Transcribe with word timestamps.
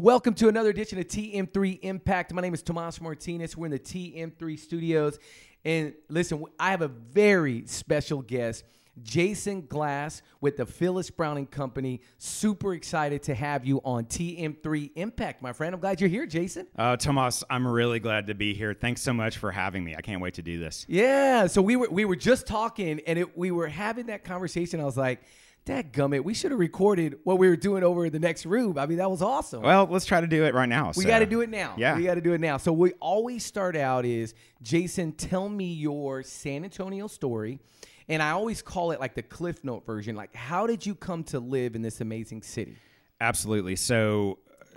Welcome 0.00 0.34
to 0.34 0.48
another 0.48 0.70
edition 0.70 0.98
of 0.98 1.06
TM3 1.06 1.78
Impact. 1.82 2.34
My 2.34 2.42
name 2.42 2.52
is 2.52 2.64
Tomas 2.64 3.00
Martinez. 3.00 3.56
We're 3.56 3.66
in 3.66 3.72
the 3.72 3.78
TM3 3.78 4.58
studios. 4.58 5.20
And 5.64 5.94
listen, 6.08 6.44
I 6.58 6.72
have 6.72 6.82
a 6.82 6.88
very 6.88 7.64
special 7.66 8.20
guest, 8.20 8.64
Jason 9.04 9.66
Glass 9.66 10.22
with 10.40 10.56
the 10.56 10.66
Phyllis 10.66 11.10
Browning 11.10 11.46
Company. 11.46 12.00
Super 12.18 12.74
excited 12.74 13.22
to 13.22 13.36
have 13.36 13.64
you 13.64 13.80
on 13.84 14.06
TM3 14.06 14.90
Impact, 14.96 15.40
my 15.40 15.52
friend. 15.52 15.72
I'm 15.72 15.80
glad 15.80 16.00
you're 16.00 16.10
here, 16.10 16.26
Jason. 16.26 16.66
Uh, 16.76 16.96
Tomas, 16.96 17.44
I'm 17.48 17.64
really 17.64 18.00
glad 18.00 18.26
to 18.26 18.34
be 18.34 18.52
here. 18.52 18.74
Thanks 18.74 19.00
so 19.00 19.12
much 19.12 19.38
for 19.38 19.52
having 19.52 19.84
me. 19.84 19.94
I 19.94 20.00
can't 20.00 20.20
wait 20.20 20.34
to 20.34 20.42
do 20.42 20.58
this. 20.58 20.84
Yeah. 20.88 21.46
So 21.46 21.62
we 21.62 21.76
were 21.76 21.88
we 21.88 22.04
were 22.04 22.16
just 22.16 22.48
talking 22.48 23.00
and 23.06 23.16
it, 23.16 23.38
we 23.38 23.52
were 23.52 23.68
having 23.68 24.06
that 24.06 24.24
conversation. 24.24 24.80
I 24.80 24.84
was 24.84 24.96
like, 24.96 25.20
Dad 25.64 25.94
gummit, 25.94 26.24
we 26.24 26.34
should 26.34 26.50
have 26.50 26.60
recorded 26.60 27.16
what 27.24 27.38
we 27.38 27.48
were 27.48 27.56
doing 27.56 27.82
over 27.82 28.04
in 28.04 28.12
the 28.12 28.18
next 28.18 28.44
room. 28.44 28.78
I 28.78 28.84
mean, 28.84 28.98
that 28.98 29.10
was 29.10 29.22
awesome. 29.22 29.62
Well, 29.62 29.88
let's 29.90 30.04
try 30.04 30.20
to 30.20 30.26
do 30.26 30.44
it 30.44 30.52
right 30.52 30.68
now. 30.68 30.92
We 30.94 31.04
so. 31.04 31.08
got 31.08 31.20
to 31.20 31.26
do 31.26 31.40
it 31.40 31.48
now. 31.48 31.74
Yeah. 31.78 31.96
We 31.96 32.04
got 32.04 32.16
to 32.16 32.20
do 32.20 32.34
it 32.34 32.40
now. 32.40 32.58
So 32.58 32.70
we 32.70 32.92
always 33.00 33.44
start 33.44 33.74
out 33.74 34.04
is 34.04 34.34
Jason, 34.60 35.12
tell 35.12 35.48
me 35.48 35.72
your 35.72 36.22
San 36.22 36.64
Antonio 36.64 37.06
story. 37.06 37.60
And 38.08 38.22
I 38.22 38.32
always 38.32 38.60
call 38.60 38.90
it 38.90 39.00
like 39.00 39.14
the 39.14 39.22
Cliff 39.22 39.64
Note 39.64 39.86
version. 39.86 40.14
Like, 40.14 40.34
how 40.34 40.66
did 40.66 40.84
you 40.84 40.94
come 40.94 41.24
to 41.24 41.40
live 41.40 41.74
in 41.74 41.80
this 41.80 42.02
amazing 42.02 42.42
city? 42.42 42.76
Absolutely. 43.18 43.76
So, 43.76 44.40
uh, 44.60 44.76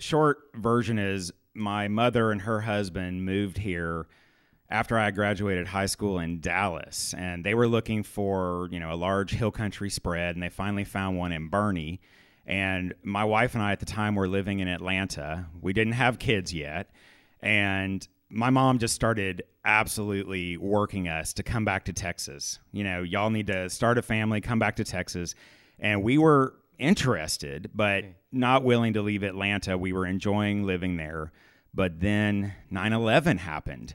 short 0.00 0.38
version 0.54 0.98
is 0.98 1.30
my 1.52 1.88
mother 1.88 2.30
and 2.30 2.40
her 2.40 2.62
husband 2.62 3.26
moved 3.26 3.58
here 3.58 4.06
after 4.68 4.98
I 4.98 5.10
graduated 5.10 5.68
high 5.68 5.86
school 5.86 6.18
in 6.18 6.40
Dallas, 6.40 7.14
and 7.16 7.44
they 7.44 7.54
were 7.54 7.68
looking 7.68 8.02
for 8.02 8.68
you 8.70 8.80
know 8.80 8.92
a 8.92 8.96
large 8.96 9.32
hill 9.32 9.50
country 9.50 9.90
spread, 9.90 10.36
and 10.36 10.42
they 10.42 10.48
finally 10.48 10.84
found 10.84 11.16
one 11.16 11.32
in 11.32 11.50
Boerne. 11.50 11.98
And 12.48 12.94
my 13.02 13.24
wife 13.24 13.54
and 13.54 13.62
I 13.62 13.72
at 13.72 13.80
the 13.80 13.86
time 13.86 14.14
were 14.14 14.28
living 14.28 14.60
in 14.60 14.68
Atlanta. 14.68 15.46
We 15.60 15.72
didn't 15.72 15.94
have 15.94 16.18
kids 16.18 16.52
yet, 16.52 16.90
and 17.40 18.06
my 18.28 18.50
mom 18.50 18.78
just 18.78 18.94
started 18.94 19.42
absolutely 19.64 20.56
working 20.56 21.08
us 21.08 21.32
to 21.34 21.42
come 21.42 21.64
back 21.64 21.84
to 21.84 21.92
Texas. 21.92 22.58
You 22.72 22.84
know, 22.84 23.02
y'all 23.02 23.30
need 23.30 23.48
to 23.48 23.68
start 23.70 23.98
a 23.98 24.02
family, 24.02 24.40
come 24.40 24.58
back 24.58 24.76
to 24.76 24.84
Texas, 24.84 25.34
and 25.78 26.02
we 26.02 26.18
were 26.18 26.54
interested, 26.78 27.70
but 27.74 27.98
okay. 27.98 28.14
not 28.32 28.62
willing 28.62 28.94
to 28.94 29.02
leave 29.02 29.22
Atlanta. 29.22 29.78
We 29.78 29.92
were 29.92 30.06
enjoying 30.06 30.64
living 30.64 30.96
there. 30.96 31.32
But 31.74 32.00
then 32.00 32.54
9 32.70 32.92
11 32.92 33.38
happened 33.38 33.94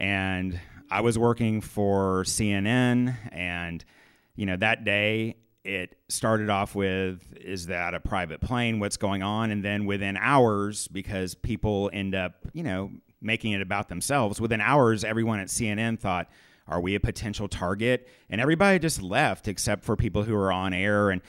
and 0.00 0.58
I 0.90 1.02
was 1.02 1.18
working 1.18 1.60
for 1.60 2.24
CNN, 2.24 3.16
and 3.30 3.84
you 4.34 4.46
know 4.46 4.56
that 4.56 4.84
day 4.84 5.36
it 5.62 5.96
started 6.08 6.48
off 6.48 6.74
with 6.74 7.22
is 7.36 7.66
that 7.66 7.94
a 7.94 8.00
private 8.00 8.40
plane? 8.40 8.80
What's 8.80 8.96
going 8.96 9.22
on? 9.22 9.50
And 9.50 9.64
then 9.64 9.84
within 9.84 10.16
hours 10.16 10.88
because 10.88 11.34
people 11.34 11.90
end 11.92 12.14
up 12.14 12.34
you 12.52 12.62
know 12.62 12.90
making 13.20 13.52
it 13.52 13.60
about 13.60 13.90
themselves 13.90 14.40
within 14.40 14.62
hours 14.62 15.04
everyone 15.04 15.38
at 15.40 15.48
cnn 15.48 16.00
thought 16.00 16.30
are 16.70 16.80
we 16.80 16.94
a 16.94 17.00
potential 17.00 17.48
target? 17.48 18.08
And 18.30 18.40
everybody 18.40 18.78
just 18.78 19.02
left 19.02 19.48
except 19.48 19.84
for 19.84 19.96
people 19.96 20.22
who 20.22 20.34
were 20.34 20.52
on 20.52 20.72
air. 20.72 21.10
And 21.10 21.20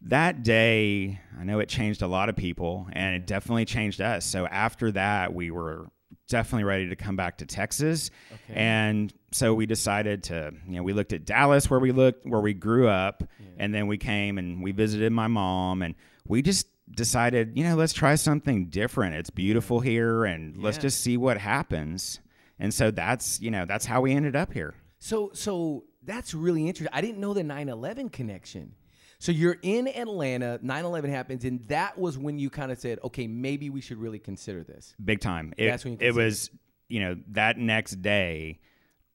that 0.00 0.44
day 0.44 1.20
i 1.40 1.42
know 1.42 1.58
it 1.58 1.68
changed 1.68 2.02
a 2.02 2.06
lot 2.06 2.28
of 2.28 2.36
people 2.36 2.86
and 2.92 3.16
it 3.16 3.26
definitely 3.26 3.64
changed 3.64 4.00
us. 4.00 4.24
So 4.24 4.46
after 4.46 4.92
that 4.92 5.34
we 5.34 5.50
were 5.50 5.90
definitely 6.28 6.64
ready 6.64 6.88
to 6.88 6.96
come 6.96 7.16
back 7.16 7.38
to 7.38 7.46
Texas. 7.46 8.10
Okay. 8.32 8.54
And 8.54 9.12
so 9.32 9.54
we 9.54 9.66
decided 9.66 10.22
to, 10.24 10.52
you 10.66 10.76
know, 10.76 10.82
we 10.82 10.92
looked 10.92 11.12
at 11.12 11.24
Dallas 11.24 11.68
where 11.68 11.80
we 11.80 11.92
looked 11.92 12.26
where 12.26 12.40
we 12.40 12.54
grew 12.54 12.88
up 12.88 13.22
yeah. 13.40 13.46
and 13.58 13.74
then 13.74 13.86
we 13.86 13.98
came 13.98 14.38
and 14.38 14.62
we 14.62 14.72
visited 14.72 15.12
my 15.12 15.26
mom 15.26 15.82
and 15.82 15.94
we 16.26 16.42
just 16.42 16.66
decided, 16.90 17.56
you 17.56 17.64
know, 17.64 17.74
let's 17.74 17.92
try 17.92 18.14
something 18.14 18.66
different. 18.66 19.16
It's 19.16 19.30
beautiful 19.30 19.80
here 19.80 20.24
and 20.24 20.56
yeah. 20.56 20.62
let's 20.64 20.78
just 20.78 21.00
see 21.00 21.16
what 21.16 21.38
happens. 21.38 22.20
And 22.58 22.72
so 22.72 22.90
that's, 22.90 23.40
you 23.40 23.50
know, 23.50 23.64
that's 23.64 23.86
how 23.86 24.00
we 24.00 24.12
ended 24.12 24.36
up 24.36 24.52
here. 24.52 24.74
So 24.98 25.30
so 25.34 25.84
that's 26.02 26.34
really 26.34 26.66
interesting. 26.66 26.92
I 26.92 27.00
didn't 27.00 27.20
know 27.20 27.34
the 27.34 27.42
9/11 27.42 28.12
connection. 28.12 28.74
So 29.20 29.32
you're 29.32 29.56
in 29.62 29.88
Atlanta, 29.88 30.60
9/11 30.62 31.08
happens, 31.08 31.44
and 31.44 31.66
that 31.68 31.98
was 31.98 32.16
when 32.16 32.38
you 32.38 32.50
kind 32.50 32.70
of 32.70 32.78
said, 32.78 33.00
okay, 33.02 33.26
maybe 33.26 33.68
we 33.68 33.80
should 33.80 33.98
really 33.98 34.20
consider 34.20 34.62
this. 34.62 34.94
Big 35.04 35.20
time. 35.20 35.52
It, 35.56 35.66
That's 35.68 35.84
when 35.84 35.94
you 35.94 35.98
it 36.00 36.14
was, 36.14 36.50
you 36.88 37.00
know, 37.00 37.16
that 37.28 37.58
next 37.58 38.00
day, 38.00 38.60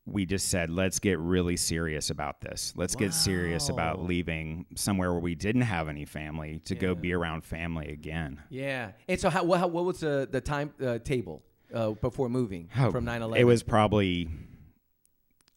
we 0.05 0.25
just 0.25 0.49
said, 0.49 0.69
let's 0.69 0.99
get 0.99 1.17
really 1.19 1.55
serious 1.55 2.09
about 2.09 2.41
this. 2.41 2.73
Let's 2.75 2.95
wow. 2.95 2.99
get 2.99 3.13
serious 3.13 3.69
about 3.69 4.03
leaving 4.03 4.65
somewhere 4.75 5.11
where 5.11 5.21
we 5.21 5.35
didn't 5.35 5.61
have 5.61 5.87
any 5.87 6.03
family 6.03 6.59
to 6.65 6.75
yeah. 6.75 6.81
go 6.81 6.95
be 6.95 7.13
around 7.13 7.45
family 7.45 7.87
again. 7.87 8.41
Yeah. 8.49 8.91
And 9.07 9.17
so, 9.17 9.29
how, 9.29 9.45
what, 9.45 9.71
what 9.71 9.85
was 9.85 10.01
the, 10.01 10.27
the 10.29 10.41
time 10.41 10.73
uh, 10.85 10.99
table 10.99 11.41
uh, 11.73 11.91
before 11.91 12.27
moving 12.27 12.69
oh, 12.77 12.91
from 12.91 13.05
9 13.05 13.21
11? 13.21 13.41
It 13.41 13.45
was 13.45 13.63
probably 13.63 14.27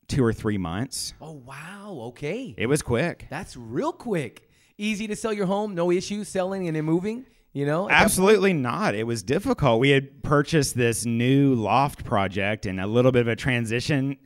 two 0.09 0.25
or 0.25 0.33
three 0.33 0.59
months. 0.59 1.15
Oh 1.21 1.33
wow, 1.33 1.99
okay. 2.09 2.55
It 2.57 2.67
was 2.67 2.83
quick. 2.83 3.27
That's 3.31 3.57
real 3.57 3.93
quick. 3.93 4.49
Easy 4.79 5.07
to 5.07 5.17
sell 5.17 5.33
your 5.33 5.47
home, 5.47 5.75
no 5.75 5.91
issues 5.91 6.29
selling 6.29 6.67
and 6.69 6.77
then 6.77 6.85
moving. 6.85 7.27
You 7.53 7.65
know, 7.65 7.89
absolutely 7.89 8.53
not. 8.53 8.95
It 8.95 9.05
was 9.05 9.23
difficult. 9.23 9.81
We 9.81 9.89
had 9.89 10.23
purchased 10.23 10.77
this 10.77 11.07
new 11.07 11.55
loft 11.55 12.05
project 12.05 12.67
in 12.67 12.79
a 12.79 12.87
little 12.87 13.13
bit 13.13 13.23
of 13.23 13.29
a 13.29 13.37
transitional 13.37 14.17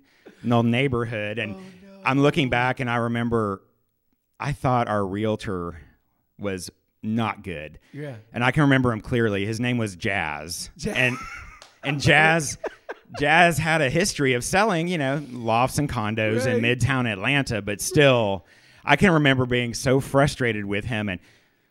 neighborhood, 0.42 1.38
and 1.38 1.54
oh, 1.54 1.58
no. 1.58 2.00
I'm 2.04 2.20
looking 2.20 2.50
back 2.50 2.80
and 2.80 2.90
I 2.90 2.96
remember 2.96 3.62
I 4.40 4.52
thought 4.52 4.88
our 4.88 5.06
realtor 5.06 5.80
was 6.40 6.70
not 7.04 7.44
good. 7.44 7.78
Yeah, 7.92 8.16
and 8.32 8.42
I 8.42 8.50
can 8.50 8.62
remember 8.64 8.90
him 8.92 9.00
clearly. 9.00 9.46
His 9.46 9.60
name 9.60 9.78
was 9.78 9.94
Jazz, 9.94 10.70
Jazz. 10.76 10.96
and 10.96 11.16
and 11.84 12.00
Jazz. 12.00 12.58
Jazz 13.18 13.58
had 13.58 13.80
a 13.80 13.90
history 13.90 14.34
of 14.34 14.44
selling, 14.44 14.88
you 14.88 14.98
know, 14.98 15.22
lofts 15.30 15.78
and 15.78 15.88
condos 15.88 16.46
right. 16.46 16.56
in 16.56 16.62
Midtown 16.62 17.10
Atlanta, 17.10 17.60
but 17.60 17.80
still, 17.80 18.44
I 18.84 18.96
can 18.96 19.10
remember 19.10 19.46
being 19.46 19.74
so 19.74 20.00
frustrated 20.00 20.64
with 20.64 20.84
him 20.84 21.08
and, 21.08 21.20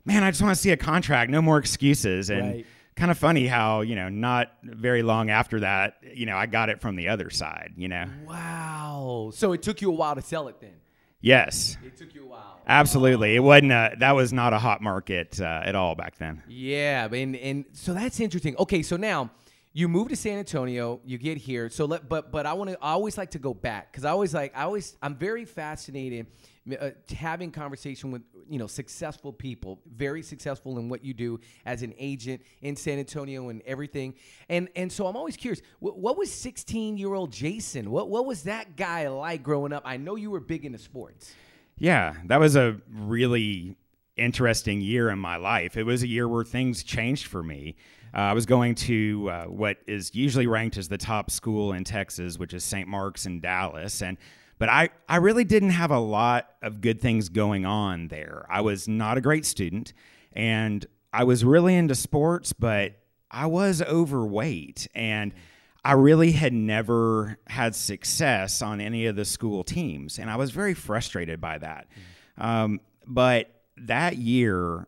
man, 0.06 0.24
I 0.24 0.32
just 0.32 0.42
want 0.42 0.56
to 0.56 0.62
see 0.62 0.72
a 0.72 0.78
contract, 0.78 1.30
no 1.30 1.42
more 1.42 1.58
excuses. 1.58 2.30
And 2.30 2.56
right. 2.56 2.66
kind 2.96 3.12
of 3.12 3.18
funny 3.18 3.48
how, 3.48 3.82
you 3.82 3.96
know, 3.96 4.10
not 4.10 4.52
very 4.64 5.04
long 5.04 5.30
after 5.30 5.60
that, 5.62 5.98
you 6.14 6.26
know, 6.26 6.36
I 6.36 6.46
got 6.46 6.70
it 6.70 6.82
from 6.82 6.96
the 6.96 7.10
other 7.10 7.30
side, 7.30 7.74
you 7.78 7.88
know. 7.88 8.06
Wow. 8.26 9.32
So 9.34 9.54
it 9.54 9.62
took 9.62 9.82
you 9.82 9.90
a 9.90 9.94
while 9.94 10.16
to 10.16 10.22
sell 10.22 10.48
it 10.48 10.60
then? 10.60 10.74
Yes. 11.22 11.78
It 11.86 11.98
took 11.98 12.14
you 12.16 12.24
a 12.24 12.28
while. 12.28 12.62
Absolutely. 12.66 13.36
It 13.36 13.40
wasn't 13.40 13.72
a, 13.72 13.96
that 14.00 14.14
was 14.14 14.32
not 14.32 14.54
a 14.54 14.60
hot 14.60 14.82
market 14.82 15.40
uh, 15.40 15.62
at 15.64 15.76
all 15.76 15.96
back 15.96 16.18
then. 16.18 16.42
Yeah. 16.48 17.06
And, 17.14 17.36
and 17.36 17.66
so 17.74 17.94
that's 17.94 18.20
interesting. 18.20 18.56
Okay. 18.58 18.82
So 18.82 18.96
now, 18.96 19.30
you 19.72 19.88
move 19.88 20.10
to 20.10 20.16
San 20.16 20.40
Antonio, 20.40 21.00
you 21.06 21.18
get 21.18 21.38
here. 21.38 21.70
So 21.70 21.86
let, 21.86 22.10
but 22.10 22.32
but 22.32 22.46
I 22.46 22.54
want 22.54 22.72
to. 22.72 22.78
I 22.82 22.92
always 22.92 23.18
like 23.18 23.32
to 23.32 23.40
go 23.40 23.54
back 23.54 23.92
because 23.92 24.06
I 24.06 24.10
always 24.10 24.34
like. 24.34 24.56
I 24.56 24.64
always. 24.64 24.98
I'm 25.02 25.16
very 25.16 25.46
fascinated 25.46 26.28
uh, 26.80 26.90
having 27.16 27.52
conversation 27.52 28.12
with 28.12 28.22
you 28.50 28.58
know 28.60 28.68
successful 28.68 29.32
people, 29.32 29.80
very 29.96 30.22
successful 30.22 30.78
in 30.80 30.90
what 30.90 31.04
you 31.04 31.14
do 31.14 31.40
as 31.66 31.84
an 31.84 31.94
agent 31.98 32.42
in 32.62 32.76
San 32.76 33.00
Antonio 33.00 33.50
and 33.50 33.62
everything. 33.66 34.16
And 34.50 34.70
and 34.76 34.92
so 34.92 35.08
I'm 35.08 35.16
always 35.16 35.38
curious. 35.38 35.62
What, 35.80 35.98
what 35.98 36.18
was 36.18 36.32
16 36.32 36.98
year 36.98 37.14
old 37.14 37.32
Jason? 37.32 37.92
What 37.92 38.10
what 38.10 38.26
was 38.26 38.44
that 38.44 38.76
guy 38.76 39.08
like 39.08 39.44
growing 39.44 39.74
up? 39.74 39.84
I 39.86 39.98
know 39.98 40.16
you 40.16 40.32
were 40.32 40.40
big 40.40 40.66
into 40.66 40.80
sports. 40.80 41.34
Yeah, 41.78 42.16
that 42.26 42.40
was 42.40 42.56
a 42.56 42.82
really 42.92 43.78
interesting 44.18 44.82
year 44.82 45.10
in 45.10 45.20
my 45.20 45.38
life. 45.38 45.78
It 45.78 45.84
was 45.84 46.04
a 46.04 46.08
year 46.08 46.28
where 46.28 46.44
things 46.44 46.84
changed 46.84 47.28
for 47.28 47.42
me. 47.42 47.76
Uh, 48.14 48.18
I 48.18 48.34
was 48.34 48.46
going 48.46 48.76
to 48.76 49.30
uh, 49.30 49.46
what 49.46 49.78
is 49.88 50.14
usually 50.16 50.48
ranked 50.48 50.78
as 50.78 50.88
the 50.88 50.98
top 50.98 51.30
school 51.30 51.74
in 51.74 51.84
Texas, 51.84 52.38
which 52.38 52.54
is 52.54 52.64
St. 52.64 52.88
Mark's 52.88 53.26
in 53.26 53.40
Dallas, 53.40 54.02
and 54.02 54.18
but 54.58 54.68
I, 54.68 54.90
I 55.08 55.18
really 55.18 55.46
didn't 55.46 55.70
have 55.70 55.90
a 55.90 56.00
lot 56.00 56.50
of 56.62 56.82
good 56.82 57.00
things 57.00 57.30
going 57.30 57.66
on 57.66 58.10
there. 58.10 58.46
I 58.50 58.60
was 58.62 58.90
not 58.90 59.18
a 59.18 59.22
great 59.22 59.46
student, 59.46 59.94
and 60.34 60.86
I 61.14 61.24
was 61.24 61.46
really 61.46 61.76
into 61.76 61.96
sports, 61.96 62.52
but 62.52 63.00
I 63.32 63.46
was 63.46 63.82
overweight, 63.82 64.88
and 64.94 65.34
I 65.84 65.94
really 65.94 66.34
had 66.34 66.52
never 66.52 67.38
had 67.48 67.74
success 67.74 68.62
on 68.62 68.82
any 68.82 69.06
of 69.06 69.16
the 69.16 69.24
school 69.24 69.64
teams, 69.64 70.20
and 70.20 70.30
I 70.30 70.36
was 70.36 70.52
very 70.52 70.74
frustrated 70.74 71.40
by 71.40 71.58
that. 71.60 71.88
Um, 72.38 72.82
but 73.08 73.50
that 73.78 74.18
year, 74.18 74.88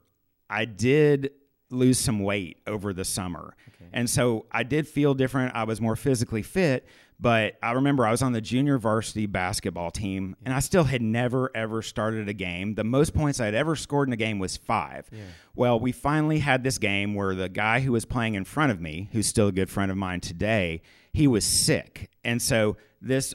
I 0.49 0.65
did 0.65 1.31
lose 1.71 1.99
some 1.99 2.19
weight 2.19 2.59
over 2.67 2.93
the 2.93 3.05
summer. 3.05 3.55
Okay. 3.67 3.89
And 3.93 4.09
so 4.09 4.45
I 4.51 4.63
did 4.63 4.87
feel 4.87 5.13
different. 5.13 5.55
I 5.55 5.63
was 5.63 5.81
more 5.81 5.95
physically 5.95 6.41
fit, 6.43 6.87
but 7.19 7.57
I 7.61 7.73
remember 7.73 8.05
I 8.05 8.11
was 8.11 8.21
on 8.21 8.33
the 8.33 8.41
junior 8.41 8.77
varsity 8.77 9.25
basketball 9.25 9.91
team 9.91 10.35
and 10.43 10.53
I 10.53 10.59
still 10.59 10.85
had 10.85 11.01
never 11.01 11.51
ever 11.55 11.81
started 11.81 12.27
a 12.27 12.33
game. 12.33 12.75
The 12.75 12.83
most 12.83 13.13
points 13.13 13.39
I'd 13.39 13.53
ever 13.53 13.75
scored 13.75 14.07
in 14.07 14.13
a 14.13 14.17
game 14.17 14.39
was 14.39 14.57
5. 14.57 15.09
Yeah. 15.11 15.19
Well, 15.55 15.79
we 15.79 15.91
finally 15.91 16.39
had 16.39 16.63
this 16.63 16.77
game 16.77 17.13
where 17.13 17.35
the 17.35 17.49
guy 17.49 17.81
who 17.81 17.91
was 17.91 18.05
playing 18.05 18.35
in 18.35 18.45
front 18.45 18.71
of 18.71 18.81
me, 18.81 19.09
who's 19.11 19.27
still 19.27 19.47
a 19.47 19.51
good 19.51 19.69
friend 19.69 19.91
of 19.91 19.97
mine 19.97 20.19
today, 20.21 20.81
he 21.13 21.27
was 21.27 21.45
sick. 21.45 22.09
And 22.23 22.41
so 22.41 22.77
this 23.01 23.33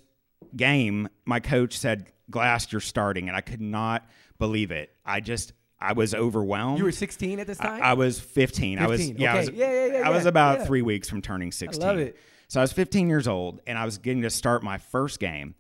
game, 0.57 1.09
my 1.25 1.41
coach 1.41 1.77
said, 1.77 2.07
"Glass, 2.31 2.73
you're 2.73 2.81
starting." 2.81 3.29
And 3.29 3.37
I 3.37 3.41
could 3.41 3.61
not 3.61 4.09
believe 4.39 4.71
it. 4.71 4.91
I 5.05 5.21
just 5.21 5.53
I 5.89 5.93
was 5.93 6.15
overwhelmed. 6.15 6.79
You 6.79 6.85
were 6.85 6.93
16 6.93 7.39
at 7.41 7.47
this 7.47 7.59
time. 7.59 7.81
I, 7.83 7.91
I 7.91 7.93
was 7.95 8.19
15. 8.19 8.79
I 8.79 8.87
was 8.87 9.01
15, 9.01 9.19
yeah, 9.19 9.33
I 9.35 9.37
was, 9.39 9.51
Yeah, 9.51 9.71
yeah, 9.73 9.99
yeah, 9.99 10.07
I 10.07 10.11
was 10.11 10.27
about 10.27 10.59
yeah. 10.61 10.65
three 10.65 10.83
weeks 10.83 11.09
from 11.09 11.23
turning 11.23 11.53
16. 11.53 11.81
love 11.87 11.99
it. 11.99 12.17
So 12.49 12.61
I 12.61 12.63
was 12.63 12.73
15 12.73 13.09
years 13.09 13.27
old, 13.29 13.61
and 13.67 13.77
I 13.79 13.85
was 13.85 13.99
getting 13.99 14.23
to 14.23 14.31
start 14.31 14.63
my 14.63 14.79
first 14.79 15.19
game, 15.21 15.55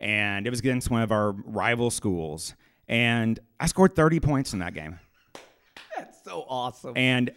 and 0.00 0.46
it 0.46 0.50
was 0.50 0.58
against 0.60 0.90
one 0.90 1.02
of 1.02 1.10
our 1.12 1.32
rival 1.32 1.90
schools, 1.90 2.54
and 2.88 3.38
I 3.60 3.66
scored 3.66 3.94
30 3.94 4.20
points 4.20 4.52
in 4.52 4.58
that 4.60 4.74
game, 4.74 4.98
That's 5.96 6.22
so 6.24 6.44
awesome. 6.48 6.92
and 6.96 7.30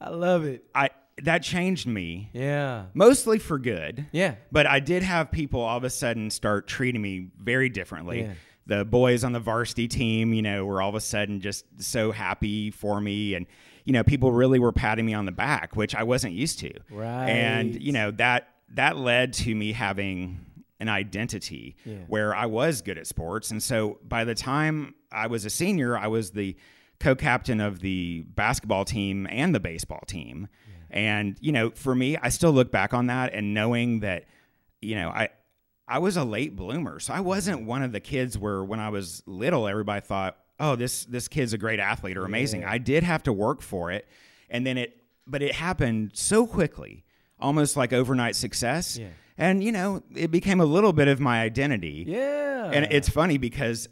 I 0.00 0.10
love 0.10 0.44
it. 0.44 0.64
I 0.74 0.90
that 1.22 1.42
changed 1.42 1.86
me 1.86 2.30
Yeah. 2.32 2.86
mostly 2.94 3.38
for 3.38 3.58
good. 3.58 4.06
Yeah. 4.12 4.36
But 4.50 4.66
I 4.66 4.80
did 4.80 5.02
have 5.02 5.30
people 5.30 5.60
all 5.60 5.76
of 5.76 5.84
a 5.84 5.90
sudden 5.90 6.30
start 6.30 6.66
treating 6.66 7.02
me 7.02 7.28
very 7.38 7.68
differently. 7.68 8.22
Yeah. 8.22 8.32
The 8.70 8.84
boys 8.84 9.24
on 9.24 9.32
the 9.32 9.40
varsity 9.40 9.88
team, 9.88 10.32
you 10.32 10.42
know, 10.42 10.64
were 10.64 10.80
all 10.80 10.88
of 10.90 10.94
a 10.94 11.00
sudden 11.00 11.40
just 11.40 11.64
so 11.78 12.12
happy 12.12 12.70
for 12.70 13.00
me. 13.00 13.34
And, 13.34 13.46
you 13.84 13.92
know, 13.92 14.04
people 14.04 14.30
really 14.30 14.60
were 14.60 14.70
patting 14.70 15.04
me 15.04 15.12
on 15.12 15.26
the 15.26 15.32
back, 15.32 15.74
which 15.74 15.94
I 15.94 16.04
wasn't 16.04 16.34
used 16.34 16.60
to. 16.60 16.72
Right. 16.88 17.28
And, 17.28 17.82
you 17.82 17.90
know, 17.90 18.12
that 18.12 18.48
that 18.74 18.96
led 18.96 19.32
to 19.32 19.54
me 19.54 19.72
having 19.72 20.46
an 20.78 20.88
identity 20.88 21.74
Yeah. 21.84 21.96
where 22.06 22.34
I 22.34 22.46
was 22.46 22.80
good 22.82 22.96
at 22.96 23.06
sports. 23.08 23.50
And 23.50 23.60
so 23.62 23.98
by 24.06 24.22
the 24.24 24.34
time 24.36 24.94
I 25.10 25.26
was 25.26 25.44
a 25.44 25.50
senior, 25.50 25.98
I 25.98 26.06
was 26.06 26.30
the 26.30 26.56
co-captain 27.00 27.60
of 27.60 27.80
the 27.80 28.24
basketball 28.34 28.84
team 28.84 29.26
and 29.30 29.52
the 29.54 29.60
baseball 29.60 30.04
team. 30.06 30.46
And, 30.90 31.36
you 31.40 31.50
know, 31.52 31.70
for 31.70 31.94
me, 31.94 32.16
I 32.16 32.28
still 32.28 32.52
look 32.52 32.70
back 32.70 32.94
on 32.94 33.06
that 33.08 33.34
and 33.34 33.52
knowing 33.52 34.00
that, 34.00 34.24
you 34.80 34.94
know, 34.94 35.08
I 35.08 35.28
I 35.90 35.98
was 35.98 36.16
a 36.16 36.24
late 36.24 36.56
bloomer. 36.56 37.00
So 37.00 37.12
I 37.12 37.20
wasn't 37.20 37.58
mm-hmm. 37.58 37.66
one 37.66 37.82
of 37.82 37.92
the 37.92 38.00
kids 38.00 38.38
where 38.38 38.64
when 38.64 38.80
I 38.80 38.88
was 38.88 39.22
little 39.26 39.68
everybody 39.68 40.00
thought, 40.00 40.38
"Oh, 40.58 40.76
this 40.76 41.04
this 41.04 41.28
kid's 41.28 41.52
a 41.52 41.58
great 41.58 41.80
athlete 41.80 42.16
or 42.16 42.24
amazing." 42.24 42.64
I 42.64 42.78
did 42.78 43.02
have 43.02 43.24
to 43.24 43.32
work 43.32 43.60
for 43.60 43.90
it. 43.90 44.08
And 44.48 44.66
then 44.66 44.78
it 44.78 44.96
but 45.26 45.42
it 45.42 45.54
happened 45.54 46.12
so 46.14 46.46
quickly, 46.46 47.04
almost 47.38 47.76
like 47.76 47.92
overnight 47.92 48.36
success. 48.36 48.98
Yeah. 48.98 49.08
And, 49.38 49.64
you 49.64 49.72
know, 49.72 50.02
it 50.14 50.30
became 50.30 50.60
a 50.60 50.66
little 50.66 50.92
bit 50.92 51.08
of 51.08 51.18
my 51.18 51.40
identity. 51.40 52.04
Yeah. 52.06 52.70
And 52.72 52.86
it's 52.90 53.08
funny 53.08 53.38
because 53.38 53.88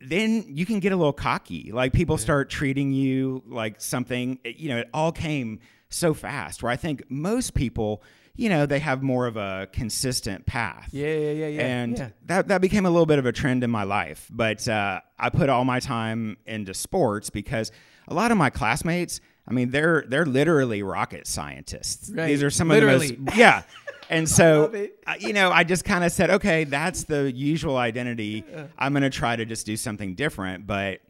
then 0.00 0.44
you 0.46 0.64
can 0.66 0.78
get 0.78 0.92
a 0.92 0.96
little 0.96 1.12
cocky. 1.12 1.72
Like 1.72 1.92
people 1.92 2.16
start 2.16 2.48
treating 2.48 2.92
you 2.92 3.42
like 3.46 3.80
something, 3.80 4.38
you 4.44 4.68
know, 4.68 4.78
it 4.78 4.90
all 4.94 5.10
came 5.10 5.58
so 5.88 6.14
fast 6.14 6.62
where 6.62 6.70
I 6.70 6.76
think 6.76 7.02
most 7.08 7.54
people, 7.54 8.02
you 8.38 8.48
know, 8.48 8.66
they 8.66 8.78
have 8.78 9.02
more 9.02 9.26
of 9.26 9.36
a 9.36 9.68
consistent 9.72 10.46
path. 10.46 10.88
yeah, 10.92 11.08
yeah, 11.08 11.30
yeah, 11.32 11.46
yeah. 11.48 11.60
And 11.60 11.98
yeah. 11.98 12.08
that, 12.26 12.48
that 12.48 12.60
became 12.60 12.86
a 12.86 12.90
little 12.90 13.04
bit 13.04 13.18
of 13.18 13.26
a 13.26 13.32
trend 13.32 13.64
in 13.64 13.70
my 13.70 13.82
life. 13.82 14.28
But 14.30 14.66
uh, 14.68 15.00
I 15.18 15.28
put 15.28 15.48
all 15.48 15.64
my 15.64 15.80
time 15.80 16.36
into 16.46 16.72
sports 16.72 17.30
because 17.30 17.72
a 18.06 18.14
lot 18.14 18.30
of 18.30 18.38
my 18.38 18.48
classmates, 18.48 19.20
I 19.48 19.52
mean, 19.52 19.70
they're 19.70 20.04
they're 20.06 20.24
literally 20.24 20.84
rocket 20.84 21.26
scientists. 21.26 22.10
Right. 22.14 22.28
These 22.28 22.44
are 22.44 22.50
some 22.50 22.68
Literally. 22.68 23.10
of 23.10 23.16
the 23.16 23.22
most 23.22 23.36
yeah. 23.36 23.62
And 24.08 24.28
so, 24.40 24.64
it. 24.66 24.98
uh, 25.04 25.14
you 25.18 25.32
know, 25.32 25.50
I 25.50 25.64
just 25.64 25.84
kind 25.84 26.04
of 26.04 26.12
said, 26.12 26.30
okay, 26.30 26.62
that's 26.62 27.04
the 27.04 27.32
usual 27.32 27.76
identity. 27.76 28.44
I'm 28.78 28.92
going 28.92 29.02
to 29.02 29.10
try 29.10 29.34
to 29.34 29.46
just 29.46 29.66
do 29.66 29.76
something 29.76 30.14
different. 30.14 30.64
But 30.64 31.00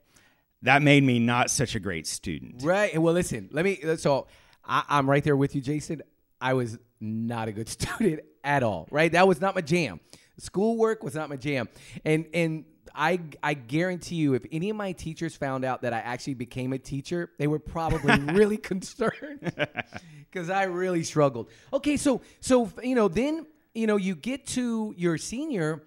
that 0.63 0.81
made 0.81 1.05
me 1.05 1.19
not 1.19 1.51
such 1.51 1.75
a 1.75 1.81
great 1.81 2.07
student. 2.07 2.63
Right. 2.63 2.95
And 2.95 3.03
well, 3.03 3.13
listen, 3.13 3.51
let 3.53 3.67
me. 3.67 3.81
So 3.99 4.29
I, 4.65 4.83
I'm 4.89 5.11
right 5.11 5.23
there 5.23 5.37
with 5.37 5.55
you, 5.55 5.61
Jason. 5.61 6.01
I 6.41 6.55
was 6.55 6.79
not 7.01 7.49
a 7.49 7.53
good 7.53 7.69
student 7.69 8.21
at 8.45 8.63
all. 8.63 8.89
Right. 8.91 9.13
That 9.13 9.27
was 9.27 9.41
not 9.41 9.55
my 9.55 9.61
jam. 9.61 10.01
Schoolwork 10.39 11.03
was 11.03 11.15
not 11.15 11.29
my 11.29 11.37
jam. 11.37 11.69
And 12.05 12.27
and 12.33 12.65
I 12.95 13.21
I 13.43 13.55
guarantee 13.55 14.17
you, 14.17 14.35
if 14.35 14.45
any 14.53 14.71
of 14.71 14.77
my 14.77 14.93
teachers 14.93 15.37
found 15.37 15.65
out 15.65 15.83
that 15.83 15.93
I 15.93 15.99
actually 15.99 16.35
became 16.35 16.73
a 16.73 16.79
teacher, 16.79 17.31
they 17.39 17.47
were 17.47 17.59
probably 17.59 18.19
really 18.35 18.57
concerned 18.57 19.53
because 20.31 20.51
I 20.51 20.65
really 20.65 21.03
struggled. 21.03 21.51
Okay, 21.73 21.97
so 21.97 22.21
so 22.41 22.71
you 22.83 22.95
know 22.95 23.09
then 23.09 23.47
you 23.75 23.87
know 23.87 23.97
you 23.97 24.15
get 24.15 24.47
to 24.49 24.95
your 24.97 25.19
senior. 25.19 25.85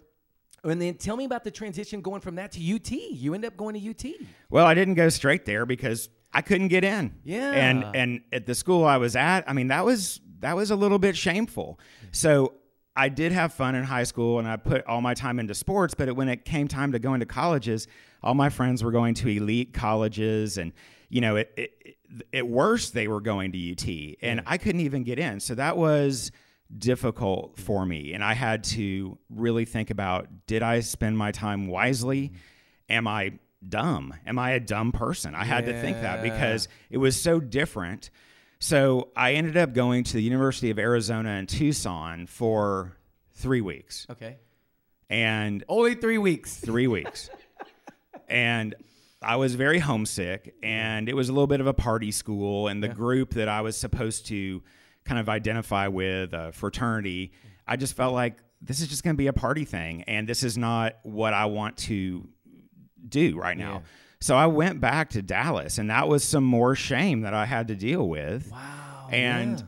And 0.64 0.80
then 0.80 0.94
tell 0.94 1.18
me 1.18 1.26
about 1.26 1.44
the 1.44 1.50
transition 1.50 2.02
going 2.02 2.22
from 2.22 2.36
that 2.36 2.52
to 2.52 2.76
UT. 2.76 2.92
You 2.92 3.34
end 3.34 3.46
up 3.46 3.58
going 3.58 3.74
to 3.74 3.90
UT. 3.90 4.14
Well, 4.52 4.68
I 4.68 4.76
didn't 4.76 4.94
go 4.94 5.10
straight 5.10 5.44
there 5.44 5.66
because 5.66 6.08
I 6.34 6.44
couldn't 6.44 6.68
get 6.68 6.84
in. 6.84 7.16
Yeah. 7.24 7.52
And 7.52 7.84
and 7.96 8.22
at 8.32 8.46
the 8.46 8.54
school 8.54 8.86
I 8.86 8.98
was 8.98 9.16
at, 9.16 9.44
I 9.50 9.54
mean, 9.54 9.70
that 9.70 9.84
was 9.84 10.21
that 10.42 10.56
was 10.56 10.72
a 10.72 10.76
little 10.76 11.00
bit 11.00 11.16
shameful. 11.16 11.80
So 12.12 12.54
I 12.96 13.10
did 13.10 13.32
have 13.32 13.54
fun 13.54 13.76
in 13.76 13.84
high 13.84 14.04
school 14.04 14.40
and 14.40 14.48
I 14.48 14.58
put 14.58 14.86
all 14.86 15.02
my 15.02 15.14
time 15.14 15.40
into 15.40 15.54
sports, 15.56 15.94
but 15.94 16.08
it, 16.10 16.16
when 16.16 16.28
it 16.28 16.44
came 16.44 16.68
time 16.68 16.92
to 16.92 17.00
go 17.00 17.14
into 17.14 17.26
colleges, 17.26 17.88
all 18.22 18.34
my 18.34 18.50
friends 18.50 18.84
were 18.84 18.92
going 18.92 19.14
to 19.16 19.30
elite 19.30 19.74
colleges 19.74 20.58
and 20.58 20.74
you 21.10 21.20
know, 21.20 21.36
it, 21.36 21.52
it, 21.58 21.98
at 22.34 22.48
worst 22.48 22.94
they 22.94 23.08
were 23.08 23.20
going 23.20 23.52
to 23.52 23.72
UT 23.72 24.18
and 24.22 24.42
I 24.46 24.58
couldn't 24.58 24.82
even 24.82 25.04
get 25.04 25.20
in. 25.20 25.40
So 25.40 25.56
that 25.56 25.78
was 25.78 26.32
difficult 26.78 27.58
for 27.58 27.86
me 27.86 28.14
and 28.14 28.24
I 28.24 28.34
had 28.34 28.64
to 28.64 29.18
really 29.30 29.66
think 29.66 29.90
about 29.90 30.28
did 30.48 30.64
I 30.64 30.82
spend 30.82 31.18
my 31.18 31.32
time 31.32 31.68
wisely? 31.68 32.34
Am 32.90 33.08
I 33.08 33.34
dumb? 33.68 34.14
Am 34.26 34.40
I 34.40 34.52
a 34.52 34.60
dumb 34.60 34.92
person? 34.92 35.36
I 35.36 35.46
had 35.46 35.66
to 35.66 35.82
think 35.82 36.02
that 36.02 36.24
because 36.24 36.68
it 36.90 36.98
was 36.98 37.22
so 37.22 37.40
different. 37.40 38.10
So 38.62 39.10
I 39.16 39.34
ended 39.34 39.58
up 39.58 39.74
going 39.74 40.04
to 40.04 40.14
the 40.14 40.22
University 40.22 40.70
of 40.70 40.78
Arizona 40.78 41.32
in 41.32 41.48
Tucson 41.48 42.28
for 42.28 42.96
three 43.34 43.60
weeks. 43.60 44.06
Okay. 44.12 44.38
And 45.10 45.64
Only 45.68 45.96
three 45.96 46.20
weeks. 46.20 46.56
three 46.64 46.86
weeks. 46.86 47.32
and 48.30 48.76
I 49.20 49.38
was 49.38 49.56
very 49.56 49.80
homesick, 49.80 50.54
and 50.62 51.10
it 51.10 51.16
was 51.16 51.30
a 51.30 51.34
little 51.34 51.48
bit 51.48 51.60
of 51.60 51.66
a 51.66 51.74
party 51.74 52.12
school. 52.12 52.68
And 52.68 52.84
the 52.84 52.88
group 52.88 53.34
that 53.34 53.50
I 53.50 53.62
was 53.62 53.76
supposed 53.76 54.28
to 54.28 54.62
kind 55.06 55.20
of 55.20 55.28
identify 55.28 55.88
with, 55.88 56.32
a 56.34 56.52
fraternity, 56.52 57.32
I 57.68 57.78
just 57.78 57.96
felt 57.96 58.14
like 58.14 58.38
this 58.62 58.80
is 58.80 58.88
just 58.88 59.04
going 59.04 59.16
to 59.16 59.18
be 59.18 59.28
a 59.28 59.34
party 59.34 59.66
thing, 59.66 60.04
and 60.04 60.30
this 60.30 60.44
is 60.44 60.56
not 60.56 60.98
what 61.02 61.34
I 61.34 61.46
want 61.46 61.78
to 61.78 62.28
do 63.10 63.40
right 63.40 63.58
now. 63.58 63.74
Yeah. 63.74 63.80
So 64.22 64.36
I 64.36 64.46
went 64.46 64.80
back 64.80 65.10
to 65.12 65.22
Dallas, 65.22 65.78
and 65.78 65.90
that 65.90 66.08
was 66.08 66.24
some 66.24 66.44
more 66.44 66.76
shame 66.76 67.22
that 67.22 67.34
I 67.34 67.46
had 67.46 67.68
to 67.70 67.76
deal 67.76 68.08
with. 68.08 68.52
Wow. 68.52 69.08
And 69.12 69.60
yeah. 69.60 69.66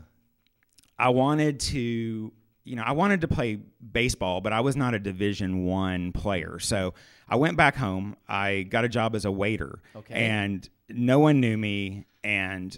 I 1.00 1.10
wanted 1.10 1.60
to, 1.62 2.31
you 2.63 2.75
know, 2.75 2.83
I 2.83 2.91
wanted 2.91 3.22
to 3.22 3.27
play 3.27 3.55
baseball, 3.91 4.41
but 4.41 4.53
I 4.53 4.62
was 4.62 4.75
not 4.75 4.93
a 4.93 5.00
Division 5.00 5.65
One 5.65 6.12
player. 6.12 6.60
So 6.60 6.93
I 7.27 7.36
went 7.36 7.57
back 7.57 7.75
home. 7.75 8.15
I 8.29 8.63
got 8.63 8.86
a 8.86 8.89
job 8.89 9.15
as 9.15 9.25
a 9.25 9.31
waiter, 9.31 9.79
Okay. 9.95 10.13
and 10.13 10.69
no 10.88 11.17
one 11.19 11.39
knew 11.39 11.57
me, 11.57 12.05
and 12.24 12.77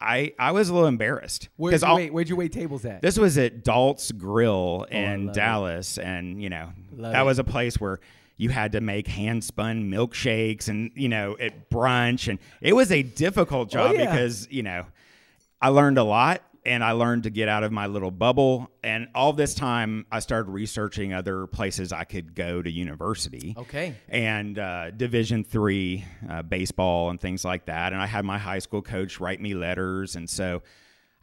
I 0.00 0.32
I 0.38 0.52
was 0.52 0.68
a 0.70 0.74
little 0.74 0.88
embarrassed 0.88 1.48
Where'd 1.56 1.80
you, 1.80 1.94
wait, 1.94 2.12
where'd 2.12 2.28
you 2.28 2.36
wait 2.36 2.52
tables 2.52 2.84
at? 2.84 3.00
this 3.02 3.16
was 3.18 3.38
at 3.38 3.62
Dalt's 3.62 4.10
Grill 4.10 4.86
oh, 4.90 4.94
in 4.94 5.26
love 5.26 5.36
it. 5.36 5.38
Dallas, 5.38 5.98
and 5.98 6.42
you 6.42 6.48
know 6.50 6.70
Love 6.96 7.12
that 7.12 7.22
it. 7.22 7.24
was 7.24 7.38
a 7.38 7.44
place 7.44 7.78
where 7.80 8.00
you 8.36 8.48
had 8.50 8.72
to 8.72 8.80
make 8.80 9.06
hand 9.06 9.44
spun 9.44 9.90
milkshakes, 9.90 10.68
and 10.68 10.90
you 10.94 11.08
know 11.08 11.36
at 11.38 11.70
brunch, 11.70 12.28
and 12.28 12.38
it 12.60 12.72
was 12.74 12.90
a 12.92 13.02
difficult 13.02 13.70
job 13.70 13.90
Oh, 13.90 13.94
yeah. 13.94 14.10
because 14.10 14.48
you 14.50 14.62
know 14.62 14.86
I 15.60 15.68
learned 15.68 15.98
a 15.98 16.04
lot, 16.04 16.42
and 16.66 16.82
I 16.82 16.92
learned 16.92 17.22
to 17.24 17.30
get 17.30 17.48
out 17.48 17.62
of 17.62 17.72
my 17.72 17.86
little 17.86 18.10
bubble, 18.10 18.70
and 18.82 19.08
all 19.14 19.32
this 19.32 19.54
time 19.54 20.06
I 20.10 20.18
started 20.18 20.50
researching 20.50 21.12
other 21.14 21.46
places 21.46 21.92
I 21.92 22.04
could 22.04 22.34
go 22.34 22.60
to 22.60 22.70
university 22.70 23.54
okay. 23.56 23.94
and 24.08 24.58
uh, 24.58 24.90
Division 24.90 25.44
three 25.44 26.04
uh, 26.28 26.42
baseball 26.42 27.10
and 27.10 27.20
things 27.20 27.44
like 27.44 27.66
that. 27.66 27.92
And 27.92 28.02
I 28.02 28.06
had 28.06 28.24
my 28.24 28.38
high 28.38 28.58
school 28.58 28.82
coach 28.82 29.20
write 29.20 29.40
me 29.40 29.54
letters, 29.54 30.16
and 30.16 30.28
so 30.28 30.62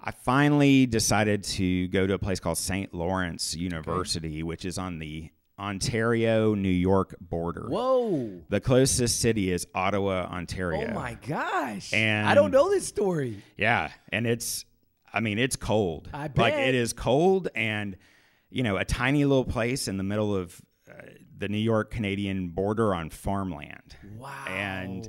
I 0.04 0.12
finally 0.12 0.88
decided 0.88 1.44
to 1.44 1.88
go 1.90 2.08
to 2.08 2.14
a 2.16 2.20
place 2.20 2.40
called 2.40 2.58
St. 2.58 2.92
Lawrence 2.94 3.56
University, 3.56 4.42
which 4.42 4.66
is 4.66 4.78
on 4.80 4.98
the 4.98 5.30
Ontario 5.60 6.56
New 6.56 6.70
York 6.70 7.16
border. 7.22 7.68
Whoa. 7.70 8.42
The 8.50 8.60
closest 8.60 9.20
city 9.22 9.52
is 9.52 9.68
Ottawa, 9.76 10.26
Ontario. 10.32 10.90
Oh 10.90 10.94
my 10.94 11.16
gosh. 11.28 11.94
And- 11.94 12.28
I 12.28 12.34
don't 12.36 12.52
know 12.52 12.70
this 12.70 12.88
story. 12.88 13.42
Yeah, 13.58 13.92
and 14.12 14.26
it's 14.26 14.66
I 15.14 15.20
mean, 15.20 15.40
it's 15.40 15.56
cold. 15.56 16.10
I 16.14 16.28
bet. 16.30 16.38
Like 16.42 16.54
it 16.54 16.76
is 16.76 16.94
cold 16.94 17.50
and 17.56 17.98
you 18.50 18.64
know, 18.64 18.78
a 18.78 18.86
tiny 18.86 19.24
little 19.26 19.46
place 19.46 19.88
in 19.88 19.98
the 19.98 20.04
middle 20.04 20.36
of 20.36 20.60
uh, 20.90 20.94
the 21.38 21.48
New 21.48 21.58
York 21.58 21.90
Canadian 21.92 22.50
border 22.50 22.94
on 22.94 23.10
farmland. 23.10 23.96
Wow. 24.18 24.30
And 24.48 25.08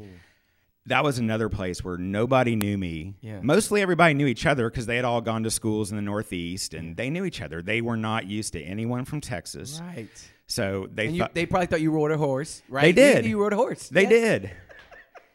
that 0.87 1.03
was 1.05 1.19
another 1.19 1.49
place 1.49 1.83
where 1.85 1.97
nobody 1.97 2.57
knew 2.57 2.79
me. 2.79 3.15
Yeah. 3.21 3.41
Mostly 3.43 3.81
everybody 3.83 4.15
knew 4.15 4.27
each 4.27 4.47
other 4.47 4.71
because 4.71 4.87
they 4.87 4.97
had 4.97 5.05
all 5.05 5.21
gone 5.21 5.43
to 5.43 5.51
schools 5.51 5.91
in 5.91 5.97
the 5.97 6.03
Northeast 6.03 6.73
and 6.75 6.97
they 6.97 7.11
knew 7.11 7.25
each 7.25 7.41
other. 7.41 7.63
They 7.63 7.81
were 7.81 7.97
not 7.97 8.27
used 8.27 8.53
to 8.55 8.63
anyone 8.63 9.05
from 9.05 9.21
Texas. 9.21 9.81
right. 9.85 10.09
So 10.53 10.87
they 10.93 11.09
you, 11.09 11.19
thought 11.21 11.35
they 11.35 11.47
probably 11.47 11.67
thought 11.67 11.81
you 11.81 11.91
rode 11.91 12.11
a 12.11 12.19
horse, 12.19 12.63
right? 12.69 12.83
They 12.83 12.93
did. 12.93 13.25
You, 13.25 13.41
rode 13.41 13.55
a 13.55 13.57
horse. 13.57 13.89
they 13.89 14.03
Yeah. 14.03 14.09
did. 14.11 14.51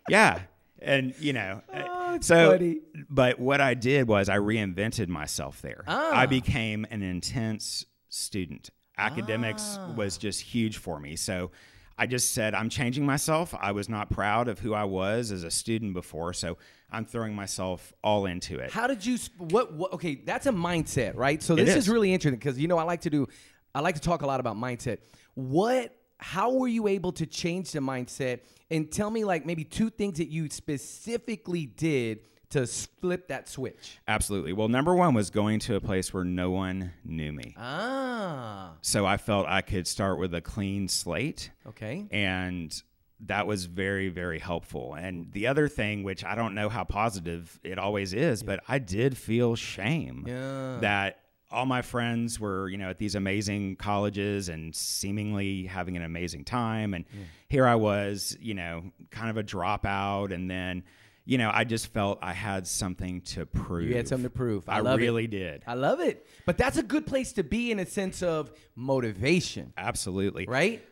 Yeah. 0.08 0.42
And 0.80 1.16
you 1.20 1.34
know, 1.34 1.62
Oh, 1.74 2.20
so 2.22 2.52
funny. 2.52 2.82
but 3.10 3.40
what 3.40 3.60
I 3.60 3.74
did 3.74 4.08
was 4.08 4.30
I 4.30 4.38
reinvented 4.38 5.08
myself 5.08 5.60
there. 5.64 5.84
Ah. 5.88 6.12
I 6.14 6.28
became 6.28 6.86
an 6.92 7.02
intense 7.02 7.86
student. 8.10 8.70
Academics 9.00 9.78
Ah. 9.80 9.92
was 9.96 10.20
just 10.20 10.40
huge 10.42 10.78
for 10.78 11.00
me. 11.00 11.16
So 11.16 11.50
I 11.98 12.06
just 12.06 12.36
said, 12.36 12.54
I'm 12.54 12.70
changing 12.70 13.04
myself. 13.04 13.56
I 13.60 13.72
was 13.72 13.90
not 13.90 14.12
proud 14.12 14.48
of 14.48 14.60
who 14.60 14.76
I 14.76 14.84
was 14.84 15.32
as 15.32 15.44
a 15.44 15.50
student 15.50 15.94
before. 15.96 16.32
So 16.34 16.60
I'm 16.92 17.06
throwing 17.06 17.34
myself 17.34 17.92
all 18.04 18.28
into 18.28 18.60
it. 18.60 18.70
How 18.72 18.86
did 18.86 19.04
you? 19.04 19.18
What? 19.40 19.74
what 19.74 19.94
okay, 19.94 20.22
that's 20.24 20.46
a 20.46 20.52
mindset, 20.52 21.16
right? 21.16 21.42
So 21.42 21.56
this 21.56 21.70
is. 21.70 21.76
is. 21.76 21.90
really 21.90 22.14
interesting 22.14 22.38
because 22.38 22.60
you 22.60 22.68
know 22.68 22.78
I 22.78 22.84
like 22.84 23.02
to 23.02 23.10
do, 23.10 23.28
I 23.78 23.82
like 23.82 23.94
to 23.96 24.02
talk 24.02 24.24
a 24.24 24.26
lot 24.28 24.40
about 24.40 24.56
mindset. 24.58 24.98
What? 25.36 25.94
How 26.20 26.52
were 26.52 26.68
you 26.68 26.88
able 26.88 27.12
to 27.12 27.28
change 27.28 27.72
the 27.72 27.80
mindset? 27.80 28.40
And 28.72 28.92
tell 28.92 29.12
me, 29.12 29.24
like 29.24 29.46
maybe 29.46 29.64
two 29.64 29.92
things 29.92 30.18
that 30.18 30.30
you 30.30 30.50
specifically 30.50 31.68
did 31.68 32.22
to 32.50 32.66
flip 32.66 33.28
that 33.28 33.48
switch. 33.48 34.00
Absolutely. 34.08 34.52
Well, 34.54 34.68
number 34.68 34.96
one 34.96 35.14
was 35.14 35.30
going 35.30 35.60
to 35.60 35.76
a 35.76 35.82
place 35.82 36.12
where 36.14 36.24
no 36.24 36.50
one 36.50 36.92
knew 37.06 37.32
me. 37.32 37.54
Ah, 37.58 38.74
So 38.82 39.06
I 39.06 39.18
felt 39.18 39.46
I 39.48 39.62
could 39.62 39.86
start 39.88 40.18
with 40.18 40.34
a 40.34 40.42
clean 40.42 40.88
slate. 40.88 41.52
okay. 41.68 42.08
and 42.12 42.74
that 43.22 43.48
was 43.48 43.66
very 43.66 44.10
very 44.10 44.38
helpful 44.38 44.94
and 44.94 45.32
the 45.32 45.48
other 45.48 45.68
thing 45.68 46.04
which 46.04 46.24
i 46.24 46.36
don't 46.36 46.54
know 46.54 46.70
how 46.70 46.84
positive 46.84 47.60
it 47.64 47.80
always 47.80 48.14
is 48.14 48.44
but 48.44 48.60
i 48.68 48.78
did 48.78 49.18
feel 49.18 49.56
shame 49.56 50.24
Yeah. 50.28 50.78
that 50.82 51.20
all 51.50 51.66
my 51.66 51.82
friends 51.82 52.40
were 52.40 52.70
you 52.70 52.78
know 52.78 52.90
at 52.90 52.98
these 52.98 53.16
amazing 53.16 53.76
colleges 53.76 54.50
and 54.50 54.76
seemingly 54.76 55.66
having 55.66 55.96
an 55.96 56.04
amazing 56.04 56.44
time 56.44 56.94
and 56.94 57.06
here 57.50 57.66
i 57.66 57.76
was 57.76 58.38
you 58.42 58.54
know 58.54 58.84
kind 59.12 59.30
of 59.30 59.38
a 59.38 59.44
dropout 59.44 60.34
and 60.34 60.50
then 60.52 60.84
you 61.26 61.38
know 61.38 61.50
i 61.54 61.64
just 61.64 61.88
felt 61.88 62.20
i 62.22 62.34
had 62.34 62.68
something 62.68 63.22
to 63.22 63.46
prove 63.46 63.88
You 63.90 63.96
had 63.96 64.08
something 64.08 64.24
to 64.24 64.30
prove. 64.30 64.68
I, 64.68 64.78
i, 64.78 64.80
love 64.82 65.00
really 65.00 65.26
it. 65.26 65.32
did 65.32 65.64
I 65.68 65.74
love 65.76 66.00
it. 66.00 66.26
But 66.46 66.58
that's 66.58 66.78
a 66.78 66.84
good 66.84 67.06
place 67.06 67.34
to 67.34 67.44
be 67.44 67.72
in 67.72 67.80
a 67.80 67.86
sense 67.86 68.22
of 68.24 68.52
motivation, 68.76 69.74
absolutely 69.78 70.46
right? 70.48 70.84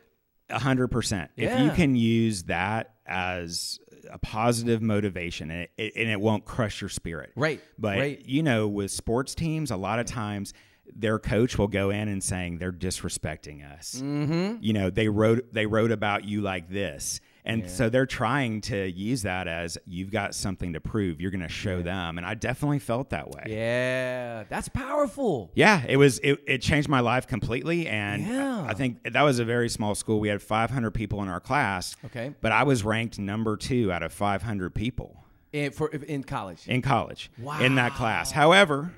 A 0.49 0.59
hundred 0.59 0.89
percent. 0.89 1.31
If 1.37 1.59
you 1.59 1.71
can 1.71 1.95
use 1.95 2.43
that 2.43 2.93
as 3.07 3.79
a 4.11 4.17
positive 4.17 4.81
motivation, 4.81 5.51
and 5.51 5.67
it, 5.77 5.93
and 5.95 6.09
it 6.09 6.19
won't 6.19 6.45
crush 6.45 6.81
your 6.81 6.89
spirit, 6.89 7.31
Right, 7.35 7.61
But 7.77 7.97
right. 7.97 8.25
you 8.25 8.43
know, 8.43 8.67
with 8.67 8.91
sports 8.91 9.35
teams, 9.35 9.71
a 9.71 9.75
lot 9.77 9.99
of 9.99 10.05
times 10.05 10.53
their 10.95 11.17
coach 11.19 11.57
will 11.57 11.67
go 11.67 11.89
in 11.89 12.07
and 12.07 12.23
saying 12.23 12.59
they're 12.59 12.71
disrespecting 12.71 13.69
us. 13.77 14.01
Mm-hmm. 14.03 14.57
You 14.61 14.73
know, 14.73 14.89
they 14.89 15.09
wrote 15.09 15.51
they 15.53 15.65
wrote 15.65 15.91
about 15.91 16.25
you 16.25 16.41
like 16.41 16.69
this, 16.69 17.19
and 17.45 17.69
so 17.69 17.89
they're 17.89 18.05
trying 18.05 18.61
to 18.61 18.89
use 18.91 19.21
that 19.21 19.47
as 19.47 19.77
you've 19.85 20.11
got 20.11 20.33
something 20.35 20.73
to 20.73 20.81
prove. 20.81 21.21
You're 21.21 21.31
going 21.31 21.41
to 21.41 21.47
show 21.47 21.81
them, 21.81 22.17
and 22.17 22.25
I 22.25 22.33
definitely 22.33 22.79
felt 22.79 23.11
that 23.11 23.29
way. 23.29 23.43
Yeah, 23.47 24.43
that's 24.49 24.67
powerful. 24.69 25.51
Yeah, 25.55 25.83
it 25.87 25.97
was. 25.97 26.19
It, 26.19 26.41
it 26.47 26.61
changed 26.61 26.89
my 26.89 26.99
life 27.01 27.27
completely, 27.27 27.87
and 27.87 28.25
Yeah. 28.25 28.65
I 28.67 28.73
think 28.73 29.03
that 29.13 29.21
was 29.21 29.39
a 29.39 29.45
very 29.45 29.69
small 29.69 29.95
school. 29.95 30.19
We 30.19 30.27
had 30.29 30.41
500 30.41 30.91
people 30.91 31.21
in 31.21 31.29
our 31.29 31.39
class. 31.39 31.95
Okay. 32.05 32.33
but 32.41 32.51
I 32.51 32.63
was 32.63 32.83
ranked 32.83 33.19
number 33.19 33.55
two 33.57 33.91
out 33.91 34.03
of 34.03 34.11
500 34.11 34.73
people 34.73 35.23
In, 35.53 35.71
for 35.71 35.89
in 35.89 36.23
college. 36.23 36.67
in 36.67 36.81
college 36.81 37.29
Wow. 37.39 37.61
in 37.61 37.75
that 37.75 37.93
class. 37.93 38.31
However, 38.31 38.91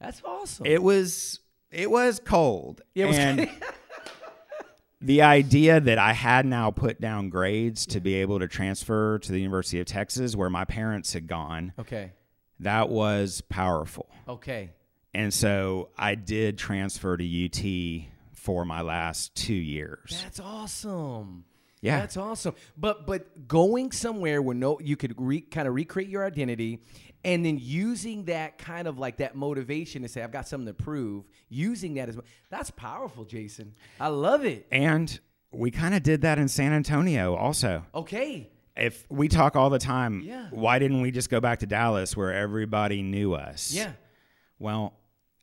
That's 0.00 0.22
awesome. 0.24 0.66
it 0.66 0.82
was 0.82 1.40
it 1.70 1.90
was 1.90 2.20
cold, 2.24 2.80
Yeah, 2.94 3.04
it 3.04 3.08
was 3.08 3.18
and 3.18 3.40
the 5.00 5.22
idea 5.22 5.80
that 5.80 5.98
I 5.98 6.12
had 6.12 6.44
now 6.46 6.70
put 6.70 7.00
down 7.00 7.30
grades 7.30 7.86
to 7.86 8.00
be 8.00 8.14
able 8.16 8.38
to 8.38 8.48
transfer 8.48 9.18
to 9.18 9.32
the 9.32 9.38
University 9.38 9.80
of 9.80 9.86
Texas, 9.86 10.36
where 10.36 10.50
my 10.50 10.64
parents 10.64 11.12
had 11.12 11.26
gone, 11.26 11.72
okay. 11.78 12.12
that 12.60 12.90
was 12.90 13.40
powerful. 13.48 14.08
Okay. 14.28 14.70
And 15.14 15.32
so 15.32 15.88
I 15.96 16.14
did 16.14 16.58
transfer 16.58 17.16
to 17.16 17.24
UT 17.24 18.06
for 18.34 18.64
my 18.64 18.82
last 18.82 19.34
two 19.34 19.54
years. 19.54 20.20
That's 20.22 20.40
awesome. 20.40 21.44
Yeah. 21.80 22.00
That's 22.00 22.16
awesome. 22.16 22.54
But 22.76 23.06
but 23.06 23.48
going 23.48 23.90
somewhere 23.92 24.42
where 24.42 24.54
no 24.54 24.78
you 24.80 24.96
could 24.96 25.14
re, 25.16 25.40
kind 25.40 25.66
of 25.66 25.74
recreate 25.74 26.10
your 26.10 26.24
identity 26.26 26.80
and 27.24 27.44
then 27.44 27.58
using 27.60 28.24
that 28.24 28.58
kind 28.58 28.88
of 28.88 28.98
like 28.98 29.18
that 29.18 29.34
motivation 29.34 30.02
to 30.02 30.08
say 30.08 30.22
I've 30.22 30.32
got 30.32 30.48
something 30.48 30.66
to 30.66 30.74
prove, 30.74 31.24
using 31.48 31.94
that 31.94 32.08
as 32.08 32.18
that's 32.50 32.70
powerful, 32.70 33.24
Jason. 33.24 33.74
I 33.98 34.08
love 34.08 34.44
it. 34.44 34.66
And 34.70 35.18
we 35.52 35.70
kind 35.70 35.94
of 35.94 36.02
did 36.02 36.22
that 36.22 36.38
in 36.38 36.48
San 36.48 36.72
Antonio 36.72 37.34
also. 37.34 37.84
Okay. 37.94 38.50
If 38.76 39.04
we 39.10 39.28
talk 39.28 39.56
all 39.56 39.68
the 39.68 39.78
time, 39.80 40.22
Yeah. 40.22 40.46
why 40.50 40.78
didn't 40.78 41.02
we 41.02 41.10
just 41.10 41.28
go 41.28 41.40
back 41.40 41.58
to 41.58 41.66
Dallas 41.66 42.16
where 42.16 42.32
everybody 42.32 43.02
knew 43.02 43.34
us? 43.34 43.72
Yeah. 43.74 43.92
Well, 44.58 44.94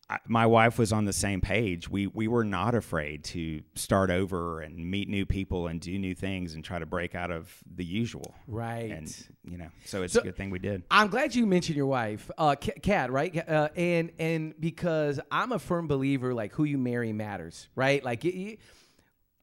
I, 0.09 0.19
my 0.25 0.45
wife 0.45 0.79
was 0.79 0.93
on 0.93 1.03
the 1.03 1.11
same 1.11 1.41
page. 1.41 1.89
We 1.89 2.07
we 2.07 2.29
were 2.29 2.45
not 2.45 2.75
afraid 2.75 3.25
to 3.25 3.61
start 3.75 4.09
over 4.09 4.61
and 4.61 4.89
meet 4.89 5.09
new 5.09 5.25
people 5.25 5.67
and 5.67 5.81
do 5.81 5.97
new 5.99 6.15
things 6.15 6.53
and 6.53 6.63
try 6.63 6.79
to 6.79 6.85
break 6.85 7.13
out 7.13 7.29
of 7.29 7.53
the 7.75 7.83
usual. 7.83 8.33
Right. 8.47 8.89
And 8.89 9.27
you 9.43 9.57
know, 9.57 9.67
so 9.85 10.03
it's 10.03 10.13
So- 10.13 10.21
a 10.21 10.23
good 10.23 10.37
thing 10.37 10.49
we 10.49 10.59
did. 10.59 10.83
I'm 10.89 11.09
glad 11.09 11.35
you 11.35 11.45
mentioned 11.45 11.75
your 11.75 11.87
wife, 11.87 12.31
uh, 12.37 12.55
Kat, 12.55 13.11
right? 13.11 13.35
Uh, 13.49 13.67
and 13.75 14.11
and 14.17 14.53
because 14.59 15.19
I'm 15.29 15.51
a 15.51 15.59
firm 15.59 15.87
believer, 15.87 16.33
like 16.33 16.53
who 16.53 16.63
you 16.63 16.77
marry 16.77 17.11
matters, 17.11 17.67
right? 17.75 18.01
Like 18.01 18.23
you, 18.23 18.31
you, 18.31 18.57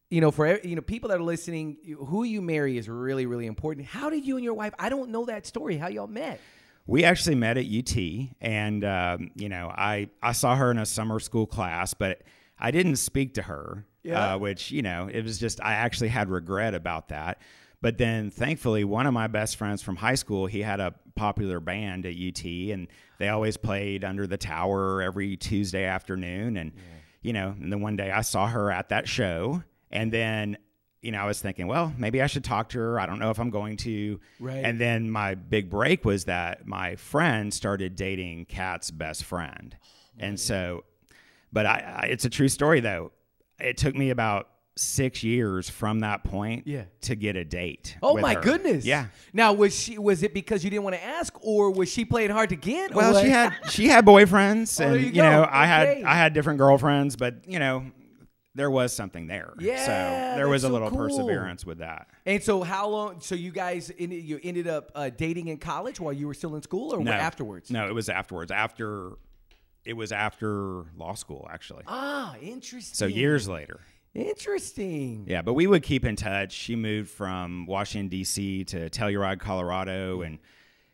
you 0.09 0.21
know, 0.23 0.31
for 0.31 0.59
you 0.61 0.77
know 0.77 0.83
people 0.83 1.11
that 1.11 1.19
are 1.19 1.23
listening, 1.23 1.77
who 2.07 2.25
you 2.25 2.41
marry 2.41 2.79
is 2.79 2.89
really 2.89 3.27
really 3.27 3.47
important. 3.47 3.87
How 3.87 4.09
did 4.09 4.25
you 4.27 4.37
and 4.37 4.45
your 4.45 4.55
wife? 4.55 4.73
I 4.79 4.89
don't 4.89 5.11
know 5.11 5.27
that 5.27 5.45
story. 5.47 5.77
How 5.77 5.89
y'all 5.89 6.07
met? 6.07 6.41
We 6.87 7.05
actually 7.05 7.37
met 7.37 7.57
at 7.57 7.65
UT, 7.67 7.97
and 8.41 8.85
um, 8.85 9.31
you 9.35 9.49
know, 9.49 9.69
I 9.75 10.09
I 10.23 10.33
saw 10.33 10.55
her 10.57 10.71
in 10.71 10.79
a 10.79 10.87
summer 10.87 11.19
school 11.19 11.47
class, 11.47 11.95
but 11.95 12.23
I 12.59 12.71
didn't 12.71 12.97
speak 12.97 13.35
to 13.35 13.43
her, 13.43 13.87
Yeah. 14.03 14.35
uh, 14.35 14.39
which 14.39 14.71
you 14.71 14.83
know, 14.83 15.09
it 15.11 15.23
was 15.23 15.39
just 15.39 15.63
I 15.63 15.75
actually 15.75 16.09
had 16.09 16.29
regret 16.29 16.75
about 16.75 17.09
that. 17.09 17.41
But 17.81 17.99
then, 17.99 18.31
thankfully, 18.31 18.85
one 18.85 19.07
of 19.07 19.13
my 19.15 19.27
best 19.27 19.57
friends 19.57 19.83
from 19.83 19.97
high 19.97 20.15
school, 20.15 20.47
he 20.47 20.61
had 20.63 20.81
a 20.81 20.95
popular 21.17 21.61
band 21.61 22.07
at 22.07 22.15
UT, 22.17 22.45
and 22.45 22.89
they 23.19 23.29
always 23.29 23.57
played 23.57 24.05
under 24.05 24.27
the 24.27 24.37
tower 24.39 25.01
every 25.03 25.37
Tuesday 25.37 25.85
afternoon. 25.85 26.57
And 26.59 26.73
you 27.23 27.33
know, 27.33 27.55
and 27.59 27.73
then 27.73 27.81
one 27.81 27.97
day 27.97 28.11
I 28.11 28.21
saw 28.21 28.47
her 28.47 28.71
at 28.71 28.91
that 28.91 29.09
show, 29.09 29.63
and 29.91 30.13
then. 30.13 30.59
You 31.05 31.13
know, 31.13 31.19
I 31.21 31.27
was 31.27 31.41
thinking, 31.41 31.67
well, 31.67 31.93
maybe 31.99 32.23
I 32.23 32.27
should 32.27 32.45
talk 32.45 32.71
to 32.71 32.79
her. 32.79 32.99
I 32.99 33.07
don't 33.07 33.19
know 33.19 33.31
if 33.31 33.39
I'm 33.39 33.51
going 33.51 33.77
to. 33.79 34.19
Right. 34.41 34.65
And 34.65 34.81
then 34.81 35.11
my 35.11 35.35
big 35.35 35.69
break 35.69 36.05
was 36.05 36.25
that 36.25 36.67
my 36.67 36.97
friend 36.97 37.53
started 37.53 37.95
dating 37.95 38.47
Kat's 38.47 38.91
best 38.91 39.25
friend. 39.25 39.77
Oh, 39.81 39.87
and 40.19 40.41
so, 40.41 40.85
but 41.53 41.67
I, 41.67 42.01
I, 42.05 42.07
it's 42.07 42.25
a 42.25 42.31
true 42.31 42.49
story 42.49 42.81
though. 42.81 43.13
It 43.61 43.77
took 43.77 43.95
me 43.95 44.11
about 44.11 44.49
six 44.77 45.23
years 45.23 45.71
from 45.71 46.01
that 46.01 46.25
point 46.25 46.67
Yeah. 46.67 46.85
to 47.03 47.15
get 47.15 47.37
a 47.37 47.45
date. 47.45 47.97
Oh 48.03 48.17
my 48.19 48.35
her. 48.35 48.41
goodness! 48.41 48.85
Yeah. 48.85 49.07
Now 49.33 49.53
was 49.53 49.79
she? 49.79 49.99
Was 49.99 50.23
it 50.25 50.35
because 50.35 50.65
you 50.65 50.71
didn't 50.71 50.83
want 50.85 50.97
to 50.97 51.05
ask, 51.05 51.33
or 51.43 51.71
was 51.71 51.89
she 51.93 52.05
playing 52.05 52.31
hard 52.31 52.49
to 52.49 52.57
get? 52.57 52.93
Well, 52.95 53.13
what? 53.13 53.23
she 53.23 53.29
had 53.31 53.53
she 53.69 53.87
had 53.89 54.05
boyfriends, 54.13 54.81
Oh, 54.81 54.89
and 54.95 55.01
you, 55.01 55.09
you 55.11 55.23
know 55.23 55.47
I 55.49 55.67
had 55.67 56.03
I 56.03 56.15
had 56.17 56.33
different 56.33 56.59
girlfriends, 56.59 57.15
but 57.15 57.47
you 57.47 57.59
know 57.59 57.85
there 58.55 58.71
was 58.71 58.93
something 58.93 59.27
there. 59.27 59.53
Yeah, 59.59 59.85
so 59.85 60.37
there 60.37 60.49
was 60.49 60.65
a 60.65 60.69
so 60.69 60.73
little 60.73 60.91
cool. 60.91 60.99
perseverance 60.99 61.67
with 61.67 61.79
that. 61.79 62.09
And 62.25 62.43
so, 62.43 62.63
how 62.63 62.89
long? 62.89 63.21
So 63.21 63.35
you 63.35 63.51
guys 63.51 63.91
ended, 63.99 64.23
you 64.25 64.39
ended 64.43 64.69
up 64.69 64.93
uh, 64.95 65.11
dating 65.11 65.49
in 65.49 65.59
college 65.59 65.99
while 66.01 66.13
you 66.13 66.27
were 66.27 66.35
still 66.35 66.55
in 66.55 66.63
school, 66.63 66.95
or 66.95 67.03
No, 67.03 67.13
afterwards? 67.13 67.71
No, 67.71 67.89
it 67.89 67.95
was 67.95 68.09
afterwards. 68.09 68.51
After 68.51 69.13
it 69.85 69.95
was 69.95 70.13
after 70.13 70.85
law 70.97 71.15
school, 71.15 71.49
actually. 71.51 71.83
Ah, 71.87 72.37
interesting. 72.41 72.95
So 72.95 73.07
years 73.07 73.49
later. 73.49 73.81
Interesting. 74.15 75.25
Yeah, 75.27 75.43
but 75.43 75.55
we 75.55 75.67
would 75.67 75.83
keep 75.83 76.05
in 76.05 76.15
touch. 76.15 76.53
She 76.53 76.77
moved 76.77 77.11
from 77.11 77.67
Washington 77.67 78.09
D.C. 78.09 78.63
to 78.65 78.89
Telluride, 78.89 79.41
Colorado, 79.41 80.23
and 80.23 80.39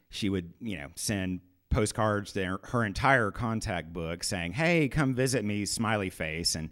she 0.08 0.30
would, 0.30 0.54
you 0.60 0.78
know, 0.78 0.88
send 0.96 1.40
postcards 1.68 2.32
to 2.32 2.44
her, 2.44 2.60
her 2.64 2.84
entire 2.84 3.30
contact 3.30 3.92
book 3.92 4.24
saying, 4.24 4.52
"Hey, 4.52 4.88
come 4.88 5.14
visit 5.14 5.44
me," 5.44 5.66
smiley 5.66 6.08
face, 6.08 6.54
and 6.54 6.70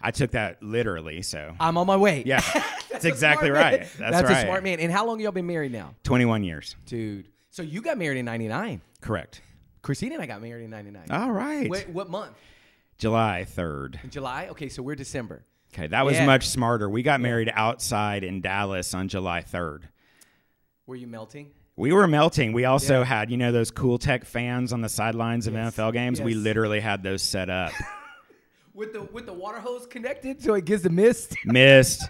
I 0.00 0.10
took 0.10 0.30
that 0.32 0.62
literally. 0.62 1.22
So 1.22 1.54
I'm 1.60 1.76
on 1.78 1.86
my 1.86 1.96
way. 1.96 2.22
yeah, 2.26 2.40
that's 2.90 3.04
exactly 3.04 3.50
right. 3.50 3.80
That's, 3.80 3.96
That's 3.98 4.28
right. 4.28 4.38
a 4.38 4.46
smart 4.46 4.64
man. 4.64 4.80
And 4.80 4.90
how 4.92 5.06
long 5.06 5.20
y'all 5.20 5.32
been 5.32 5.46
married 5.46 5.72
now, 5.72 5.94
Twenty-one 6.04 6.42
years, 6.44 6.76
dude? 6.86 7.28
So 7.50 7.62
you 7.62 7.82
got 7.82 7.98
married 7.98 8.18
in 8.18 8.24
'99. 8.24 8.80
correct. 9.00 9.42
Christina 9.82 10.14
and 10.14 10.22
I 10.22 10.26
got 10.26 10.42
married 10.42 10.64
in 10.64 10.70
'99. 10.70 11.10
All 11.10 11.30
right, 11.32 11.68
Wait, 11.68 11.88
what 11.88 12.08
month? 12.10 12.36
July 12.98 13.44
third. 13.44 13.98
In 14.04 14.10
July. 14.10 14.48
Okay, 14.50 14.68
so 14.68 14.82
we're 14.82 14.94
December. 14.94 15.42
Okay, 15.72 15.86
that 15.86 16.04
was 16.04 16.16
Yeah. 16.16 16.26
much 16.26 16.48
smarter. 16.48 16.88
We 16.90 17.02
got 17.02 17.20
married 17.20 17.50
outside 17.54 18.24
in 18.24 18.40
Dallas 18.40 18.92
on 18.92 19.08
July 19.08 19.40
third. 19.42 19.88
Were 20.86 20.96
you 20.96 21.06
melting? 21.06 21.52
We 21.76 21.92
were 21.92 22.06
melting. 22.06 22.52
We 22.52 22.64
also 22.66 22.98
Yeah. 22.98 23.04
had, 23.06 23.30
you 23.30 23.36
know, 23.38 23.52
those 23.52 23.70
cool 23.70 23.96
tech 23.98 24.24
fans 24.26 24.72
on 24.72 24.80
the 24.82 24.88
sidelines 24.88 25.46
of 25.46 25.54
Yes. 25.54 25.74
NFL 25.76 25.92
games. 25.92 26.20
We 26.20 26.34
literally 26.34 26.80
had 26.80 27.02
those 27.02 27.22
set 27.22 27.48
up. 27.48 27.72
With 28.74 28.92
the 28.92 29.02
with 29.02 29.26
the 29.26 29.32
water 29.32 29.58
hose 29.58 29.86
connected, 29.86 30.40
so 30.42 30.54
it 30.54 30.64
gives 30.64 30.82
the 30.82 30.90
mist. 30.90 31.34
Mist. 31.44 32.08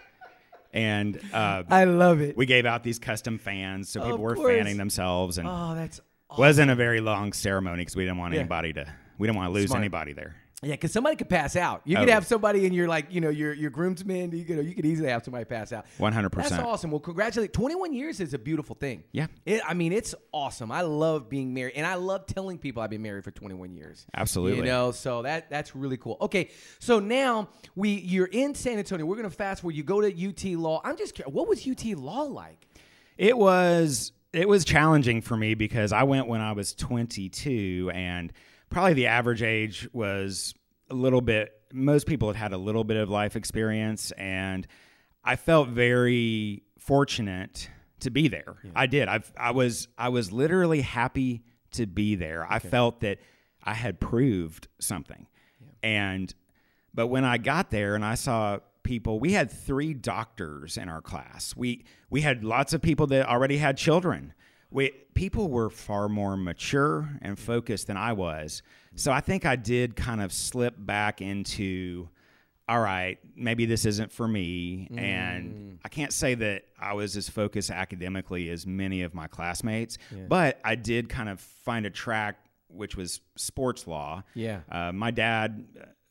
And 0.73 1.21
uh, 1.33 1.65
I 1.69 1.85
love 1.85 2.21
it. 2.21 2.37
we 2.37 2.47
gave 2.47 2.65
out 2.65 2.85
these 2.85 2.99
custom 3.01 3.39
fans 3.39 3.89
so 3.89 4.03
people 4.03 4.19
were 4.19 4.37
course. 4.37 4.55
fanning 4.57 4.77
themselves. 4.77 5.39
And 5.39 5.49
oh, 5.49 5.75
that's 5.75 6.01
wasn't 6.39 6.71
a 6.71 6.77
very 6.77 7.01
long 7.01 7.33
ceremony 7.33 7.79
because 7.79 7.97
we 7.97 8.05
didn't 8.05 8.19
want 8.19 8.35
Yeah. 8.35 8.41
anybody 8.41 8.73
to, 8.75 8.87
we 9.19 9.27
didn't 9.27 9.37
want 9.37 9.49
to 9.49 9.53
lose 9.53 9.71
Smart. 9.71 9.81
anybody 9.81 10.13
there. 10.13 10.37
Yeah, 10.63 10.73
because 10.73 10.93
somebody 10.93 11.17
could 11.17 11.31
pass 11.31 11.57
out. 11.57 11.81
You 11.87 11.97
could 11.97 12.11
Oh. 12.11 12.13
have 12.13 12.27
somebody 12.27 12.67
in 12.67 12.75
your 12.75 12.87
like, 12.87 13.07
you 13.11 13.23
know, 13.23 13.31
your 13.31 13.55
your 13.55 13.71
groomsmen. 13.71 14.33
You 14.33 14.45
could 14.45 14.67
you 14.67 14.75
could 14.75 14.85
easily 14.85 15.09
have 15.09 15.25
somebody 15.25 15.47
pass 15.47 15.73
out. 15.73 15.87
100%. 15.99 16.33
That's 16.35 16.53
awesome. 16.53 16.91
Well, 16.91 17.01
congratulate. 17.01 17.55
Twenty 17.55 17.75
one 17.77 17.95
years 17.95 18.21
is 18.21 18.35
a 18.35 18.39
beautiful 18.39 18.77
thing. 18.77 19.05
Yeah. 19.13 19.29
It, 19.47 19.63
I 19.67 19.73
mean, 19.73 19.93
it's 19.95 20.15
awesome. 20.33 20.71
I 20.71 20.83
love 20.83 21.31
being 21.31 21.55
married, 21.55 21.73
and 21.77 21.87
I 21.87 21.95
love 21.95 22.27
telling 22.27 22.59
people 22.59 22.83
I've 22.83 22.91
been 22.91 23.01
married 23.01 23.25
for 23.25 23.31
twenty 23.31 23.55
one 23.55 23.73
years. 23.73 24.05
Absolutely. 24.15 24.59
You 24.59 24.65
know, 24.65 24.91
so 24.91 25.23
that 25.23 25.49
that's 25.49 25.75
really 25.75 25.97
cool. 25.97 26.19
Okay, 26.21 26.51
so 26.79 26.99
now 27.01 27.49
we 27.75 27.93
you're 27.93 28.27
in 28.31 28.55
San 28.55 28.77
Antonio. 28.79 29.07
We're 29.07 29.17
gonna 29.17 29.31
fast 29.31 29.65
where 29.65 29.75
you 29.75 29.83
go 29.83 30.03
to 30.03 30.09
UT 30.29 30.45
Law. 30.59 30.83
I'm 30.85 30.99
just 30.99 31.15
curious, 31.15 31.33
what 31.33 31.49
was 31.49 31.67
UT 31.67 31.85
Law 31.97 32.25
like? 32.25 32.67
It 33.17 33.39
was 33.39 34.13
it 34.35 34.47
was 34.47 34.67
challenging 34.67 35.23
for 35.23 35.39
me 35.39 35.55
because 35.55 35.93
I 35.93 36.03
went 36.03 36.29
when 36.29 36.43
I 36.43 36.53
was 36.53 36.75
22 36.75 37.91
and 37.95 38.33
probably 38.71 38.95
the 38.95 39.07
average 39.07 39.43
age 39.43 39.89
was 39.93 40.55
a 40.91 40.95
little 40.95 41.21
bit 41.21 41.53
most 41.73 42.07
people 42.07 42.29
had 42.29 42.37
had 42.37 42.53
a 42.53 42.59
little 42.59 42.85
bit 42.85 42.97
of 42.97 43.09
life 43.09 43.37
experience 43.37 44.11
and 44.13 44.67
I 45.25 45.37
felt 45.37 45.69
very 45.69 46.63
fortunate 46.79 47.69
to 48.01 48.11
be 48.11 48.29
there. 48.29 48.57
I 48.75 48.87
did. 48.87 49.09
I 49.09 49.21
I 49.37 49.51
was 49.53 49.89
I 49.99 50.09
was 50.09 50.33
literally 50.33 50.81
happy 50.81 51.43
to 51.73 51.87
be 51.87 52.15
there. 52.15 52.47
I 52.49 52.59
felt 52.59 53.01
that 53.01 53.19
I 53.63 53.75
had 53.75 54.01
proved 54.01 54.69
something. 54.81 55.27
And 55.83 56.35
but 56.93 57.09
when 57.09 57.25
I 57.25 57.39
got 57.39 57.71
there 57.71 57.95
and 57.95 58.05
I 58.05 58.15
saw 58.15 58.59
people, 58.83 59.21
we 59.21 59.33
had 59.33 59.51
three 59.51 59.95
doctors 59.95 60.77
in 60.77 60.89
our 60.89 61.01
class. 61.01 61.55
We 61.57 61.85
we 62.09 62.23
had 62.23 62.43
lots 62.43 62.73
of 62.73 62.83
people 62.83 63.07
that 63.09 63.29
already 63.29 63.59
had 63.59 63.77
children. 63.77 64.33
We 64.71 64.93
people 65.15 65.49
were 65.49 65.71
far 65.71 66.09
more 66.09 66.37
mature 66.37 67.09
and 67.23 67.39
focused 67.39 67.89
than 67.89 67.97
I 67.97 68.13
was. 68.13 68.63
So 68.95 69.13
I 69.13 69.21
think 69.21 69.45
I 69.47 69.57
did 69.57 69.97
kind 69.97 70.21
of 70.21 70.33
slip 70.33 70.75
back 70.79 71.21
into 71.21 72.09
all 72.69 72.81
right, 72.81 73.19
maybe 73.35 73.67
this 73.67 73.85
isn't 73.85 74.13
for 74.13 74.29
me. 74.29 74.87
And 74.97 75.79
I 75.85 75.89
can't 75.89 76.13
say 76.13 76.35
that 76.37 76.63
I 76.79 76.93
was 76.93 77.17
as 77.17 77.29
focused 77.29 77.69
academically 77.71 78.49
as 78.49 78.65
many 78.65 79.03
of 79.03 79.13
my 79.13 79.27
classmates, 79.27 79.99
but 80.29 80.61
I 80.65 80.77
did 80.77 81.09
kind 81.09 81.29
of 81.29 81.41
find 81.41 81.85
a 81.85 81.91
track 81.91 82.37
which 82.69 82.97
was 82.97 83.21
sports 83.37 83.89
law. 83.89 84.23
Yeah. 84.35 84.61
Uh, 84.71 84.93
my 84.93 85.11
dad 85.11 85.65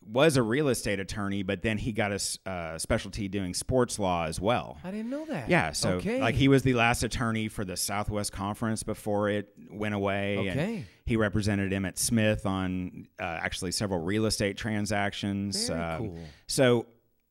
was 0.05 0.37
a 0.37 0.41
real 0.43 0.69
estate 0.69 0.99
attorney, 0.99 1.43
but 1.43 1.61
then 1.61 1.77
he 1.77 1.91
got 1.91 2.11
a 2.11 2.49
uh, 2.49 2.77
specialty 2.79 3.27
doing 3.27 3.53
sports 3.53 3.99
law 3.99 4.25
as 4.25 4.39
well. 4.39 4.77
I 4.83 4.91
didn't 4.91 5.09
know 5.09 5.25
that. 5.25 5.49
Yeah, 5.49 5.71
so 5.71 5.91
okay. 5.93 6.19
like 6.19 6.35
he 6.35 6.47
was 6.47 6.63
the 6.63 6.73
last 6.73 7.03
attorney 7.03 7.47
for 7.47 7.63
the 7.65 7.77
Southwest 7.77 8.31
Conference 8.31 8.81
before 8.81 9.29
it 9.29 9.49
went 9.69 9.93
away. 9.93 10.37
and 10.47 10.49
Okay. 10.59 10.85
he 11.05 11.15
represented 11.15 11.71
Emmitt 11.71 11.97
Smith 11.97 12.45
on 12.45 13.07
uh, 13.19 13.23
actually 13.23 13.71
several 13.71 13.99
real 13.99 14.25
estate 14.25 14.57
transactions. 14.57 15.67
Very 15.67 15.79
Um, 15.79 15.97
cool. 15.99 16.19
So 16.47 16.85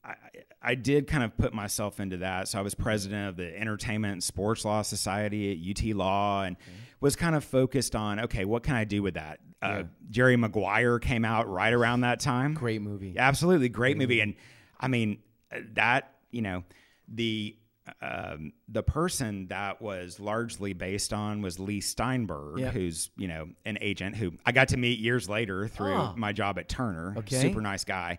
I, 0.04 0.14
I 0.62 0.74
did 0.74 1.06
kind 1.06 1.24
of 1.24 1.36
put 1.36 1.52
myself 1.54 1.98
into 2.00 2.18
that. 2.18 2.48
So 2.48 2.58
I 2.58 2.62
was 2.62 2.74
president 2.74 3.28
of 3.28 3.36
the 3.36 3.58
Entertainment 3.58 4.12
and 4.12 4.22
Sports 4.22 4.64
Law 4.64 4.82
Society 4.82 5.52
at 5.52 5.58
UT 5.90 5.96
Law 5.96 6.42
and 6.44 6.56
was 7.00 7.16
kind 7.16 7.34
of 7.34 7.44
focused 7.44 7.96
on 7.96 8.20
okay, 8.20 8.44
what 8.44 8.62
can 8.62 8.74
I 8.76 8.84
do 8.84 9.02
with 9.02 9.14
that? 9.14 9.40
Uh, 9.60 9.82
Jerry 10.10 10.36
Maguire 10.36 10.98
came 10.98 11.24
out 11.24 11.48
right 11.48 11.72
around 11.72 12.02
that 12.02 12.20
time. 12.20 12.54
Great 12.54 12.80
movie. 12.82 13.16
Absolutely 13.18 13.68
great 13.68 13.96
movie, 13.96 14.20
and 14.20 14.34
I 14.78 14.88
mean 14.88 15.18
uh, 15.52 15.58
that 15.74 16.12
you 16.30 16.42
know 16.42 16.62
the 17.08 17.56
um, 18.02 18.52
the 18.68 18.82
person 18.82 19.46
that 19.48 19.80
was 19.80 20.20
largely 20.20 20.74
based 20.74 21.12
on 21.14 21.40
was 21.42 21.58
Leigh 21.58 21.80
Steinberg, 21.80 22.58
Yeah. 22.58 22.70
who's 22.70 23.10
you 23.16 23.26
know 23.28 23.48
an 23.64 23.78
agent 23.80 24.14
who 24.16 24.32
I 24.46 24.52
got 24.52 24.68
to 24.68 24.76
meet 24.76 24.98
years 24.98 25.28
later 25.28 25.66
through 25.68 25.94
Ah. 25.94 26.14
my 26.16 26.32
job 26.32 26.58
at 26.58 26.68
Turner. 26.68 27.14
Okay. 27.18 27.36
Super 27.40 27.60
nice 27.60 27.84
guy, 27.84 28.18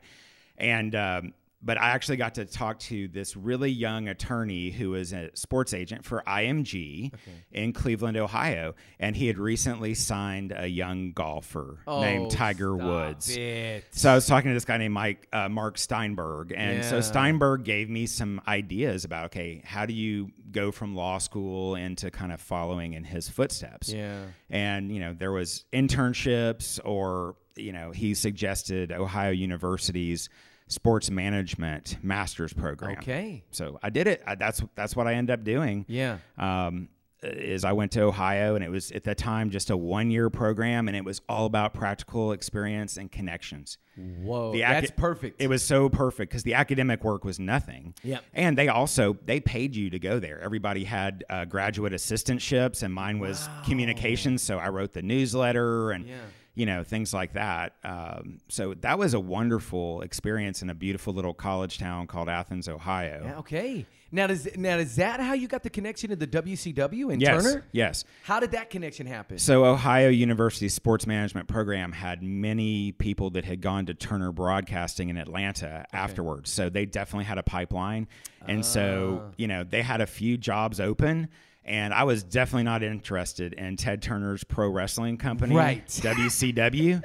and 0.58 0.94
um, 0.96 1.34
but 1.62 1.78
I 1.78 1.90
actually 1.90 2.18
got 2.18 2.36
to 2.36 2.46
talk 2.46 2.80
to 2.80 3.08
this 3.10 3.36
really 3.36 3.70
young 3.70 4.08
attorney 4.08 4.70
who 4.70 4.92
was 4.92 5.12
a 5.12 5.30
sports 5.36 5.74
agent 5.74 6.06
for 6.06 6.24
IMG 6.26 7.14
in 7.52 7.74
Cleveland, 7.74 8.16
Ohio, 8.16 8.76
and 9.00 9.16
he 9.16 9.28
had 9.28 9.38
recently 9.38 9.94
signed 9.94 10.54
a 10.56 10.68
young 10.68 11.12
golfer 11.12 11.80
Oh, 11.86 12.02
named 12.02 12.32
Tiger 12.32 12.76
Woods. 12.76 13.36
it. 13.36 13.84
So 13.92 14.10
I 14.12 14.16
was 14.16 14.26
talking 14.26 14.50
to 14.52 14.54
this 14.54 14.64
guy 14.66 14.78
named 14.78 14.94
Mike 14.94 15.28
uh, 15.34 15.50
Mark 15.50 15.78
Steinberg, 15.78 16.54
and 16.56 16.78
Yeah. 16.78 16.90
so 16.90 17.02
Steinberg 17.02 17.64
gave 17.66 17.90
me 17.90 18.06
some 18.06 18.42
ideas 18.48 19.04
about 19.04 19.26
okay, 19.28 19.62
how 19.66 19.86
do 19.86 19.94
you 19.94 20.32
go 20.52 20.72
from 20.72 20.96
law 20.96 21.18
school 21.18 21.76
into 21.76 22.10
kind 22.10 22.32
of 22.32 22.40
following 22.42 22.94
in 22.94 23.04
his 23.04 23.28
footsteps? 23.28 23.92
Yeah. 23.92 24.24
And 24.50 24.92
you 24.94 25.00
know 25.02 25.14
there 25.14 25.32
was 25.32 25.66
internships, 25.74 26.80
or 26.86 27.36
you 27.56 27.74
know 27.74 27.92
he 27.92 28.14
suggested 28.14 28.92
Ohio 28.92 29.32
University's 29.32 30.30
sports 30.70 31.10
management 31.12 31.98
master's 32.02 32.54
program. 32.54 32.98
Okay. 33.00 33.44
So 33.52 33.78
I 33.84 33.90
did 33.90 34.08
it. 34.08 34.24
I, 34.26 34.36
that's 34.36 34.62
that's 34.76 34.96
what 34.96 35.08
I 35.08 35.16
ended 35.16 35.34
up 35.34 35.44
doing 35.44 35.84
Yeah. 35.90 36.20
um, 36.38 36.88
is 37.22 37.66
I 37.66 37.74
went 37.74 37.92
to 37.94 38.04
Ohio 38.04 38.56
and 38.56 38.64
it 38.64 38.70
was 38.70 38.92
at 38.94 39.04
that 39.04 39.18
time 39.18 39.50
just 39.50 39.70
a 39.72 39.76
one 39.76 40.10
year 40.10 40.30
program 40.30 40.88
and 40.88 40.96
it 40.96 41.04
was 41.04 41.20
all 41.28 41.46
about 41.48 41.74
practical 41.74 42.32
experience 42.32 42.96
and 42.96 43.12
connections. 43.12 43.78
Whoa. 43.98 44.54
The 44.54 44.62
that's 44.62 44.92
perfect. 44.92 45.42
It 45.42 45.48
was 45.50 45.62
so 45.62 45.90
perfect 45.90 46.32
because 46.32 46.44
the 46.44 46.54
academic 46.54 47.04
work 47.04 47.26
was 47.26 47.38
nothing. 47.38 47.94
Yep. 48.04 48.24
And 48.34 48.58
they 48.58 48.70
also 48.70 49.18
they 49.26 49.42
paid 49.42 49.76
you 49.76 49.90
to 49.90 50.00
go 50.00 50.20
there. 50.20 50.40
Everybody 50.40 50.86
had 50.86 51.26
uh, 51.30 51.44
graduate 51.44 51.92
assistantships 51.92 52.84
and 52.84 52.94
mine 52.94 53.20
was 53.20 53.50
communications. 53.66 54.42
So 54.42 54.58
I 54.58 54.70
wrote 54.70 54.94
the 54.94 55.02
newsletter 55.02 55.92
and 55.92 56.06
Yeah. 56.08 56.16
You 56.60 56.66
know 56.66 56.84
things 56.84 57.14
like 57.14 57.34
that. 57.34 57.74
Um, 57.84 58.40
so 58.50 58.74
that 58.82 59.00
was 59.00 59.14
a 59.14 59.20
wonderful 59.20 60.02
experience 60.02 60.62
in 60.62 60.70
a 60.70 60.76
beautiful 60.76 61.14
little 61.14 61.34
college 61.34 61.78
town 61.78 62.06
called 62.08 62.28
Athens, 62.28 62.68
Ohio. 62.68 63.22
Yeah, 63.24 63.38
okay. 63.40 63.86
Now 64.12 64.26
does 64.28 64.48
now 64.58 64.78
is 64.78 64.96
that 64.98 65.20
how 65.20 65.34
you 65.34 65.48
got 65.48 65.62
the 65.64 65.70
connection 65.70 66.10
to 66.10 66.16
the 66.16 66.26
WCW 66.28 67.14
and 67.14 67.22
Yes. 67.22 67.44
Turner? 67.44 67.64
Yes. 67.72 68.04
How 68.24 68.40
did 68.40 68.52
that 68.52 68.70
connection 68.72 69.06
happen? 69.08 69.38
So 69.38 69.64
Ohio 69.66 70.10
University's 70.10 70.74
sports 70.74 71.06
management 71.08 71.48
program 71.48 71.92
had 71.92 72.22
many 72.24 72.92
people 72.92 73.30
that 73.32 73.46
had 73.46 73.62
gone 73.62 73.86
to 73.86 73.94
Turner 73.94 74.32
Broadcasting 74.32 75.10
in 75.10 75.18
Atlanta 75.18 75.86
afterwards. 75.94 76.50
So 76.52 76.70
they 76.70 76.86
definitely 76.88 77.26
had 77.26 77.38
a 77.38 77.44
pipeline. 77.44 78.08
And 78.48 78.60
Ah. 78.60 78.64
so, 78.64 79.32
you 79.38 79.48
know, 79.48 79.64
they 79.64 79.84
had 79.84 80.02
a 80.02 80.08
few 80.08 80.38
jobs 80.38 80.80
open 80.80 81.30
and 81.70 81.94
I 81.94 82.04
was 82.04 82.24
definitely 82.24 82.64
not 82.64 82.84
interested 82.84 83.54
in 83.54 83.78
Ted 83.78 84.02
Turner's 84.02 84.44
pro 84.44 84.68
wrestling 84.70 85.18
company, 85.18 85.56
Right. 85.56 85.88
WCW. 85.88 87.02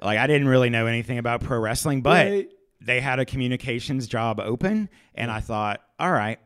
like 0.00 0.18
I 0.18 0.26
didn't 0.26 0.48
really 0.48 0.70
know 0.70 0.86
anything 0.86 1.18
about 1.18 1.42
pro 1.42 1.58
wrestling, 1.58 2.00
but 2.02 2.26
Right. 2.26 2.48
they 2.80 3.00
had 3.00 3.18
a 3.18 3.24
communications 3.24 4.06
job 4.06 4.40
open 4.40 4.88
and 5.14 5.30
I 5.30 5.40
thought, 5.40 5.80
all 5.98 6.10
right, 6.10 6.38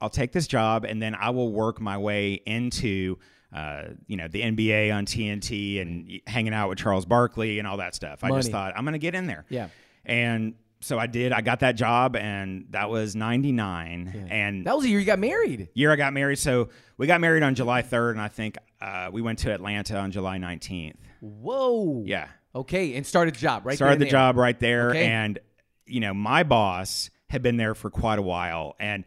I'll 0.00 0.08
take 0.10 0.32
this 0.32 0.46
job 0.46 0.84
and 0.84 1.00
then 1.02 1.14
I 1.14 1.30
will 1.30 1.52
work 1.52 1.80
my 1.80 1.98
way 1.98 2.34
into 2.34 3.18
uh, 3.54 3.84
you 4.06 4.16
know 4.16 4.28
the 4.28 4.42
NBA 4.42 4.92
on 4.94 5.06
TNT 5.06 5.80
and 5.80 6.20
hanging 6.26 6.52
out 6.52 6.68
with 6.68 6.78
Charles 6.78 7.06
Barkley 7.06 7.58
and 7.58 7.66
all 7.66 7.76
that 7.78 7.94
stuff. 7.94 8.22
I 8.24 8.30
just 8.30 8.50
thought 8.50 8.74
I'm 8.76 8.84
going 8.84 8.92
to 8.92 8.98
get 8.98 9.14
in 9.14 9.26
there. 9.26 9.46
Yeah. 9.48 9.68
And 10.04 10.54
so 10.80 10.98
I 10.98 11.06
did. 11.06 11.32
I 11.32 11.40
got 11.40 11.60
that 11.60 11.72
job 11.76 12.16
and 12.16 12.66
that 12.70 12.90
was 12.90 13.16
99 13.16 14.28
and 14.30 14.66
that 14.66 14.74
was 14.76 14.84
the 14.84 14.90
year 14.90 15.00
you 15.00 15.06
got 15.06 15.18
married. 15.18 15.68
year 15.74 15.90
I 15.92 15.96
got 15.96 16.12
married. 16.12 16.38
So 16.38 16.68
we 16.98 17.06
got 17.06 17.20
married 17.20 17.42
on 17.42 17.54
July 17.54 17.82
3rd 17.82 18.12
and 18.12 18.20
I 18.20 18.28
think 18.28 18.56
uh, 18.80 19.08
we 19.12 19.22
went 19.22 19.38
to 19.40 19.52
Atlanta 19.52 19.98
on 19.98 20.10
July 20.10 20.38
19th. 20.38 20.96
Whoa. 21.20 22.02
Yeah. 22.06 22.28
Okay, 22.54 22.94
and 22.96 23.06
started 23.06 23.34
the 23.34 23.38
job 23.38 23.66
right. 23.66 23.76
started 23.76 23.98
the 23.98 24.04
there. 24.04 24.12
job 24.12 24.36
right 24.36 24.58
there 24.58 24.90
Okay. 24.90 25.04
and 25.04 25.38
you 25.86 26.00
know 26.00 26.14
my 26.14 26.42
boss 26.42 27.10
had 27.28 27.42
been 27.42 27.56
there 27.58 27.74
for 27.74 27.90
quite 27.90 28.18
a 28.18 28.22
while 28.22 28.74
and 28.80 29.04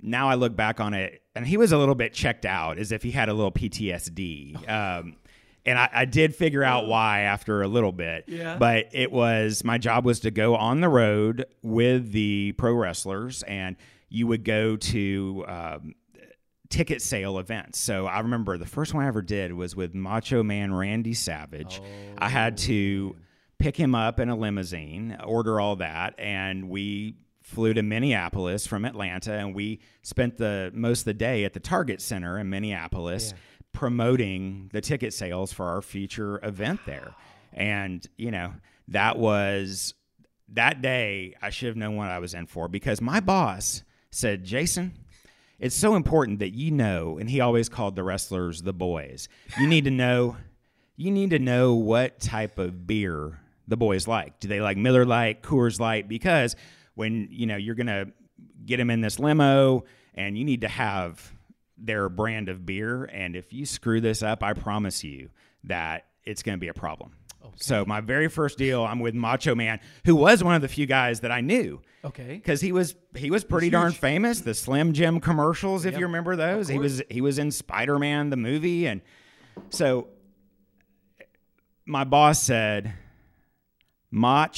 now 0.00 0.28
i 0.28 0.34
look 0.34 0.54
back 0.54 0.78
on 0.80 0.94
it 0.94 1.20
and 1.34 1.46
he 1.46 1.56
was 1.56 1.72
a 1.72 1.78
little 1.78 1.94
bit 1.94 2.12
checked 2.14 2.44
out 2.46 2.78
as 2.78 2.92
if 2.92 3.02
he 3.02 3.10
had 3.10 3.28
a 3.28 3.32
little 3.34 3.50
ptsd 3.52 4.56
um, 4.68 5.16
and 5.64 5.78
I, 5.78 5.88
I 5.92 6.04
did 6.04 6.34
figure 6.34 6.62
out 6.64 6.86
why 6.86 7.20
after 7.20 7.62
a 7.62 7.68
little 7.68 7.92
bit 7.92 8.24
Yeah. 8.26 8.56
but 8.58 8.86
it 8.92 9.12
was 9.12 9.62
my 9.64 9.78
job 9.78 10.04
was 10.04 10.20
to 10.20 10.30
go 10.30 10.56
on 10.56 10.80
the 10.80 10.88
road 10.88 11.44
with 11.62 12.12
the 12.12 12.52
pro 12.58 12.72
wrestlers 12.74 13.42
and 13.44 13.76
you 14.08 14.26
would 14.26 14.44
go 14.44 14.76
to 14.76 15.44
um, 15.48 15.94
ticket 16.68 17.00
sale 17.02 17.38
events. 17.38 17.78
So 17.78 18.06
I 18.06 18.20
remember 18.20 18.58
the 18.58 18.66
first 18.66 18.92
one 18.94 19.04
I 19.04 19.08
ever 19.08 19.22
did 19.22 19.52
was 19.52 19.76
with 19.76 19.94
Macho 19.94 20.42
Man 20.42 20.72
Randy 20.74 21.14
Savage. 21.14 21.80
I 22.18 22.28
had 22.28 22.56
to 22.58 23.16
pick 23.58 23.76
him 23.76 23.94
up 23.94 24.18
in 24.20 24.28
a 24.28 24.36
limousine, 24.36 25.16
order 25.24 25.60
all 25.60 25.76
that, 25.76 26.14
and 26.18 26.68
we 26.68 27.16
flew 27.42 27.74
to 27.74 27.82
Minneapolis 27.82 28.66
from 28.66 28.84
Atlanta 28.84 29.32
and 29.34 29.54
we 29.54 29.80
spent 30.02 30.36
the 30.38 30.70
most 30.74 31.00
of 31.00 31.04
the 31.06 31.14
day 31.14 31.44
at 31.44 31.52
the 31.52 31.60
Target 31.60 32.00
Center 32.00 32.38
in 32.38 32.48
Minneapolis 32.48 33.34
promoting 33.72 34.70
the 34.72 34.80
ticket 34.80 35.12
sales 35.12 35.52
for 35.52 35.66
our 35.66 35.82
future 35.82 36.40
event 36.42 36.80
there. 36.86 37.14
And, 37.52 38.06
you 38.16 38.30
know, 38.30 38.54
that 38.88 39.18
was 39.18 39.94
that 40.48 40.82
day 40.82 41.34
I 41.40 41.50
should 41.50 41.68
have 41.68 41.76
known 41.76 41.96
what 41.96 42.08
I 42.08 42.18
was 42.18 42.34
in 42.34 42.46
for 42.46 42.68
because 42.68 43.00
my 43.00 43.20
boss 43.20 43.82
said, 44.10 44.44
Jason, 44.44 44.92
it's 45.58 45.74
so 45.74 45.94
important 45.94 46.40
that 46.40 46.50
you 46.50 46.70
know, 46.70 47.18
and 47.18 47.30
he 47.30 47.40
always 47.40 47.68
called 47.68 47.96
the 47.96 48.02
wrestlers 48.02 48.62
the 48.62 48.72
boys. 48.72 49.28
You 49.58 49.66
need 49.66 49.84
to 49.84 49.90
know, 49.90 50.36
you 50.96 51.10
need 51.10 51.30
to 51.30 51.38
know 51.38 51.74
what 51.74 52.20
type 52.20 52.58
of 52.58 52.86
beer 52.86 53.40
the 53.68 53.76
boys 53.76 54.06
like. 54.08 54.40
Do 54.40 54.48
they 54.48 54.60
like 54.60 54.76
Miller 54.76 55.06
Lite, 55.06 55.42
Coors 55.42 55.78
Light? 55.80 56.08
Because 56.08 56.56
when 56.94 57.28
you 57.30 57.46
know 57.46 57.56
you're 57.56 57.74
gonna 57.74 58.06
get 58.66 58.76
them 58.78 58.90
in 58.90 59.00
this 59.00 59.18
limo, 59.18 59.84
and 60.14 60.36
you 60.36 60.44
need 60.44 60.62
to 60.62 60.68
have 60.68 61.32
their 61.76 62.08
brand 62.08 62.48
of 62.48 62.64
beer, 62.66 63.04
and 63.04 63.36
if 63.36 63.52
you 63.52 63.66
screw 63.66 64.00
this 64.00 64.22
up, 64.22 64.42
I 64.42 64.52
promise 64.52 65.02
you 65.02 65.30
that 65.64 66.06
it's 66.24 66.42
going 66.42 66.56
to 66.56 66.60
be 66.60 66.68
a 66.68 66.74
problem. 66.74 67.12
Okay. 67.44 67.54
So 67.56 67.84
my 67.84 68.00
very 68.00 68.28
first 68.28 68.58
deal, 68.58 68.84
I'm 68.84 69.00
with 69.00 69.14
Macho 69.14 69.54
Man, 69.54 69.80
who 70.04 70.14
was 70.14 70.44
one 70.44 70.54
of 70.54 70.62
the 70.62 70.68
few 70.68 70.86
guys 70.86 71.20
that 71.20 71.32
I 71.32 71.40
knew. 71.40 71.80
Okay. 72.04 72.34
Because 72.34 72.60
he 72.60 72.72
was 72.72 72.94
he 73.16 73.30
was 73.30 73.44
pretty 73.44 73.70
darn 73.70 73.92
famous. 73.92 74.40
The 74.40 74.54
Slim 74.54 74.92
Jim 74.92 75.20
commercials, 75.20 75.84
if 75.84 75.92
yep. 75.92 76.00
you 76.00 76.06
remember 76.06 76.36
those, 76.36 76.68
he 76.68 76.78
was 76.78 77.02
he 77.10 77.20
was 77.20 77.38
in 77.38 77.50
Spider 77.50 77.98
Man 77.98 78.30
the 78.30 78.36
movie, 78.36 78.86
and 78.86 79.02
so 79.70 80.08
my 81.84 82.04
boss 82.04 82.42
said, 82.42 82.94
Mach 84.10 84.56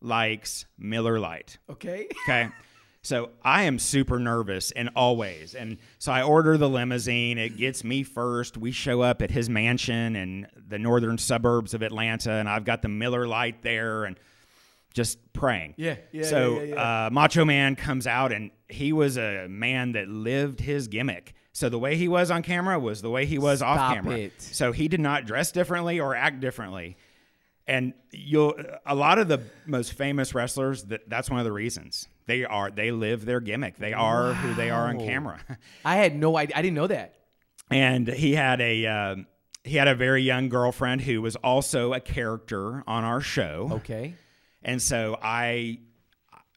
likes 0.00 0.66
Miller 0.78 1.18
Lite. 1.18 1.58
Okay. 1.70 2.08
Okay. 2.24 2.48
So 3.06 3.30
I 3.44 3.62
am 3.62 3.78
super 3.78 4.18
nervous 4.18 4.72
and 4.72 4.90
always. 4.96 5.54
And 5.54 5.78
so 5.98 6.10
I 6.10 6.24
order 6.24 6.58
the 6.58 6.68
limousine. 6.68 7.38
It 7.38 7.56
gets 7.56 7.84
me 7.84 8.02
first. 8.02 8.56
We 8.56 8.72
show 8.72 9.00
up 9.00 9.22
at 9.22 9.30
his 9.30 9.48
mansion 9.48 10.16
in 10.16 10.48
the 10.68 10.80
northern 10.80 11.16
suburbs 11.16 11.72
of 11.72 11.82
Atlanta, 11.82 12.32
and 12.32 12.48
I've 12.48 12.64
got 12.64 12.82
the 12.82 12.88
Miller 12.88 13.28
Lite 13.28 13.62
there 13.62 14.06
and 14.06 14.18
just 14.92 15.32
praying. 15.32 15.74
Yeah, 15.76 15.98
yeah. 16.10 16.24
So 16.24 16.54
yeah, 16.54 16.62
yeah, 16.62 16.74
yeah. 16.74 17.06
Uh, 17.06 17.10
Macho 17.12 17.44
Man 17.44 17.76
comes 17.76 18.08
out, 18.08 18.32
and 18.32 18.50
he 18.68 18.92
was 18.92 19.16
a 19.16 19.46
man 19.48 19.92
that 19.92 20.08
lived 20.08 20.58
his 20.58 20.88
gimmick. 20.88 21.34
So 21.52 21.68
the 21.68 21.78
way 21.78 21.94
he 21.96 22.08
was 22.08 22.32
on 22.32 22.42
camera 22.42 22.76
was 22.76 23.02
the 23.02 23.10
way 23.10 23.24
he 23.24 23.38
was 23.38 23.60
Stop 23.60 23.78
off 23.78 23.94
camera. 23.94 24.18
It. 24.18 24.42
So 24.42 24.72
he 24.72 24.88
did 24.88 25.00
not 25.00 25.26
dress 25.26 25.52
differently 25.52 26.00
or 26.00 26.16
act 26.16 26.40
differently. 26.40 26.96
And 27.68 27.94
you'll 28.10 28.54
a 28.84 28.96
lot 28.96 29.18
of 29.18 29.28
the 29.28 29.42
most 29.64 29.92
famous 29.92 30.34
wrestlers 30.34 30.84
that 30.84 31.08
that's 31.08 31.30
one 31.30 31.38
of 31.38 31.44
the 31.44 31.52
reasons 31.52 32.08
they 32.26 32.44
are 32.44 32.70
they 32.70 32.90
live 32.90 33.24
their 33.24 33.40
gimmick. 33.40 33.76
They 33.76 33.92
are 33.92 34.28
wow. 34.28 34.34
who 34.34 34.54
they 34.54 34.70
are 34.70 34.88
on 34.88 34.98
camera. 34.98 35.40
I 35.84 35.96
had 35.96 36.16
no 36.16 36.36
idea. 36.36 36.56
I 36.56 36.62
didn't 36.62 36.74
know 36.74 36.88
that. 36.88 37.14
And 37.70 38.08
he 38.08 38.34
had 38.34 38.60
a 38.60 38.86
uh, 38.86 39.16
he 39.64 39.76
had 39.76 39.88
a 39.88 39.94
very 39.94 40.22
young 40.22 40.48
girlfriend 40.48 41.02
who 41.02 41.22
was 41.22 41.36
also 41.36 41.92
a 41.92 42.00
character 42.00 42.82
on 42.86 43.04
our 43.04 43.20
show. 43.20 43.68
Okay. 43.72 44.14
And 44.62 44.82
so 44.82 45.18
I 45.22 45.78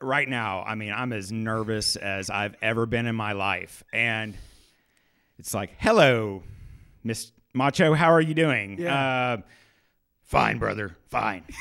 right 0.02 0.28
now, 0.28 0.64
I 0.64 0.76
mean, 0.76 0.92
I'm 0.92 1.14
as 1.14 1.32
nervous 1.32 1.96
as 1.96 2.30
I've 2.30 2.56
ever 2.62 2.86
been 2.86 3.06
in 3.06 3.16
my 3.16 3.34
life. 3.34 3.84
And 3.94 4.36
it's 5.38 5.54
like, 5.54 5.72
"Hello, 5.78 6.44
Miss 7.04 7.32
Macho, 7.54 7.94
how 7.94 8.12
are 8.12 8.22
you 8.22 8.34
doing?" 8.34 8.80
Yeah. 8.80 9.38
Uh, 9.38 9.38
fine, 10.24 10.58
brother. 10.58 10.96
Fine. 11.10 11.44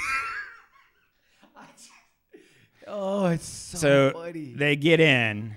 Oh, 2.89 3.27
it's 3.27 3.47
so, 3.47 3.79
so 3.79 4.11
funny. 4.15 4.55
they 4.55 4.77
get 4.77 5.01
in, 5.01 5.55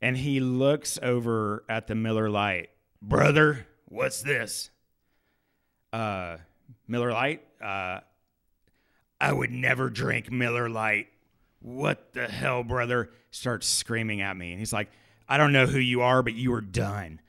and 0.00 0.16
he 0.16 0.40
looks 0.40 0.98
over 1.02 1.64
at 1.68 1.86
the 1.86 1.94
Miller 1.94 2.28
Lite. 2.28 2.70
Brother, 3.02 3.66
what's 3.86 4.22
this? 4.22 4.70
Uh, 5.92 6.36
Miller 6.86 7.12
Lite? 7.12 7.42
Uh, 7.62 8.00
I 9.20 9.32
would 9.32 9.50
never 9.50 9.90
drink 9.90 10.30
Miller 10.30 10.68
Lite. 10.68 11.08
What 11.60 12.12
the 12.12 12.26
hell, 12.28 12.62
brother? 12.62 13.10
Starts 13.30 13.66
screaming 13.66 14.20
at 14.20 14.36
me, 14.36 14.50
and 14.50 14.58
he's 14.58 14.72
like, 14.72 14.90
"I 15.28 15.36
don't 15.38 15.52
know 15.52 15.66
who 15.66 15.78
you 15.78 16.02
are, 16.02 16.22
but 16.22 16.34
you 16.34 16.52
are 16.54 16.60
done." 16.60 17.20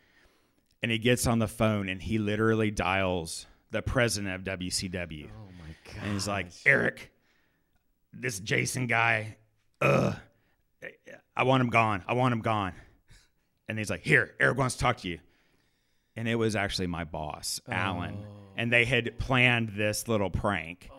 And 0.81 0.91
he 0.91 0.97
gets 0.97 1.27
on 1.27 1.39
the 1.39 1.47
phone, 1.47 1.89
and 1.89 2.01
he 2.01 2.17
literally 2.17 2.71
dials 2.71 3.45
the 3.71 3.81
president 3.81 4.33
of 4.35 4.59
WCW. 4.59 5.29
Oh 5.29 5.51
my 5.59 5.75
god! 5.93 6.03
And 6.03 6.13
he's 6.13 6.27
like, 6.27 6.47
"Eric." 6.65 7.11
This 8.13 8.39
Jason 8.39 8.87
guy, 8.87 9.37
ugh, 9.81 10.15
I 11.35 11.43
want 11.43 11.61
him 11.61 11.69
gone. 11.69 12.03
I 12.07 12.13
want 12.13 12.33
him 12.33 12.41
gone. 12.41 12.73
And 13.67 13.77
he's 13.77 13.89
like, 13.89 14.01
here, 14.01 14.33
Eric 14.39 14.57
wants 14.57 14.75
to 14.75 14.81
talk 14.81 14.97
to 14.97 15.07
you. 15.07 15.19
And 16.15 16.27
it 16.27 16.35
was 16.35 16.55
actually 16.55 16.87
my 16.87 17.05
boss, 17.05 17.61
oh. 17.67 17.71
Alan. 17.71 18.17
And 18.57 18.71
they 18.71 18.83
had 18.85 19.17
planned 19.17 19.69
this 19.69 20.07
little 20.07 20.29
prank. 20.29 20.89
Oh. 20.91 20.97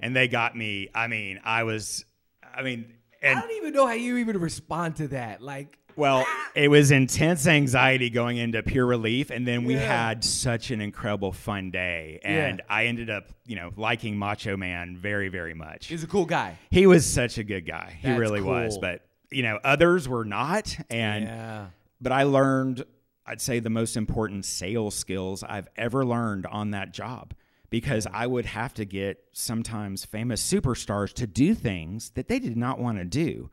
And 0.00 0.16
they 0.16 0.26
got 0.26 0.56
me. 0.56 0.88
I 0.94 1.06
mean, 1.06 1.40
I 1.44 1.64
was, 1.64 2.04
I 2.42 2.62
mean, 2.62 2.94
and 3.20 3.38
I 3.38 3.42
don't 3.42 3.56
even 3.56 3.72
know 3.72 3.86
how 3.86 3.92
you 3.92 4.16
even 4.18 4.38
respond 4.38 4.96
to 4.96 5.08
that. 5.08 5.42
Like, 5.42 5.78
well, 5.96 6.26
it 6.54 6.68
was 6.68 6.90
intense 6.90 7.46
anxiety 7.46 8.10
going 8.10 8.36
into 8.36 8.62
pure 8.62 8.86
relief, 8.86 9.30
and 9.30 9.46
then 9.46 9.64
we 9.64 9.74
yeah. 9.74 9.80
had 9.80 10.24
such 10.24 10.70
an 10.70 10.80
incredible 10.80 11.32
fun 11.32 11.70
day, 11.70 12.20
and 12.22 12.58
yeah. 12.58 12.74
I 12.74 12.86
ended 12.86 13.10
up, 13.10 13.24
you 13.46 13.56
know, 13.56 13.70
liking 13.76 14.16
Macho 14.16 14.56
Man 14.56 14.96
very, 14.96 15.28
very 15.28 15.54
much. 15.54 15.86
He's 15.86 16.04
a 16.04 16.06
cool 16.06 16.26
guy. 16.26 16.58
He 16.70 16.86
was 16.86 17.06
such 17.06 17.38
a 17.38 17.44
good 17.44 17.66
guy. 17.66 17.98
That's 18.02 18.14
he 18.14 18.20
really 18.20 18.40
cool. 18.40 18.50
was, 18.50 18.78
but 18.78 19.02
you 19.30 19.42
know, 19.42 19.58
others 19.64 20.08
were 20.08 20.24
not, 20.24 20.76
and 20.90 21.24
yeah. 21.24 21.66
but 22.00 22.12
I 22.12 22.24
learned, 22.24 22.84
I'd 23.26 23.40
say, 23.40 23.58
the 23.58 23.70
most 23.70 23.96
important 23.96 24.44
sales 24.44 24.94
skills 24.94 25.42
I've 25.42 25.68
ever 25.76 26.04
learned 26.04 26.46
on 26.46 26.70
that 26.72 26.92
job 26.92 27.34
because 27.70 28.06
I 28.12 28.26
would 28.26 28.46
have 28.46 28.72
to 28.74 28.84
get 28.84 29.24
sometimes 29.32 30.04
famous 30.04 30.40
superstars 30.40 31.12
to 31.14 31.26
do 31.26 31.56
things 31.56 32.10
that 32.10 32.28
they 32.28 32.38
did 32.38 32.56
not 32.56 32.78
want 32.78 32.98
to 32.98 33.04
do. 33.04 33.50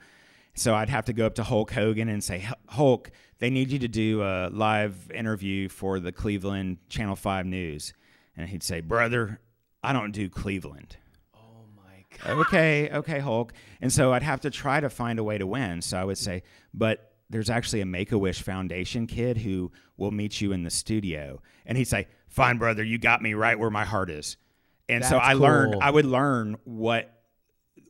So 0.54 0.76
I'd 0.76 0.90
have 0.90 1.06
to 1.06 1.14
go 1.14 1.26
up 1.26 1.36
to 1.36 1.44
Hulk 1.44 1.72
Hogan 1.72 2.10
and 2.10 2.24
say, 2.24 2.48
Hulk, 2.68 3.12
they 3.40 3.50
need 3.50 3.72
you 3.72 3.80
to 3.80 3.88
do 3.88 4.22
a 4.22 4.50
live 4.50 5.10
interview 5.12 5.70
for 5.70 6.00
the 6.00 6.12
Cleveland 6.12 6.78
Channel 6.90 7.16
5 7.16 7.46
News. 7.46 7.94
And 8.36 8.50
he'd 8.50 8.64
say, 8.64 8.82
Brother, 8.82 9.40
I 9.84 9.94
don't 9.94 10.12
do 10.12 10.30
Cleveland. 10.30 10.98
Oh 11.34 11.66
my 11.76 12.06
God. 12.24 12.38
Okay, 12.48 12.90
okay, 12.92 13.20
Hulk. 13.20 13.54
And 13.82 13.92
so 13.92 14.14
I'd 14.14 14.24
have 14.24 14.42
to 14.42 14.50
try 14.50 14.80
to 14.80 14.90
find 14.90 15.20
a 15.20 15.24
way 15.24 15.38
to 15.38 15.48
win. 15.48 15.82
So 15.82 15.98
I 15.98 16.04
would 16.04 16.18
say, 16.18 16.44
But 16.74 17.14
there's 17.30 17.50
actually 17.50 17.82
a 17.82 17.86
Make 17.86 18.12
a 18.12 18.18
Wish 18.18 18.42
Foundation 18.42 19.08
kid 19.08 19.38
who 19.38 19.72
will 19.98 20.12
meet 20.12 20.42
you 20.42 20.52
in 20.52 20.64
the 20.64 20.70
studio. 20.70 21.42
And 21.66 21.78
he'd 21.78 21.88
say, 21.88 22.08
Fine, 22.28 22.58
brother, 22.58 22.84
you 22.84 22.98
got 22.98 23.22
me 23.22 23.34
right 23.34 23.58
where 23.58 23.70
my 23.70 23.86
heart 23.86 24.10
is. 24.10 24.38
And 24.90 25.02
That's 25.04 25.12
so 25.12 25.20
I 25.20 25.34
cool. 25.34 25.42
learned, 25.42 25.76
I 25.82 25.90
would 25.92 26.06
learn 26.06 26.58
what 26.66 27.21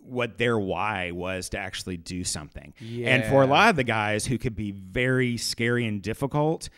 what 0.03 0.37
their 0.37 0.57
why 0.59 1.11
was 1.11 1.49
to 1.49 1.57
actually 1.57 1.97
do 1.97 2.23
something. 2.23 2.73
Yeah. 2.79 3.15
And 3.15 3.25
for 3.25 3.43
a 3.43 3.45
lot 3.47 3.69
of 3.69 3.75
the 3.75 3.83
guys 3.83 4.25
who 4.25 4.37
could 4.37 4.55
be 4.55 4.71
very 4.71 5.37
scary 5.37 5.85
and 5.85 6.01
difficult, 6.01 6.69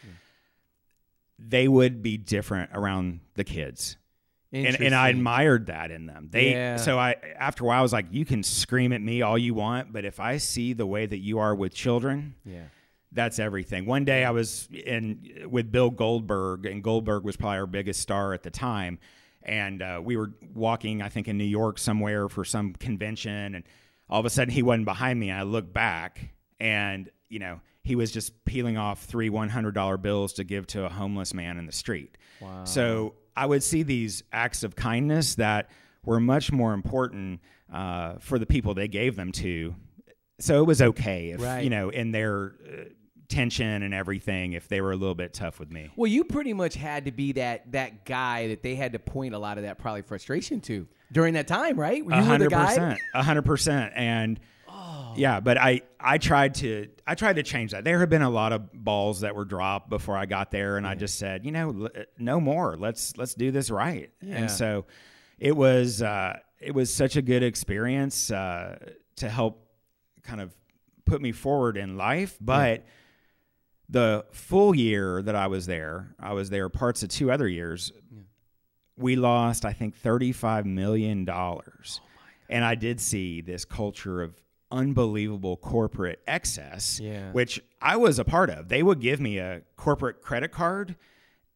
they 1.39 1.67
would 1.67 2.01
be 2.01 2.17
different 2.17 2.71
around 2.73 3.19
the 3.35 3.43
kids. 3.43 3.97
And, 4.51 4.79
and 4.79 4.93
I 4.93 5.09
admired 5.09 5.65
that 5.65 5.89
in 5.89 6.05
them. 6.05 6.29
They 6.31 6.51
Yeah. 6.51 6.75
so 6.77 6.99
I 6.99 7.15
after 7.39 7.63
a 7.63 7.67
while 7.67 7.79
I 7.79 7.81
was 7.81 7.91
like, 7.91 8.05
you 8.11 8.23
can 8.23 8.43
scream 8.43 8.93
at 8.93 9.01
me 9.01 9.23
all 9.23 9.35
you 9.37 9.55
want, 9.55 9.91
but 9.91 10.05
if 10.05 10.19
I 10.19 10.37
see 10.37 10.73
the 10.73 10.85
way 10.85 11.07
that 11.07 11.17
you 11.17 11.39
are 11.39 11.55
with 11.55 11.73
children, 11.73 12.35
Yeah. 12.45 12.65
that's 13.11 13.39
everything. 13.39 13.87
One 13.87 14.05
day 14.05 14.23
I 14.23 14.29
was 14.29 14.67
in 14.71 15.47
with 15.49 15.71
Bill 15.71 15.89
Goldberg, 15.89 16.67
and 16.67 16.83
Goldberg 16.83 17.23
was 17.23 17.35
probably 17.35 17.57
our 17.57 17.65
biggest 17.65 17.99
star 17.99 18.33
at 18.35 18.43
the 18.43 18.51
time. 18.51 18.99
And 19.45 19.81
uh, 19.81 20.01
we 20.03 20.15
were 20.17 20.31
walking, 20.53 21.01
I 21.01 21.09
think, 21.09 21.27
in 21.27 21.37
New 21.37 21.43
York 21.43 21.77
somewhere 21.77 22.29
for 22.29 22.45
some 22.45 22.73
convention, 22.73 23.55
and 23.55 23.63
all 24.09 24.19
of 24.19 24.25
a 24.25 24.29
sudden 24.29 24.53
he 24.53 24.63
wasn't 24.63 24.85
behind 24.85 25.19
me. 25.19 25.29
And 25.29 25.39
I 25.39 25.43
looked 25.43 25.73
back, 25.73 26.29
and 26.59 27.09
you 27.29 27.39
know 27.39 27.59
he 27.83 27.95
was 27.95 28.11
just 28.11 28.45
peeling 28.45 28.77
off 28.77 29.03
three 29.03 29.29
one 29.29 29.49
hundred 29.49 29.73
dollar 29.75 29.97
bills 29.97 30.33
to 30.33 30.43
give 30.45 30.65
to 30.67 30.85
a 30.85 30.89
homeless 30.89 31.33
man 31.33 31.57
in 31.57 31.65
the 31.65 31.71
street. 31.73 32.17
Wow. 32.39 32.63
So 32.63 33.15
I 33.35 33.45
would 33.45 33.63
see 33.63 33.83
these 33.83 34.23
acts 34.31 34.63
of 34.63 34.75
kindness 34.75 35.35
that 35.35 35.69
were 36.05 36.19
much 36.19 36.51
more 36.51 36.73
important 36.73 37.41
uh, 37.71 38.15
for 38.19 38.39
the 38.39 38.45
people 38.45 38.73
they 38.73 38.87
gave 38.87 39.15
them 39.15 39.31
to. 39.33 39.75
So 40.39 40.59
it 40.61 40.65
was 40.65 40.81
okay 40.81 41.31
if 41.31 41.41
Right. 41.41 41.63
you 41.63 41.69
know 41.69 41.89
in 41.89 42.11
their 42.11 42.53
uh, 42.65 42.83
tension 43.33 43.83
and 43.83 43.93
everything 43.93 44.53
if 44.53 44.67
they 44.67 44.79
were 44.81 44.91
a 44.91 44.95
little 44.95 45.15
bit 45.15 45.33
tough 45.33 45.59
with 45.59 45.71
me. 45.71 45.89
Well, 45.95 46.09
you 46.09 46.23
pretty 46.23 46.53
much 46.53 46.75
had 46.75 47.05
to 47.05 47.11
be 47.11 47.31
that 47.33 47.71
that 47.71 48.05
guy 48.05 48.47
that 48.49 48.61
they 48.63 48.75
had 48.75 48.93
to 48.93 48.99
point 48.99 49.33
a 49.33 49.39
lot 49.39 49.57
of 49.57 49.63
that 49.63 49.79
probably 49.79 50.01
frustration 50.03 50.61
to 50.61 50.87
during 51.11 51.33
that 51.33 51.47
time, 51.47 51.79
right? 51.79 52.05
Were 52.05 52.11
A 52.11 52.15
you 52.15 52.21
were 52.21 52.25
the 52.25 52.29
hundred 52.29 52.51
guy? 52.51 52.65
percent, 52.67 52.99
a 53.13 53.23
hundred 53.23 53.45
percent, 53.45 53.93
and 53.95 54.39
yeah, 55.15 55.39
but 55.39 55.57
I 55.59 55.81
I 55.99 56.17
tried 56.17 56.55
to 56.55 56.87
I 57.05 57.13
tried 57.15 57.35
to 57.35 57.43
change 57.43 57.71
that. 57.71 57.83
There 57.83 57.99
have 57.99 58.09
been 58.09 58.23
a 58.23 58.29
lot 58.29 58.51
of 58.51 58.71
balls 58.73 59.21
that 59.21 59.35
were 59.35 59.45
dropped 59.45 59.89
before 59.89 60.17
I 60.17 60.25
got 60.25 60.49
there, 60.49 60.77
and 60.77 60.87
I 60.87 60.95
just 60.95 61.19
said, 61.19 61.45
you 61.45 61.51
know, 61.51 61.69
l- 61.95 62.03
no 62.17 62.39
more. 62.39 62.75
Let's 62.77 63.15
let's 63.17 63.33
do 63.35 63.51
this 63.51 63.69
right. 63.69 64.09
Yeah. 64.21 64.37
And 64.37 64.51
so 64.51 64.85
it 65.39 65.55
was 65.55 66.01
uh, 66.01 66.39
it 66.59 66.73
was 66.73 66.91
such 66.91 67.15
a 67.15 67.21
good 67.21 67.43
experience 67.43 68.31
uh, 68.31 68.77
to 69.17 69.29
help 69.29 69.67
kind 70.23 70.41
of 70.41 70.55
put 71.05 71.21
me 71.21 71.31
forward 71.31 71.77
in 71.77 71.97
life, 71.97 72.37
but. 72.41 72.85
The 73.89 74.25
full 74.31 74.75
year 74.75 75.21
that 75.21 75.35
I 75.35 75.47
was 75.47 75.65
there, 75.65 76.15
I 76.19 76.33
was 76.33 76.49
there 76.49 76.69
parts 76.69 77.03
of 77.03 77.09
two 77.09 77.31
other 77.31 77.47
years. 77.47 77.91
We 78.97 79.15
lost, 79.15 79.65
I 79.65 79.73
think, 79.73 79.95
thirty-five 79.95 80.65
million 80.65 81.25
dollars, 81.25 81.99
oh 82.03 82.07
and 82.49 82.63
I 82.63 82.75
did 82.75 83.01
see 83.01 83.41
this 83.41 83.65
culture 83.65 84.21
of 84.21 84.39
unbelievable 84.71 85.57
corporate 85.57 86.19
excess, 86.27 86.99
Yeah. 86.99 87.31
which 87.31 87.61
I 87.81 87.97
was 87.97 88.17
a 88.19 88.23
part 88.25 88.49
of. 88.49 88.69
They 88.69 88.81
would 88.83 88.99
give 88.99 89.19
me 89.19 89.37
a 89.37 89.61
corporate 89.77 90.21
credit 90.21 90.51
card, 90.51 90.95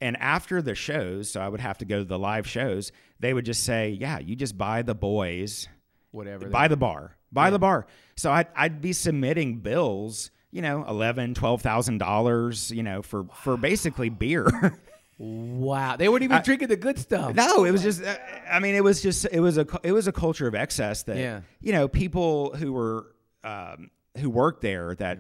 and 0.02 0.16
after 0.18 0.62
the 0.62 0.76
shows, 0.76 1.32
so 1.32 1.42
I 1.42 1.48
would 1.48 1.60
have 1.62 1.78
to 1.80 1.86
go 1.86 2.00
to 2.00 2.06
the 2.06 2.20
live 2.20 2.48
shows, 2.48 2.92
they 3.20 3.34
would 3.34 3.46
just 3.46 3.64
say, 3.64 3.90
Yeah, 3.90 4.20
you 4.20 4.36
just 4.36 4.58
buy 4.58 4.82
the 4.84 4.94
boys, 4.96 5.68
Whatever. 6.12 6.48
buy 6.50 6.68
the 6.68 6.78
bar, 6.78 7.18
buy 7.32 7.48
Yeah. 7.48 7.52
the 7.52 7.60
bar. 7.60 7.88
So 8.16 8.32
I'd, 8.32 8.48
I'd 8.56 8.82
be 8.82 8.94
submitting 8.94 9.60
bills, 9.60 10.30
you 10.52 10.62
know, 10.62 10.86
eleven, 10.88 11.34
twelve 11.34 11.62
thousand 11.62 11.98
dollars, 12.00 12.72
you 12.72 12.84
know, 12.84 13.02
for 13.02 13.26
for 13.44 13.58
basically 13.58 14.10
beer. 14.10 14.80
wow. 15.18 15.96
They 15.98 16.10
weren't 16.10 16.24
even 16.24 16.42
drinking 16.44 16.68
the 16.70 16.76
good 16.78 16.98
stuff. 17.00 17.36
no, 17.36 17.64
it 17.66 17.72
was 17.72 17.84
just. 17.84 18.04
uh, 18.04 18.16
I 18.50 18.60
mean, 18.60 18.76
it 18.76 18.84
was 18.84 19.02
just. 19.02 19.26
It 19.32 19.40
was 19.40 19.58
a. 19.58 19.66
It 19.84 19.92
was 19.92 20.08
a 20.08 20.12
culture 20.12 20.48
of 20.48 20.56
excess 20.56 21.04
that. 21.04 21.18
Yeah. 21.18 21.42
You 21.62 21.74
know, 21.74 21.88
people 21.88 22.56
who 22.56 22.74
were 22.74 23.14
um, 23.44 23.90
who 24.18 24.30
worked 24.30 24.62
there 24.62 24.96
that, 24.96 25.20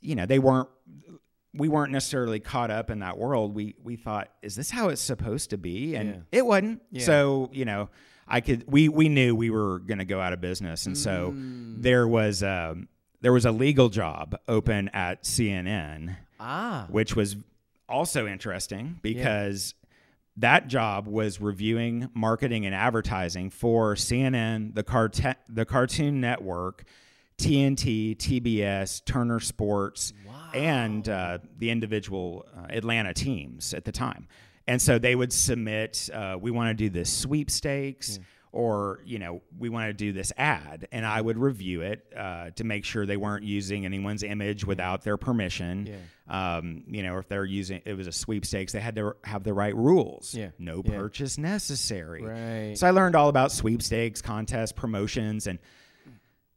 you 0.00 0.14
know, 0.14 0.26
they 0.26 0.38
weren't. 0.38 0.68
We 1.54 1.68
weren't 1.68 1.92
necessarily 1.92 2.40
caught 2.40 2.70
up 2.70 2.88
in 2.90 3.00
that 3.00 3.18
world. 3.18 3.54
We 3.54 3.74
we 3.82 3.96
thought, 3.96 4.30
is 4.42 4.54
this 4.56 4.70
how 4.70 4.88
it's 4.88 5.02
supposed 5.02 5.50
to 5.50 5.58
be? 5.58 5.94
And 5.96 6.08
Yeah. 6.08 6.38
it 6.38 6.46
wasn't. 6.46 6.80
Yeah. 6.90 7.04
So 7.04 7.50
you 7.52 7.64
know, 7.66 7.90
I 8.26 8.40
could. 8.40 8.64
We 8.66 8.88
we 8.88 9.08
knew 9.10 9.34
we 9.36 9.50
were 9.50 9.78
going 9.80 9.98
to 9.98 10.06
go 10.06 10.18
out 10.20 10.32
of 10.32 10.40
business, 10.40 10.86
and 10.86 10.96
so 10.96 11.32
Mm. 11.36 11.82
there 11.82 12.08
was 12.08 12.42
um, 12.42 12.88
there 13.22 13.32
was 13.32 13.46
a 13.46 13.52
legal 13.52 13.88
job 13.88 14.36
open 14.46 14.90
at 14.90 15.22
CNN 15.22 16.16
ah. 16.42 16.86
which 16.90 17.16
was 17.16 17.36
also 17.88 18.26
interesting 18.26 18.98
because 19.02 19.74
that 20.36 20.68
job 20.68 21.06
was 21.06 21.40
reviewing 21.40 22.08
marketing 22.14 22.64
and 22.66 22.74
advertising 22.74 23.50
for 23.50 23.94
CNN, 23.94 24.74
the 24.74 24.82
cart- 24.82 25.20
the 25.48 25.64
Cartoon 25.64 26.20
Network, 26.20 26.84
TNT, 27.38 28.16
TBS, 28.16 29.04
Turner 29.04 29.40
Sports, 29.40 30.12
and 30.54 31.08
uh, 31.08 31.38
the 31.58 31.70
individual 31.70 32.46
uh, 32.56 32.66
Atlanta 32.70 33.12
teams 33.12 33.74
at 33.74 33.84
the 33.84 33.92
time. 33.92 34.26
And 34.66 34.80
so 34.80 34.98
they 34.98 35.14
would 35.14 35.32
submit, 35.32 36.08
uh, 36.14 36.36
we 36.40 36.50
want 36.50 36.68
to 36.70 36.74
do 36.74 36.88
this 36.88 37.12
sweepstakes. 37.12 38.18
Or 38.54 39.00
you 39.06 39.18
know 39.18 39.40
we 39.58 39.70
want 39.70 39.88
to 39.88 39.94
do 39.94 40.12
this 40.12 40.30
ad, 40.36 40.86
and 40.92 41.06
I 41.06 41.22
would 41.22 41.38
review 41.38 41.80
it 41.80 42.04
uh, 42.14 42.50
to 42.50 42.64
make 42.64 42.84
sure 42.84 43.06
they 43.06 43.16
weren't 43.16 43.44
using 43.44 43.86
anyone's 43.86 44.22
image 44.22 44.66
without 44.66 45.02
their 45.04 45.16
permission. 45.16 45.86
Yeah. 45.86 45.96
Um, 46.58 46.84
you 46.86 47.02
know, 47.02 47.16
if 47.16 47.28
they're 47.28 47.46
using 47.46 47.80
it 47.86 47.94
was 47.94 48.06
a 48.06 48.12
sweepstakes, 48.12 48.72
they 48.72 48.80
had 48.80 48.94
to 48.96 49.16
have 49.24 49.42
the 49.42 49.54
right 49.54 49.74
rules. 49.74 50.34
Yeah. 50.34 50.50
No 50.58 50.82
Yeah. 50.84 50.98
purchase 50.98 51.38
necessary. 51.38 52.22
Right. 52.22 52.76
So 52.76 52.86
I 52.86 52.90
learned 52.90 53.16
all 53.16 53.30
about 53.30 53.52
sweepstakes, 53.52 54.20
contests, 54.20 54.72
promotions, 54.72 55.46
and 55.46 55.58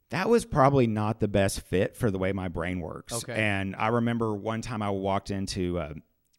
that 0.10 0.29
was 0.29 0.45
probably 0.45 0.88
not 0.88 1.19
the 1.19 1.27
best 1.27 1.62
fit 1.62 1.95
for 1.95 2.12
the 2.12 2.17
way 2.17 2.31
my 2.31 2.47
brain 2.47 2.79
works. 2.79 3.13
Okay. 3.13 3.34
And 3.34 3.75
I 3.75 3.88
remember 3.88 4.36
one 4.36 4.62
time 4.62 4.81
I 4.81 4.89
walked 4.91 5.31
into 5.31 5.79
a 5.79 5.93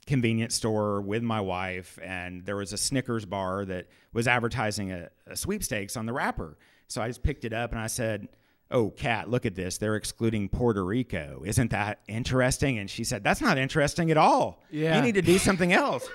convenience 0.07 0.55
store 0.55 1.01
with 1.01 1.23
my 1.23 1.41
wife, 1.41 1.99
and 2.03 2.45
there 2.47 2.57
was 2.57 2.73
a 2.73 2.79
Snickers 2.79 3.25
bar 3.25 3.65
that 3.65 3.89
was 4.13 4.29
advertising 4.29 4.93
a, 4.93 5.09
a 5.27 5.37
sweepstakes 5.37 5.97
on 5.97 6.07
the 6.07 6.13
wrapper. 6.13 6.57
So 6.89 7.03
I 7.03 7.09
just 7.09 7.23
picked 7.23 7.45
it 7.45 7.53
up 7.53 7.73
and 7.73 7.81
I 7.81 7.89
said, 7.89 8.29
Oh, 8.69 8.91
Kat, 8.91 9.31
look 9.31 9.47
at 9.47 9.55
this. 9.55 9.79
They're 9.79 9.95
excluding 9.95 10.49
Puerto 10.49 10.85
Rico. 10.85 11.43
Isn't 11.47 11.71
that 11.71 12.01
interesting? 12.09 12.79
And 12.79 12.91
she 12.91 13.05
said, 13.05 13.23
That's 13.23 13.41
not 13.41 13.59
interesting 13.59 14.11
at 14.11 14.17
all. 14.17 14.63
Yeah. 14.71 14.97
You 14.97 15.03
need 15.03 15.15
to 15.15 15.23
do 15.23 15.39
something 15.39 15.73
else. 15.73 16.09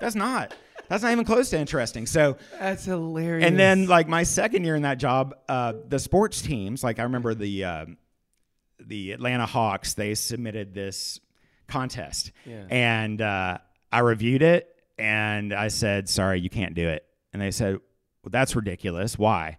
That's 0.00 0.14
not. 0.16 0.54
That's 0.88 1.04
not 1.04 1.12
even 1.12 1.24
close 1.24 1.50
to 1.50 1.58
interesting. 1.58 2.06
So 2.06 2.36
That's 2.58 2.84
hilarious. 2.84 3.46
and 3.46 3.56
then 3.58 3.86
like 3.86 4.08
my 4.08 4.24
second 4.24 4.64
year 4.64 4.74
in 4.74 4.82
that 4.82 4.98
job, 4.98 5.36
uh, 5.48 5.74
the 5.88 6.00
sports 6.00 6.42
teams, 6.42 6.82
like 6.82 6.98
I 6.98 7.04
remember 7.04 7.34
the 7.34 7.64
uh, 7.64 7.86
the 8.80 9.12
Atlanta 9.12 9.46
Hawks, 9.46 9.94
they 9.94 10.14
submitted 10.14 10.74
this 10.74 11.20
contest, 11.70 12.32
Yeah. 12.44 12.64
and 12.70 13.20
uh, 13.22 13.58
I 13.92 14.00
reviewed 14.00 14.42
it, 14.42 14.68
and 14.98 15.52
I 15.54 15.68
said, 15.68 16.08
"Sorry, 16.08 16.40
you 16.40 16.50
can't 16.50 16.74
do 16.74 16.88
it." 16.88 17.04
And 17.32 17.40
they 17.40 17.50
said, 17.50 17.74
"Well, 18.22 18.30
that's 18.30 18.54
ridiculous. 18.56 19.18
Why?" 19.18 19.58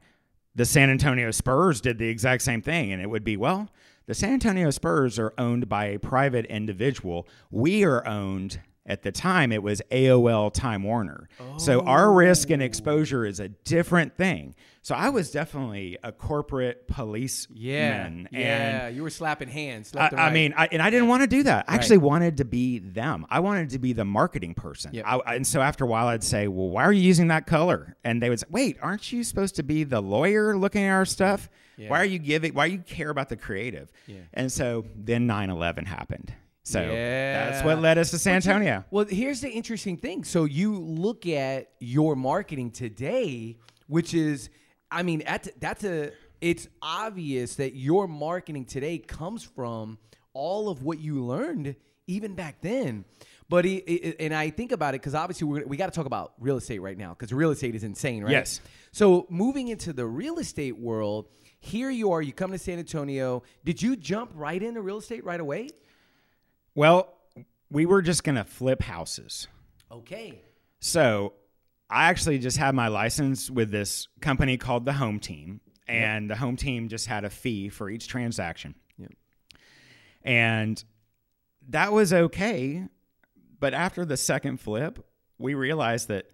The 0.54 0.65
San 0.65 0.89
Antonio 0.89 1.32
Spurs 1.32 1.80
did 1.82 1.97
the 1.97 2.08
exact 2.10 2.43
same 2.43 2.62
thing, 2.62 2.91
and 2.91 3.02
it 3.02 3.10
would 3.10 3.24
be 3.24 3.38
well. 3.38 3.69
The 4.08 4.13
San 4.13 4.34
Antonio 4.34 4.69
Spurs 4.71 5.17
are 5.17 5.34
owned 5.38 5.69
by 5.69 5.86
a 5.86 6.00
private 6.00 6.45
individual. 6.47 7.28
We 7.50 7.86
are 7.86 8.06
owned 8.06 8.60
at 8.86 9.04
the 9.04 9.12
time 9.12 9.52
it 9.54 9.63
was 9.63 9.82
AOL 9.91 10.52
Time 10.52 10.84
Warner. 10.84 11.30
So 11.58 11.82
our 11.82 12.12
risk 12.12 12.50
and 12.50 12.62
exposure 12.62 13.26
is 13.26 13.39
a 13.39 13.47
different 13.50 14.17
thing. 14.17 14.56
So 14.84 14.96
I 14.96 15.10
was 15.10 15.30
definitely 15.30 16.00
a 16.04 16.12
corporate 16.12 16.88
policeman. 16.88 17.58
yeah, 17.62 18.06
and 18.08 18.28
yeah, 18.32 18.88
you 18.88 19.04
were 19.04 19.12
slapping 19.12 19.48
hands. 19.48 19.94
I, 19.96 20.08
and 20.08 20.20
I 20.20 20.32
mean, 20.32 20.56
I, 20.58 20.70
and 20.72 20.82
I 20.82 20.89
didn't 20.89 21.08
want 21.08 21.22
to 21.22 21.28
do 21.28 21.44
that. 21.44 21.65
I 21.67 21.74
Right. 21.74 21.80
actually 21.80 22.00
wanted 22.00 22.38
to 22.38 22.46
be 22.46 22.80
them. 22.80 23.28
I 23.30 23.41
wanted 23.41 23.70
to 23.72 23.80
be 23.80 23.94
the 23.94 24.06
marketing 24.06 24.56
person. 24.56 24.91
Yep. 24.96 25.06
I, 25.08 25.36
and 25.36 25.46
so 25.46 25.62
after 25.62 25.84
a 25.84 25.88
while, 25.88 26.08
I'd 26.08 26.24
say, 26.24 26.48
"Well, 26.48 26.70
why 26.70 26.84
are 26.84 26.91
you 26.91 27.04
using 27.04 27.28
that 27.28 27.46
color?" 27.46 27.96
And 28.04 28.24
they 28.24 28.30
would 28.30 28.39
say, 28.39 28.48
"Wait, 28.50 28.78
aren't 28.82 29.12
you 29.12 29.24
supposed 29.24 29.56
to 29.58 29.63
be 29.63 29.84
the 29.84 30.02
lawyer 30.02 30.58
looking 30.58 30.84
at 30.84 30.91
our 30.94 31.06
stuff? 31.06 31.48
Yeah. 31.78 31.89
Why 31.89 32.00
are 32.02 32.06
you 32.06 32.17
giving? 32.17 32.56
Why 32.56 32.65
you 32.65 32.80
care 32.80 33.12
about 33.12 33.30
the 33.30 33.38
creative?" 33.38 33.91
Yeah. 34.08 34.17
And 34.34 34.52
so 34.52 34.86
then 34.96 35.28
9/11 35.28 35.86
happened. 35.86 36.34
So 36.63 36.82
Yeah. 36.82 37.52
that's 37.52 37.63
what 37.63 37.80
led 37.82 38.00
us 38.00 38.10
to 38.12 38.17
San 38.17 38.38
Antonio. 38.38 38.84
Well, 38.89 39.06
here's 39.06 39.41
the 39.41 39.50
interesting 39.52 39.98
thing. 39.98 40.24
So 40.24 40.46
you 40.46 40.74
look 40.76 41.28
at 41.28 41.70
your 41.80 42.15
marketing 42.15 42.72
today, 42.72 43.58
which 43.88 44.13
is, 44.15 44.50
I 44.91 45.04
mean, 45.04 45.21
at, 45.23 45.47
that's 45.60 45.84
a. 45.84 46.12
It's 46.41 46.67
obvious 46.82 47.56
that 47.56 47.75
your 47.75 48.08
marketing 48.08 48.65
today 48.65 48.97
comes 48.97 49.43
from 49.43 49.99
all 50.34 50.69
of 50.69 50.82
what 50.84 50.99
you 50.99 51.23
learned 51.23 51.75
even 52.08 52.34
back 52.34 52.62
then. 52.62 53.06
But 53.47 53.65
it, 53.65 53.84
it- 53.84 54.15
and 54.19 54.34
I 54.34 54.49
think 54.49 54.71
about 54.71 54.95
it 54.95 55.01
because 55.01 55.13
obviously 55.13 55.45
we're, 55.47 55.65
we 55.67 55.77
got 55.77 55.86
to 55.86 55.91
talk 55.91 56.08
about 56.08 56.34
real 56.39 56.58
estate 56.58 56.80
right 56.80 56.97
now 56.97 57.10
because 57.10 57.32
real 57.32 57.51
estate 57.51 57.75
is 57.75 57.84
insane, 57.84 58.23
right? 58.23 58.32
Yes. 58.32 58.60
So 58.91 59.27
moving 59.30 59.67
into 59.67 59.93
the 59.93 60.06
real 60.08 60.39
estate 60.39 60.77
world, 60.80 61.27
here 61.60 61.91
you 61.91 62.12
are. 62.12 62.21
You 62.23 62.34
come 62.34 62.51
to 62.54 62.58
San 62.58 62.80
Antonio. 62.80 63.43
Did 63.63 63.80
you 63.82 63.95
jump 63.95 64.32
right 64.34 64.62
into 64.63 64.82
real 64.82 64.97
estate 64.97 65.23
right 65.23 65.39
away? 65.39 65.69
Well, 66.75 67.13
we 67.69 67.86
were 67.86 68.01
just 68.01 68.23
gonna 68.23 68.43
flip 68.45 68.82
houses. 68.82 69.47
Okay. 69.91 70.41
So 70.80 71.34
I 71.91 72.06
actually 72.06 72.39
just 72.39 72.58
had 72.58 72.73
my 72.73 72.88
license 72.88 73.51
with 73.51 73.69
this 73.69 74.08
company 74.21 74.58
called 74.58 74.86
the 74.86 74.93
Home 74.93 75.19
Team, 75.19 75.60
and 75.88 76.30
the 76.30 76.38
Home 76.38 76.56
Team 76.56 76.88
just 76.88 77.08
had 77.08 77.25
a 77.25 77.30
fee 77.30 77.67
for 77.67 77.89
each 77.89 78.08
transaction. 78.08 78.75
Yep. 78.97 79.12
And 80.23 80.84
that 81.67 81.91
was 81.91 82.13
okay. 82.13 82.88
But 83.60 83.73
after 83.73 84.06
the 84.06 84.15
second 84.15 84.62
flip, 84.62 85.06
we 85.38 85.54
realized 85.54 86.08
that, 86.08 86.27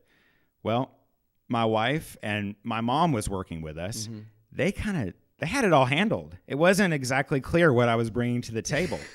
well, 0.62 0.96
my 1.50 1.66
wife 1.66 2.18
and 2.22 2.56
my 2.64 2.82
mom 2.82 3.12
was 3.12 3.28
working 3.28 3.62
with 3.62 3.78
us. 3.78 4.08
Mm-hmm. 4.08 4.20
They 4.52 4.72
kind 4.72 5.10
of 5.10 5.14
they 5.40 5.48
had 5.48 5.66
it 5.66 5.74
all 5.74 5.86
handled. 5.86 6.38
It 6.48 6.56
wasn't 6.56 6.94
exactly 6.94 7.42
clear 7.42 7.74
what 7.74 7.90
I 7.90 7.96
was 7.96 8.10
bringing 8.10 8.42
to 8.44 8.52
the 8.52 8.62
table. 8.62 9.00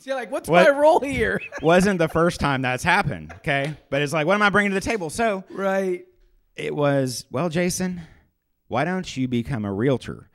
You're 0.04 0.16
like, 0.16 0.30
what's 0.30 0.48
What- 0.48 0.64
my 0.66 0.78
role 0.78 1.00
here? 1.00 1.40
wasn't 1.62 1.98
the 1.98 2.08
first 2.08 2.40
time 2.40 2.62
that's 2.62 2.84
happened, 2.84 3.32
okay? 3.38 3.74
But 3.90 4.02
it's 4.02 4.12
like, 4.12 4.26
what 4.26 4.34
am 4.34 4.42
I 4.42 4.50
bringing 4.50 4.70
to 4.70 4.74
the 4.74 4.80
table? 4.80 5.10
So 5.10 5.44
right. 5.50 6.04
it 6.56 6.74
was, 6.74 7.24
well, 7.30 7.48
Jason, 7.48 8.00
why 8.68 8.84
don't 8.84 9.16
you 9.16 9.28
become 9.28 9.64
a 9.64 9.72
realtor? 9.72 10.28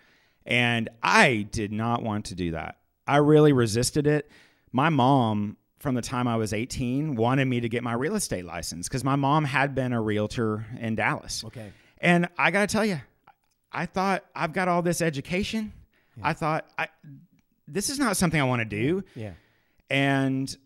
And 0.46 0.90
I 1.02 1.48
did 1.52 1.72
not 1.72 2.04
want 2.04 2.26
to 2.26 2.36
do 2.36 2.52
that. 2.52 2.78
I 3.08 3.18
really 3.18 3.54
resisted 3.54 4.08
it. 4.08 4.30
My 4.72 4.90
mom, 4.90 5.58
from 5.80 5.96
the 5.96 6.02
time 6.02 6.28
I 6.28 6.36
was 6.36 6.52
18, 6.54 7.16
wanted 7.16 7.46
me 7.46 7.60
to 7.62 7.70
get 7.70 7.84
my 7.84 7.94
real 7.94 8.16
estate 8.16 8.46
license 8.46 8.88
because 8.88 9.04
my 9.04 9.16
mom 9.16 9.46
had 9.46 9.76
been 9.76 9.94
a 9.94 10.02
realtor 10.02 10.66
in 10.80 10.96
Dallas. 10.96 11.44
Okay. 11.46 11.72
And 12.00 12.28
I 12.38 12.52
got 12.52 12.68
to 12.68 12.74
tell 12.74 12.86
you, 12.86 13.00
I 13.72 13.86
thought 13.86 14.24
I've 14.36 14.52
got 14.54 14.68
all 14.68 14.82
this 14.82 15.02
education. 15.02 15.74
I 16.22 16.34
thought 16.34 16.68
I, 16.78 16.90
this 17.68 17.90
is 17.90 17.98
not 18.00 18.18
something 18.18 18.40
I 18.40 18.44
want 18.44 18.60
to 18.62 18.66
do 18.66 19.04
Yeah. 19.16 19.32
And 19.94 20.58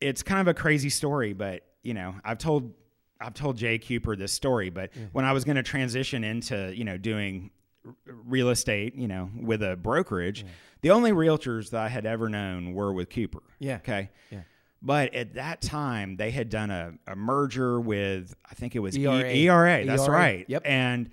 it's 0.00 0.22
kind 0.22 0.40
of 0.40 0.48
a 0.48 0.54
crazy 0.54 0.90
story 0.90 1.32
but 1.32 1.62
you 1.82 1.94
know 1.94 2.14
i've 2.22 2.36
told 2.36 2.74
i've 3.18 3.32
told 3.32 3.56
jay 3.56 3.78
Kuper 3.78 4.16
this 4.18 4.30
story 4.32 4.68
but 4.68 4.90
when 5.12 5.24
i 5.24 5.32
was 5.32 5.42
going 5.44 5.56
to 5.56 5.62
transition 5.62 6.22
into 6.22 6.70
you 6.76 6.84
know 6.84 6.98
doing 6.98 7.50
r- 7.86 7.94
real 8.26 8.50
estate 8.50 8.94
you 8.94 9.08
know 9.08 9.30
with 9.40 9.62
a 9.62 9.74
brokerage 9.76 10.44
the 10.82 10.90
only 10.90 11.12
realtors 11.12 11.70
that 11.70 11.80
i 11.80 11.88
had 11.88 12.04
ever 12.04 12.28
known 12.28 12.74
were 12.74 12.92
with 12.92 13.08
Kuper 13.08 13.40
Yeah. 13.58 13.76
okay 13.76 14.10
Yeah. 14.30 14.40
but 14.82 15.14
at 15.14 15.32
that 15.34 15.62
time 15.62 16.16
they 16.16 16.30
had 16.30 16.50
done 16.50 16.70
a, 16.70 16.92
a 17.06 17.16
merger 17.16 17.80
with 17.80 18.34
i 18.50 18.54
think 18.54 18.76
it 18.76 18.80
was 18.80 18.98
E- 18.98 19.04
ERA. 19.06 19.24
era 19.32 19.86
that's 19.86 20.02
ERA. 20.08 20.10
right 20.14 20.44
Yep. 20.46 20.62
and 20.66 21.08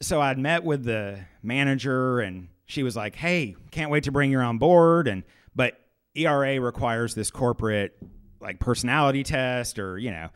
so 0.00 0.20
I'd 0.20 0.38
met 0.38 0.62
with 0.62 0.84
the 0.84 1.18
manager 1.42 2.20
and 2.20 2.48
she 2.66 2.82
was 2.82 2.94
like, 2.96 3.16
"Hey, 3.16 3.56
can't 3.70 3.90
wait 3.90 4.04
to 4.04 4.12
bring 4.12 4.30
you 4.30 4.38
on 4.40 4.58
board." 4.58 5.08
And 5.08 5.22
but 5.54 5.80
ERA 6.16 6.60
requires 6.60 7.14
this 7.14 7.30
corporate 7.30 7.96
like 8.40 8.58
personality 8.60 9.22
test 9.22 9.78
or 9.78 9.98
you 9.98 10.10
know, 10.10 10.28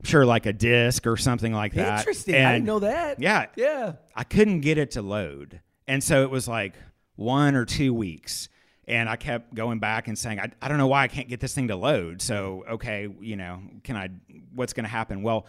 I'm 0.00 0.04
sure 0.04 0.24
like 0.24 0.46
a 0.46 0.52
disc 0.52 1.06
or 1.06 1.16
something 1.16 1.52
like 1.52 1.74
that. 1.74 2.00
Interesting. 2.00 2.34
I 2.36 2.52
didn't 2.54 2.66
know 2.66 2.80
that. 2.80 3.20
Yeah, 3.20 3.46
Yeah. 3.56 3.92
I 4.14 4.24
couldn't 4.24 4.60
get 4.60 4.78
it 4.78 4.92
to 4.92 5.02
load, 5.02 5.60
and 5.86 6.02
so 6.02 6.22
it 6.22 6.30
was 6.30 6.48
like 6.48 6.74
one 7.16 7.54
or 7.54 7.64
two 7.64 7.92
weeks. 7.94 8.48
And 8.88 9.08
I 9.08 9.14
kept 9.14 9.54
going 9.54 9.78
back 9.78 10.08
and 10.08 10.18
saying, 10.18 10.40
I, 10.40 10.50
I 10.60 10.66
don't 10.66 10.78
know 10.78 10.88
why 10.88 11.04
I 11.04 11.08
can't 11.08 11.28
get 11.28 11.38
this 11.38 11.54
thing 11.54 11.68
to 11.68 11.76
load. 11.76 12.20
So, 12.20 12.64
okay, 12.68 13.06
you 13.20 13.36
know, 13.36 13.60
can 13.84 13.94
I, 13.94 14.08
what's 14.52 14.72
going 14.72 14.82
to 14.82 14.90
happen? 14.90 15.22
Well, 15.22 15.46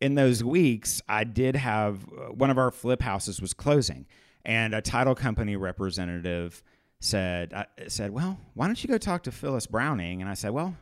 in 0.00 0.16
those 0.16 0.42
weeks, 0.42 1.00
I 1.08 1.22
did 1.22 1.54
have 1.54 2.00
uh, 2.06 2.32
one 2.32 2.50
of 2.50 2.58
our 2.58 2.72
flip 2.72 3.00
houses 3.00 3.40
was 3.40 3.54
closing, 3.54 4.06
and 4.44 4.74
a 4.74 4.80
title 4.82 5.14
company 5.14 5.54
representative 5.54 6.64
said, 7.04 7.52
I, 7.52 7.66
said, 7.88 8.10
Well, 8.10 8.38
why 8.54 8.66
don't 8.66 8.82
you 8.82 8.88
go 8.88 8.98
talk 8.98 9.24
to 9.24 9.32
Phyllis 9.32 9.66
Browning? 9.66 10.20
And 10.20 10.30
I 10.30 10.34
said, 10.34 10.50
Well, 10.50 10.76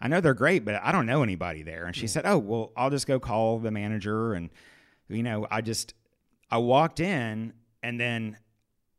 I 0.00 0.08
know 0.08 0.20
they're 0.20 0.34
great, 0.34 0.64
but 0.64 0.80
I 0.82 0.92
don't 0.92 1.06
know 1.06 1.22
anybody 1.22 1.62
there. 1.62 1.86
And 1.86 1.94
she 1.94 2.02
yeah. 2.02 2.08
said, 2.08 2.26
Oh, 2.26 2.38
well, 2.38 2.72
I'll 2.76 2.90
just 2.90 3.06
go 3.06 3.18
call 3.18 3.58
the 3.58 3.70
manager. 3.70 4.34
And, 4.34 4.50
you 5.08 5.22
know, 5.22 5.46
I 5.50 5.60
just, 5.60 5.94
I 6.50 6.58
walked 6.58 7.00
in 7.00 7.52
and 7.82 8.00
then, 8.00 8.38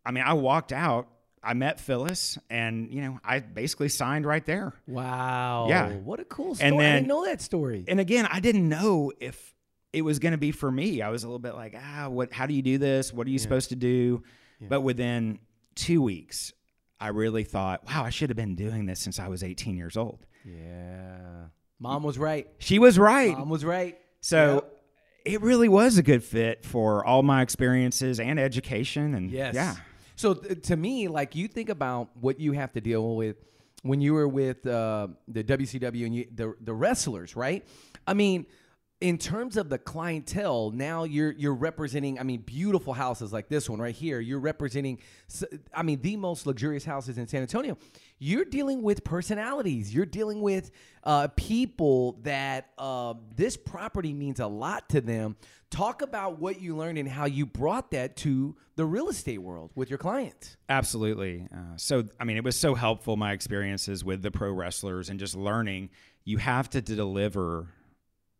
I 0.05 0.11
mean, 0.11 0.23
I 0.23 0.33
walked 0.33 0.71
out 0.71 1.07
I 1.45 1.53
met 1.53 1.79
Phyllis, 1.79 2.39
and 2.49 2.91
you 2.91 3.01
know, 3.01 3.19
I 3.23 3.39
basically 3.39 3.89
signed 3.89 4.25
right 4.25 4.43
there. 4.43 4.73
Wow! 4.87 5.67
Yeah, 5.69 5.89
what 5.97 6.19
a 6.19 6.25
cool 6.25 6.55
story! 6.55 6.69
And 6.69 6.79
then, 6.79 6.91
I 6.91 6.95
didn't 6.95 7.07
know 7.07 7.25
that 7.25 7.41
story. 7.41 7.85
And 7.87 7.99
again, 7.99 8.27
I 8.29 8.39
didn't 8.39 8.67
know 8.67 9.11
if 9.19 9.53
it 9.93 10.01
was 10.01 10.17
going 10.17 10.31
to 10.31 10.39
be 10.39 10.51
for 10.51 10.71
me. 10.71 11.03
I 11.03 11.09
was 11.09 11.23
a 11.23 11.27
little 11.27 11.39
bit 11.39 11.53
like, 11.53 11.75
ah, 11.77 12.09
what? 12.09 12.33
How 12.33 12.47
do 12.47 12.55
you 12.55 12.63
do 12.63 12.79
this? 12.79 13.13
What 13.13 13.27
are 13.27 13.29
you 13.29 13.35
yeah. 13.35 13.43
supposed 13.43 13.69
to 13.69 13.75
do? 13.75 14.23
Yeah. 14.59 14.67
But 14.69 14.81
within 14.81 15.37
two 15.75 16.01
weeks, 16.01 16.51
I 16.99 17.09
really 17.09 17.43
thought, 17.43 17.85
wow, 17.87 18.03
I 18.03 18.09
should 18.09 18.29
have 18.29 18.37
been 18.37 18.55
doing 18.55 18.85
this 18.85 18.99
since 18.99 19.19
I 19.19 19.27
was 19.27 19.43
18 19.43 19.77
years 19.77 19.97
old. 19.97 20.25
Yeah, 20.45 21.47
mom 21.79 22.03
was 22.03 22.17
right. 22.17 22.47
She 22.59 22.79
was 22.79 22.97
right. 22.97 23.37
Mom 23.37 23.49
was 23.49 23.65
right. 23.65 23.97
So. 24.21 24.65
It 25.25 25.41
really 25.41 25.67
was 25.67 25.97
a 25.97 26.03
good 26.03 26.23
fit 26.23 26.63
for 26.63 27.03
all 27.03 27.23
my 27.23 27.41
experiences 27.41 28.19
and 28.19 28.39
education, 28.39 29.15
and 29.15 29.31
yes. 29.31 29.55
yeah, 29.55 29.75
so 30.15 30.33
th- 30.33 30.61
to 30.67 30.75
me, 30.75 31.07
like 31.07 31.35
you 31.35 31.47
think 31.47 31.69
about 31.69 32.09
what 32.19 32.39
you 32.39 32.53
have 32.53 32.71
to 32.73 32.81
deal 32.81 33.15
with 33.15 33.37
when 33.83 34.01
you 34.01 34.13
were 34.13 34.27
with 34.27 34.65
uh, 34.65 35.07
the 35.27 35.43
WCW 35.43 36.05
and 36.05 36.15
you, 36.15 36.27
the 36.33 36.55
the 36.61 36.73
wrestlers, 36.73 37.35
right? 37.35 37.65
I 38.07 38.13
mean, 38.13 38.45
in 39.01 39.17
terms 39.17 39.57
of 39.57 39.69
the 39.69 39.77
clientele, 39.77 40.71
now 40.71 41.03
you're 41.03 41.31
you're 41.31 41.53
representing. 41.53 42.17
I 42.17 42.23
mean, 42.23 42.41
beautiful 42.41 42.93
houses 42.93 43.33
like 43.33 43.49
this 43.49 43.69
one 43.69 43.79
right 43.79 43.93
here. 43.93 44.21
You're 44.21 44.39
representing. 44.39 44.99
I 45.73 45.83
mean, 45.83 46.01
the 46.01 46.15
most 46.15 46.47
luxurious 46.47 46.85
houses 46.85 47.17
in 47.17 47.27
San 47.27 47.41
Antonio. 47.41 47.77
You're 48.19 48.45
dealing 48.45 48.81
with 48.81 49.03
personalities. 49.03 49.93
You're 49.93 50.05
dealing 50.05 50.41
with 50.41 50.71
uh, 51.03 51.27
people 51.35 52.13
that 52.23 52.69
uh, 52.77 53.15
this 53.35 53.57
property 53.57 54.13
means 54.13 54.39
a 54.39 54.47
lot 54.47 54.87
to 54.89 55.01
them. 55.01 55.35
Talk 55.69 56.01
about 56.01 56.39
what 56.39 56.61
you 56.61 56.77
learned 56.77 56.97
and 56.97 57.09
how 57.09 57.25
you 57.25 57.45
brought 57.45 57.91
that 57.91 58.15
to 58.17 58.55
the 58.77 58.85
real 58.85 59.09
estate 59.09 59.39
world 59.39 59.71
with 59.75 59.89
your 59.89 59.99
clients. 59.99 60.55
Absolutely. 60.69 61.49
Uh, 61.53 61.75
so, 61.75 62.05
I 62.17 62.23
mean, 62.23 62.37
it 62.37 62.45
was 62.45 62.55
so 62.55 62.75
helpful 62.75 63.17
my 63.17 63.33
experiences 63.33 64.05
with 64.05 64.21
the 64.21 64.31
pro 64.31 64.51
wrestlers 64.51 65.09
and 65.09 65.19
just 65.19 65.35
learning 65.35 65.89
you 66.23 66.37
have 66.37 66.69
to 66.71 66.81
deliver 66.81 67.67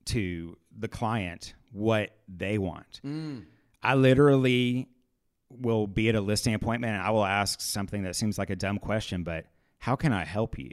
to 0.06 0.58
the 0.78 0.88
client 0.88 1.54
what 1.72 2.12
they 2.28 2.58
want. 2.58 3.02
Mm. 3.06 3.46
I 3.84 3.96
literally 3.96 4.88
will 5.50 5.88
be 5.88 6.10
at 6.10 6.15
a 6.15 6.22
listing 6.22 6.54
appointment 6.54 6.94
and 6.94 7.02
I 7.02 7.12
will 7.12 7.26
ask 7.26 7.62
something 7.62 8.04
that 8.04 8.15
seems 8.15 8.38
like 8.38 8.50
a 8.50 8.56
dumb 8.56 8.80
question, 8.80 9.24
but 9.24 9.46
how 9.78 9.96
can 9.96 10.12
I 10.12 10.26
help 10.26 10.58
you? 10.58 10.72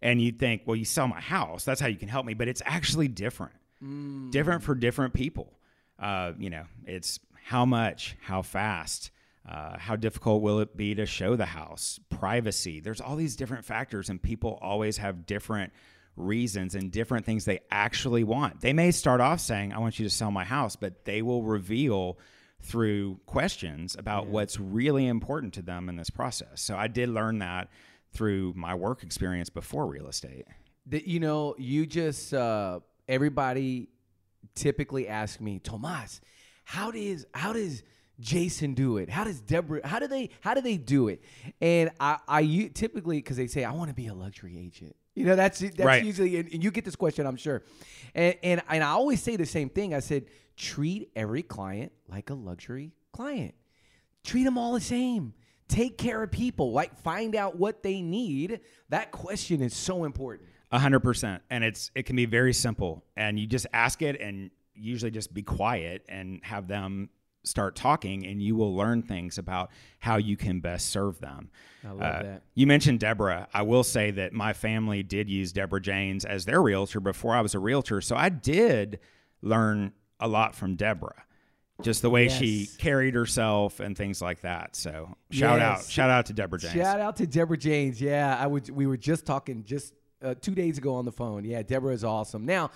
And 0.00 0.22
you 0.22 0.32
think, 0.32 0.62
well, 0.64 0.76
you 0.76 0.84
sell 0.84 1.08
my 1.08 1.20
house. 1.20 1.64
That's 1.64 1.80
how 1.80 1.88
you 1.88 1.96
can 1.96 2.08
help 2.08 2.24
me. 2.24 2.34
But 2.34 2.48
it's 2.48 2.62
actually 2.64 3.08
different, 3.08 3.54
mm. 3.82 4.30
different 4.30 4.62
for 4.62 4.74
different 4.74 5.12
people. 5.12 5.58
Uh, 5.98 6.32
you 6.38 6.50
know, 6.50 6.64
it's 6.86 7.18
how 7.44 7.64
much, 7.64 8.16
how 8.22 8.42
fast, 8.42 9.10
uh, 9.48 9.78
how 9.78 9.96
difficult 9.96 10.42
will 10.42 10.60
it 10.60 10.76
be 10.76 10.94
to 10.94 11.06
show 11.06 11.34
the 11.34 11.46
house, 11.46 11.98
privacy. 12.10 12.80
There's 12.80 13.00
all 13.00 13.16
these 13.16 13.34
different 13.34 13.64
factors, 13.64 14.08
and 14.08 14.22
people 14.22 14.58
always 14.60 14.98
have 14.98 15.26
different 15.26 15.72
reasons 16.18 16.74
and 16.74 16.90
different 16.90 17.24
things 17.24 17.44
they 17.44 17.60
actually 17.70 18.24
want. 18.24 18.60
They 18.60 18.72
may 18.72 18.90
start 18.90 19.20
off 19.20 19.40
saying, 19.40 19.72
I 19.72 19.78
want 19.78 19.98
you 19.98 20.04
to 20.04 20.10
sell 20.10 20.30
my 20.30 20.44
house, 20.44 20.76
but 20.76 21.04
they 21.04 21.22
will 21.22 21.42
reveal 21.42 22.18
through 22.60 23.20
questions 23.26 23.96
about 23.98 24.24
yeah. 24.24 24.30
what's 24.30 24.58
really 24.58 25.06
important 25.06 25.54
to 25.54 25.62
them 25.62 25.88
in 25.88 25.96
this 25.96 26.10
process. 26.10 26.60
So 26.60 26.76
I 26.76 26.88
did 26.88 27.08
learn 27.08 27.38
that 27.38 27.68
through 28.12 28.54
my 28.56 28.74
work 28.74 29.02
experience 29.02 29.50
before 29.50 29.86
real 29.86 30.08
estate. 30.08 30.44
That 30.86 31.06
you 31.06 31.20
know, 31.20 31.54
you 31.58 31.86
just 31.86 32.34
uh, 32.34 32.80
everybody 33.06 33.88
typically 34.54 35.08
ask 35.08 35.40
me, 35.40 35.58
Tomas, 35.58 36.20
how 36.64 36.90
does 36.90 37.26
how 37.34 37.52
does 37.52 37.82
Jason 38.20 38.74
do 38.74 38.96
it? 38.96 39.08
How 39.08 39.24
does 39.24 39.40
Deborah? 39.40 39.86
How 39.86 39.98
do 39.98 40.08
they? 40.08 40.30
How 40.40 40.54
do 40.54 40.60
they 40.60 40.76
do 40.76 41.08
it? 41.08 41.22
And 41.60 41.90
I, 42.00 42.18
I 42.26 42.70
typically 42.74 43.18
because 43.18 43.36
they 43.36 43.46
say 43.46 43.64
I 43.64 43.72
want 43.72 43.90
to 43.90 43.94
be 43.94 44.08
a 44.08 44.14
luxury 44.14 44.58
agent. 44.58 44.96
You 45.18 45.24
know, 45.24 45.34
that's 45.34 45.58
that's 45.58 45.80
right. 45.80 46.04
usually, 46.04 46.38
and 46.38 46.62
you 46.62 46.70
get 46.70 46.84
this 46.84 46.94
question, 46.94 47.26
I'm 47.26 47.36
sure. 47.36 47.64
And, 48.14 48.36
and 48.42 48.62
and 48.68 48.84
I 48.84 48.90
always 48.90 49.20
say 49.20 49.34
the 49.34 49.46
same 49.46 49.68
thing. 49.68 49.94
I 49.94 49.98
said, 50.00 50.26
treat 50.56 51.10
every 51.16 51.42
client 51.42 51.90
like 52.08 52.30
a 52.30 52.34
luxury 52.34 52.92
client. 53.12 53.54
Treat 54.22 54.44
them 54.44 54.56
all 54.56 54.74
the 54.74 54.80
same. 54.80 55.34
Take 55.66 55.98
care 55.98 56.22
of 56.22 56.30
people. 56.30 56.70
Like 56.70 56.96
find 57.00 57.34
out 57.34 57.56
what 57.56 57.82
they 57.82 58.00
need. 58.00 58.60
That 58.90 59.10
question 59.10 59.60
is 59.60 59.74
so 59.74 60.04
important. 60.04 60.48
A 60.70 60.78
hundred 60.78 61.00
percent, 61.00 61.42
and 61.50 61.64
it's 61.64 61.90
it 61.96 62.04
can 62.04 62.14
be 62.14 62.26
very 62.26 62.52
simple, 62.52 63.04
and 63.16 63.40
you 63.40 63.46
just 63.46 63.66
ask 63.72 64.02
it, 64.02 64.20
and 64.20 64.50
usually 64.74 65.10
just 65.10 65.34
be 65.34 65.42
quiet 65.42 66.04
and 66.08 66.40
have 66.44 66.68
them 66.68 67.08
start 67.44 67.76
talking 67.76 68.26
and 68.26 68.42
you 68.42 68.56
will 68.56 68.74
learn 68.74 69.02
things 69.02 69.38
about 69.38 69.70
how 69.98 70.16
you 70.16 70.36
can 70.36 70.60
best 70.60 70.90
serve 70.90 71.18
them. 71.20 71.50
I 71.84 71.90
love 71.90 72.00
uh, 72.00 72.22
that. 72.22 72.42
You 72.54 72.66
mentioned 72.66 73.00
Deborah. 73.00 73.48
I 73.52 73.62
will 73.62 73.84
say 73.84 74.10
that 74.12 74.32
my 74.32 74.52
family 74.52 75.02
did 75.02 75.28
use 75.28 75.52
Deborah 75.52 75.80
Janes 75.80 76.24
as 76.24 76.44
their 76.44 76.60
realtor 76.60 77.00
before 77.00 77.34
I 77.34 77.40
was 77.40 77.54
a 77.54 77.58
realtor. 77.58 78.00
So 78.00 78.16
I 78.16 78.28
did 78.28 79.00
learn 79.42 79.92
a 80.20 80.28
lot 80.28 80.54
from 80.54 80.74
Deborah. 80.74 81.24
Just 81.80 82.02
the 82.02 82.10
way 82.10 82.24
yes. 82.24 82.36
she 82.36 82.68
carried 82.78 83.14
herself 83.14 83.78
and 83.78 83.96
things 83.96 84.20
like 84.20 84.40
that. 84.40 84.74
So 84.74 85.16
shout 85.30 85.60
yes. 85.60 85.62
out, 85.62 85.84
shout 85.84 86.10
out 86.10 86.26
to 86.26 86.32
Deborah 86.32 86.58
Janes. 86.58 86.74
Shout 86.74 86.98
out 86.98 87.14
to 87.16 87.26
Deborah 87.26 87.56
Janes. 87.56 88.00
Yeah, 88.00 88.36
I 88.36 88.48
would. 88.48 88.68
We 88.68 88.88
were 88.88 88.96
just 88.96 89.24
talking 89.24 89.62
just 89.62 89.94
uh, 90.20 90.34
two 90.40 90.56
days 90.56 90.78
ago 90.78 90.96
on 90.96 91.04
the 91.04 91.12
phone. 91.12 91.44
Yeah, 91.44 91.62
Deborah 91.62 91.94
is 91.94 92.02
awesome. 92.02 92.44
Now, 92.44 92.72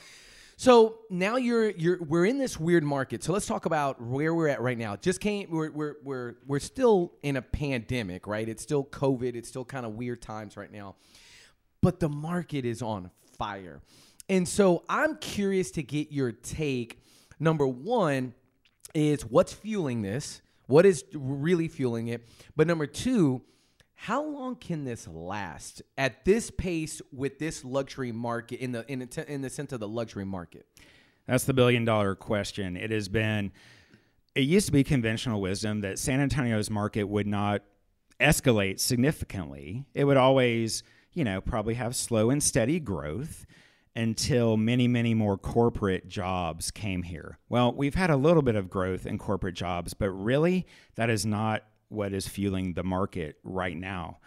so 0.62 0.98
now 1.11 1.38
you're 1.38 1.70
you're 1.70 1.98
we're 2.01 2.25
in 2.25 2.38
this 2.38 2.57
weird 2.57 2.85
market. 2.85 3.25
So 3.25 3.33
let's 3.33 3.46
talk 3.46 3.66
about 3.66 4.01
where 4.01 4.33
we're 4.33 4.46
at 4.46 4.61
right 4.61 4.79
now. 4.79 4.94
Just 4.94 5.20
came 5.20 5.51
we're 5.51 5.72
we're 5.72 5.96
we're 6.05 6.35
we're 6.46 6.61
still 6.61 7.14
in 7.25 7.37
a 7.37 7.42
pandemic, 7.42 8.29
right? 8.29 8.48
It's 8.48 8.62
still 8.62 8.85
COVID. 8.85 9.35
It's 9.35 9.48
still 9.48 9.64
kind 9.64 9.85
of 9.85 9.94
weird 9.94 10.22
times 10.22 10.57
right 10.57 10.70
now. 10.70 10.94
But 11.81 11.98
the 11.98 12.09
market 12.09 12.64
is 12.64 12.81
on 12.81 13.11
fire. 13.37 13.83
And 14.29 14.46
so 14.46 14.85
I'm 14.88 15.16
curious 15.16 15.72
to 15.72 15.83
get 15.83 16.12
your 16.12 16.31
take. 16.31 17.03
Number 17.40 17.66
1 17.66 18.33
is 18.94 19.22
what's 19.22 19.53
fueling 19.53 20.03
this? 20.03 20.42
What 20.68 20.87
is 20.87 21.05
really 21.12 21.66
fueling 21.66 22.07
it? 22.07 22.25
But 22.55 22.68
number 22.68 22.87
2, 22.87 23.42
how 24.02 24.24
long 24.24 24.56
can 24.56 24.84
this 24.84 25.06
last 25.06 25.80
at 25.96 26.24
this 26.24 26.50
pace 26.50 27.00
with 27.12 27.38
this 27.38 27.64
luxury 27.64 28.10
market 28.10 28.58
in 28.58 28.72
the 28.72 28.84
in 28.90 28.98
the, 28.98 29.32
in 29.32 29.42
the 29.42 29.48
sense 29.48 29.72
of 29.72 29.78
the 29.78 29.86
luxury 29.86 30.24
market? 30.24 30.66
That's 31.28 31.44
the 31.44 31.54
billion 31.54 31.84
dollar 31.84 32.16
question. 32.16 32.76
It 32.76 32.90
has 32.90 33.08
been 33.08 33.52
it 34.34 34.40
used 34.40 34.66
to 34.66 34.72
be 34.72 34.82
conventional 34.82 35.40
wisdom 35.40 35.82
that 35.82 36.00
San 36.00 36.18
Antonio's 36.18 36.68
market 36.68 37.04
would 37.04 37.28
not 37.28 37.62
escalate 38.18 38.80
significantly. 38.80 39.84
It 39.94 40.02
would 40.02 40.16
always, 40.16 40.82
you 41.12 41.22
know, 41.22 41.40
probably 41.40 41.74
have 41.74 41.94
slow 41.94 42.30
and 42.30 42.42
steady 42.42 42.80
growth 42.80 43.46
until 43.94 44.56
many, 44.56 44.88
many 44.88 45.14
more 45.14 45.38
corporate 45.38 46.08
jobs 46.08 46.72
came 46.72 47.04
here. 47.04 47.38
Well, 47.48 47.72
we've 47.72 47.94
had 47.94 48.10
a 48.10 48.16
little 48.16 48.42
bit 48.42 48.56
of 48.56 48.68
growth 48.68 49.06
in 49.06 49.16
corporate 49.18 49.54
jobs, 49.54 49.94
but 49.94 50.10
really 50.10 50.66
that 50.96 51.08
is 51.08 51.24
not 51.24 51.62
what 51.92 52.12
is 52.12 52.26
fueling 52.26 52.74
the 52.74 52.83
market 52.83 53.37
right 53.44 53.77
now. 53.77 54.19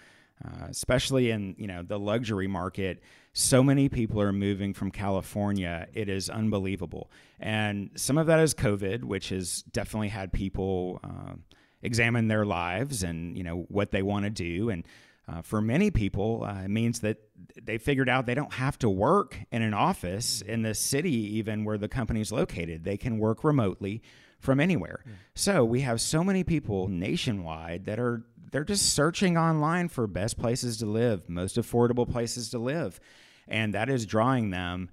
Uh, 0.44 0.66
especially 0.70 1.32
in 1.32 1.56
you 1.58 1.66
know 1.66 1.82
the 1.82 1.98
luxury 1.98 2.46
market, 2.46 3.02
so 3.32 3.64
many 3.64 3.88
people 3.88 4.20
are 4.20 4.34
moving 4.34 4.74
from 4.74 4.92
California. 4.92 5.88
It 5.94 6.10
is 6.10 6.30
unbelievable, 6.30 7.10
and 7.40 7.90
some 7.96 8.18
of 8.18 8.28
that 8.28 8.42
is 8.42 8.54
COVID, 8.54 9.06
which 9.06 9.30
has 9.30 9.62
definitely 9.72 10.10
had 10.10 10.34
people 10.34 11.00
uh, 11.06 11.36
examine 11.82 12.28
their 12.28 12.46
lives 12.46 13.02
and 13.02 13.38
you 13.38 13.46
know 13.46 13.66
what 13.70 13.92
they 13.92 14.02
want 14.02 14.26
to 14.26 14.30
do. 14.30 14.70
And 14.70 14.86
uh, 15.28 15.42
for 15.42 15.62
many 15.62 15.90
people, 15.90 16.44
uh, 16.44 16.64
it 16.64 16.70
means 16.70 17.00
that 17.00 17.18
they 17.62 17.78
figured 17.78 18.10
out 18.10 18.26
they 18.26 18.36
don't 18.36 18.54
have 18.54 18.78
to 18.80 18.90
work 18.90 19.38
in 19.52 19.62
an 19.62 19.74
office 19.74 20.42
in 20.42 20.64
the 20.64 20.74
city, 20.74 21.38
even 21.38 21.64
where 21.64 21.78
the 21.78 21.88
company 21.88 22.22
is 22.22 22.32
located. 22.32 22.84
They 22.84 22.98
can 22.98 23.18
work 23.20 23.44
remotely 23.44 24.02
from 24.40 24.60
anywhere. 24.60 25.02
Yeah. 25.06 25.12
So 25.36 25.66
we 25.66 25.82
have 25.82 26.00
so 26.02 26.24
many 26.24 26.44
people 26.44 26.88
nationwide 26.88 27.86
that 27.86 28.00
are 28.00 28.24
they're 28.52 28.64
just 28.64 28.94
searching 28.94 29.38
online 29.38 29.90
for 29.90 30.08
best 30.08 30.38
places 30.38 30.78
to 30.78 30.86
live, 30.86 31.28
most 31.30 31.58
affordable 31.58 32.10
places 32.10 32.50
to 32.52 32.60
live, 32.60 33.00
and 33.48 33.74
that 33.74 33.90
is 33.90 34.06
drawing 34.06 34.52
them 34.52 34.90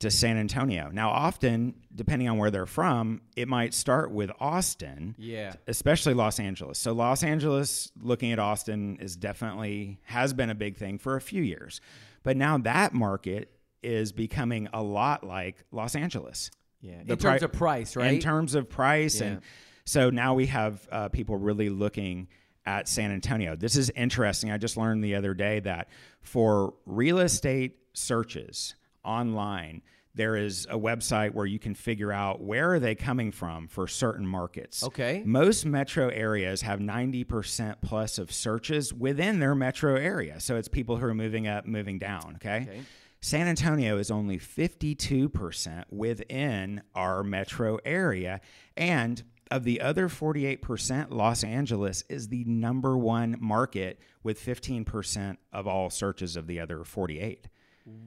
to 0.00 0.10
San 0.10 0.36
Antonio. 0.36 0.90
Now, 0.92 1.10
often, 1.10 1.74
depending 1.94 2.28
on 2.28 2.36
where 2.38 2.50
they're 2.50 2.66
from, 2.66 3.20
it 3.36 3.46
might 3.46 3.72
start 3.72 4.10
with 4.10 4.30
Austin, 4.40 5.14
Yeah. 5.16 5.54
especially 5.68 6.12
Los 6.14 6.40
Angeles. 6.40 6.78
So, 6.78 6.92
Los 6.92 7.22
Angeles, 7.22 7.92
looking 8.02 8.32
at 8.32 8.40
Austin, 8.40 8.96
is 9.00 9.14
definitely 9.16 10.00
has 10.04 10.32
been 10.34 10.50
a 10.50 10.54
big 10.54 10.76
thing 10.76 10.98
for 10.98 11.14
a 11.14 11.20
few 11.20 11.42
years. 11.42 11.80
But 12.24 12.36
now 12.36 12.58
that 12.58 12.92
market 12.92 13.50
is 13.82 14.10
becoming 14.12 14.68
a 14.72 14.82
lot 14.82 15.22
like 15.24 15.62
Los 15.70 15.94
Angeles 15.94 16.50
Yeah. 16.84 17.00
In 17.00 17.06
terms 17.06 17.22
pri- 17.22 17.36
of 17.38 17.52
price, 17.52 17.96
right? 17.96 18.14
in 18.14 18.20
terms 18.20 18.54
of 18.54 18.68
price. 18.68 19.20
Yeah. 19.20 19.26
And 19.26 19.40
so 19.86 20.10
now 20.10 20.34
we 20.34 20.46
have 20.46 20.86
uh, 20.92 21.08
people 21.08 21.36
really 21.36 21.70
looking 21.70 22.28
at 22.66 22.88
San 22.88 23.10
Antonio. 23.10 23.56
This 23.56 23.76
is 23.76 23.90
interesting. 23.90 24.50
I 24.50 24.58
just 24.58 24.76
learned 24.76 25.02
the 25.02 25.14
other 25.14 25.34
day 25.34 25.60
that 25.60 25.88
for 26.20 26.74
real 26.86 27.18
estate 27.18 27.76
searches 27.94 28.74
online, 29.04 29.82
there 30.14 30.36
is 30.36 30.66
a 30.70 30.78
website 30.78 31.34
where 31.34 31.46
you 31.46 31.58
can 31.58 31.74
figure 31.74 32.12
out 32.12 32.40
where 32.40 32.72
are 32.74 32.78
they 32.78 32.94
coming 32.94 33.32
from 33.32 33.66
for 33.66 33.88
certain 33.88 34.26
markets. 34.26 34.84
Okay. 34.84 35.22
Most 35.26 35.66
metro 35.66 36.08
areas 36.08 36.62
have 36.62 36.78
90% 36.78 37.76
plus 37.82 38.18
of 38.18 38.32
searches 38.32 38.94
within 38.94 39.40
their 39.40 39.54
metro 39.54 39.96
area. 39.96 40.38
So 40.38 40.56
it's 40.56 40.68
people 40.68 40.96
who 40.96 41.06
are 41.06 41.14
moving 41.14 41.48
up, 41.48 41.66
moving 41.66 41.98
down, 41.98 42.36
okay? 42.36 42.68
Okay. 42.68 42.80
San 43.24 43.48
Antonio 43.48 43.96
is 43.96 44.10
only 44.10 44.38
52% 44.38 45.84
within 45.88 46.82
our 46.94 47.24
metro 47.24 47.78
area. 47.82 48.42
And 48.76 49.22
of 49.50 49.64
the 49.64 49.80
other 49.80 50.10
48%, 50.10 51.06
Los 51.10 51.42
Angeles 51.42 52.04
is 52.10 52.28
the 52.28 52.44
number 52.44 52.98
one 52.98 53.38
market 53.40 53.98
with 54.22 54.38
15% 54.38 55.38
of 55.54 55.66
all 55.66 55.88
searches 55.88 56.36
of 56.36 56.46
the 56.46 56.60
other 56.60 56.84
48. 56.84 57.48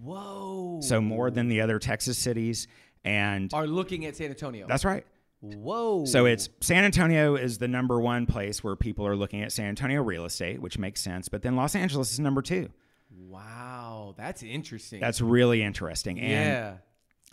Whoa. 0.03 0.81
So 0.83 1.01
more 1.01 1.31
than 1.31 1.47
the 1.47 1.61
other 1.61 1.79
Texas 1.79 2.19
cities. 2.19 2.67
And 3.03 3.51
are 3.55 3.65
looking 3.65 4.05
at 4.05 4.15
San 4.15 4.29
Antonio. 4.29 4.67
that's 4.67 4.85
right. 4.85 5.03
Whoa. 5.41 6.05
So 6.05 6.27
it's 6.27 6.47
San 6.61 6.83
Antonio 6.83 7.35
is 7.35 7.57
the 7.57 7.67
number 7.67 7.99
one 7.99 8.27
place 8.27 8.63
where 8.63 8.75
people 8.75 9.07
are 9.07 9.15
looking 9.15 9.41
at 9.41 9.51
San 9.51 9.69
Antonio 9.69 10.03
real 10.03 10.25
estate, 10.25 10.61
which 10.61 10.77
makes 10.77 11.01
sense. 11.01 11.27
But 11.27 11.41
then 11.41 11.55
Los 11.55 11.73
Angeles 11.73 12.11
is 12.11 12.19
number 12.19 12.43
two. 12.43 12.69
wow. 13.09 13.76
That's 14.15 14.43
interesting. 14.43 14.99
That's 14.99 15.21
really 15.21 15.61
interesting. 15.63 16.19
And 16.19 16.29
yeah. 16.31 16.73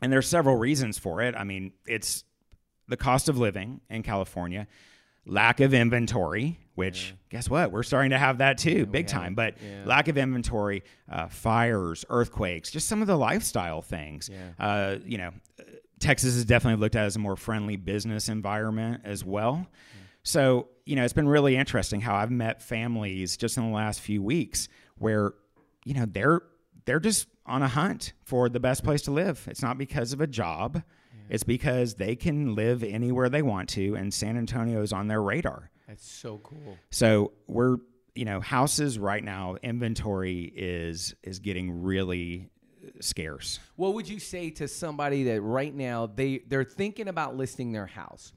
And 0.03 0.13
there's 0.13 0.29
several 0.29 0.57
reasons 0.57 0.99
for 0.99 1.23
it. 1.23 1.35
I 1.37 1.45
mean, 1.45 1.73
it's 1.87 2.25
the 2.89 2.97
cost 2.97 3.29
of 3.29 3.39
living 3.39 3.81
in 3.89 4.03
California, 4.03 4.67
lack 5.25 5.61
of 5.61 5.73
inventory, 5.73 6.59
which 6.75 7.15
guess 7.31 7.49
what? 7.49 7.71
We're 7.73 7.83
starting 7.85 8.11
to 8.11 8.19
have 8.19 8.39
that 8.39 8.59
too, 8.59 8.87
big 8.87 9.07
time. 9.07 9.33
it. 9.33 9.37
But 9.37 9.55
Yeah. 9.63 9.85
lack 9.87 10.09
of 10.09 10.19
inventory, 10.19 10.83
uh, 11.11 11.29
fires, 11.29 12.05
earthquakes, 12.11 12.71
just 12.71 12.89
some 12.89 13.01
of 13.01 13.07
the 13.07 13.17
lifestyle 13.17 13.81
things. 13.83 14.29
Yeah. 14.31 14.51
Uh, 14.59 14.99
you 15.07 15.17
know, 15.19 15.31
Texas 16.01 16.35
is 16.35 16.45
definitely 16.45 16.81
looked 16.81 16.97
at 16.97 17.07
as 17.07 17.17
a 17.17 17.21
more 17.21 17.37
friendly 17.37 17.77
business 17.77 18.29
environment 18.29 19.03
as 19.05 19.25
well. 19.25 19.67
So, 20.23 20.69
you 20.85 20.97
know, 20.97 21.05
it's 21.05 21.13
been 21.13 21.29
really 21.29 21.57
interesting 21.57 22.01
how 22.01 22.15
I've 22.17 22.31
met 22.31 22.61
families 22.63 23.37
just 23.37 23.57
in 23.57 23.63
the 23.65 23.75
last 23.75 24.01
few 24.01 24.23
weeks 24.23 24.69
where, 24.99 25.33
you 25.85 25.95
know, 25.95 26.05
they're 26.07 26.43
they're 26.85 27.01
just 27.01 27.29
on 27.47 27.63
a 27.63 27.69
hunt 27.69 28.13
for 28.25 28.49
the 28.49 28.61
best 28.61 28.85
place 28.85 29.03
to 29.03 29.11
live. 29.11 29.47
It's 29.51 29.63
not 29.63 29.79
because 29.79 30.13
of 30.13 30.21
a 30.21 30.27
job. 30.27 30.83
It's 31.29 31.43
because 31.43 31.95
they 31.95 32.17
can 32.17 32.55
live 32.55 32.83
anywhere 32.83 33.29
they 33.29 33.43
want 33.43 33.71
to 33.71 33.95
and 33.95 34.13
San 34.13 34.37
Antonio 34.37 34.83
is 34.83 34.93
on 34.93 35.09
their 35.09 35.23
radar. 35.23 35.71
That's 35.89 36.07
so 36.07 36.39
cool. 36.39 36.79
So, 36.91 37.33
we're, 37.47 37.79
you 38.15 38.25
know, 38.25 38.41
houses 38.41 38.99
right 38.99 39.23
now 39.23 39.57
inventory 39.63 40.53
is 40.55 41.15
is 41.23 41.39
getting 41.39 41.83
really 41.83 42.51
scarce. 43.01 43.59
What 43.77 43.95
would 43.95 44.09
you 44.09 44.19
say 44.19 44.51
to 44.51 44.69
somebody 44.69 45.25
that 45.25 45.41
right 45.41 45.75
now 45.75 46.07
they 46.07 46.43
they're 46.47 46.65
thinking 46.65 47.09
about 47.09 47.37
listing 47.37 47.73
their 47.73 47.87
house? 47.87 48.33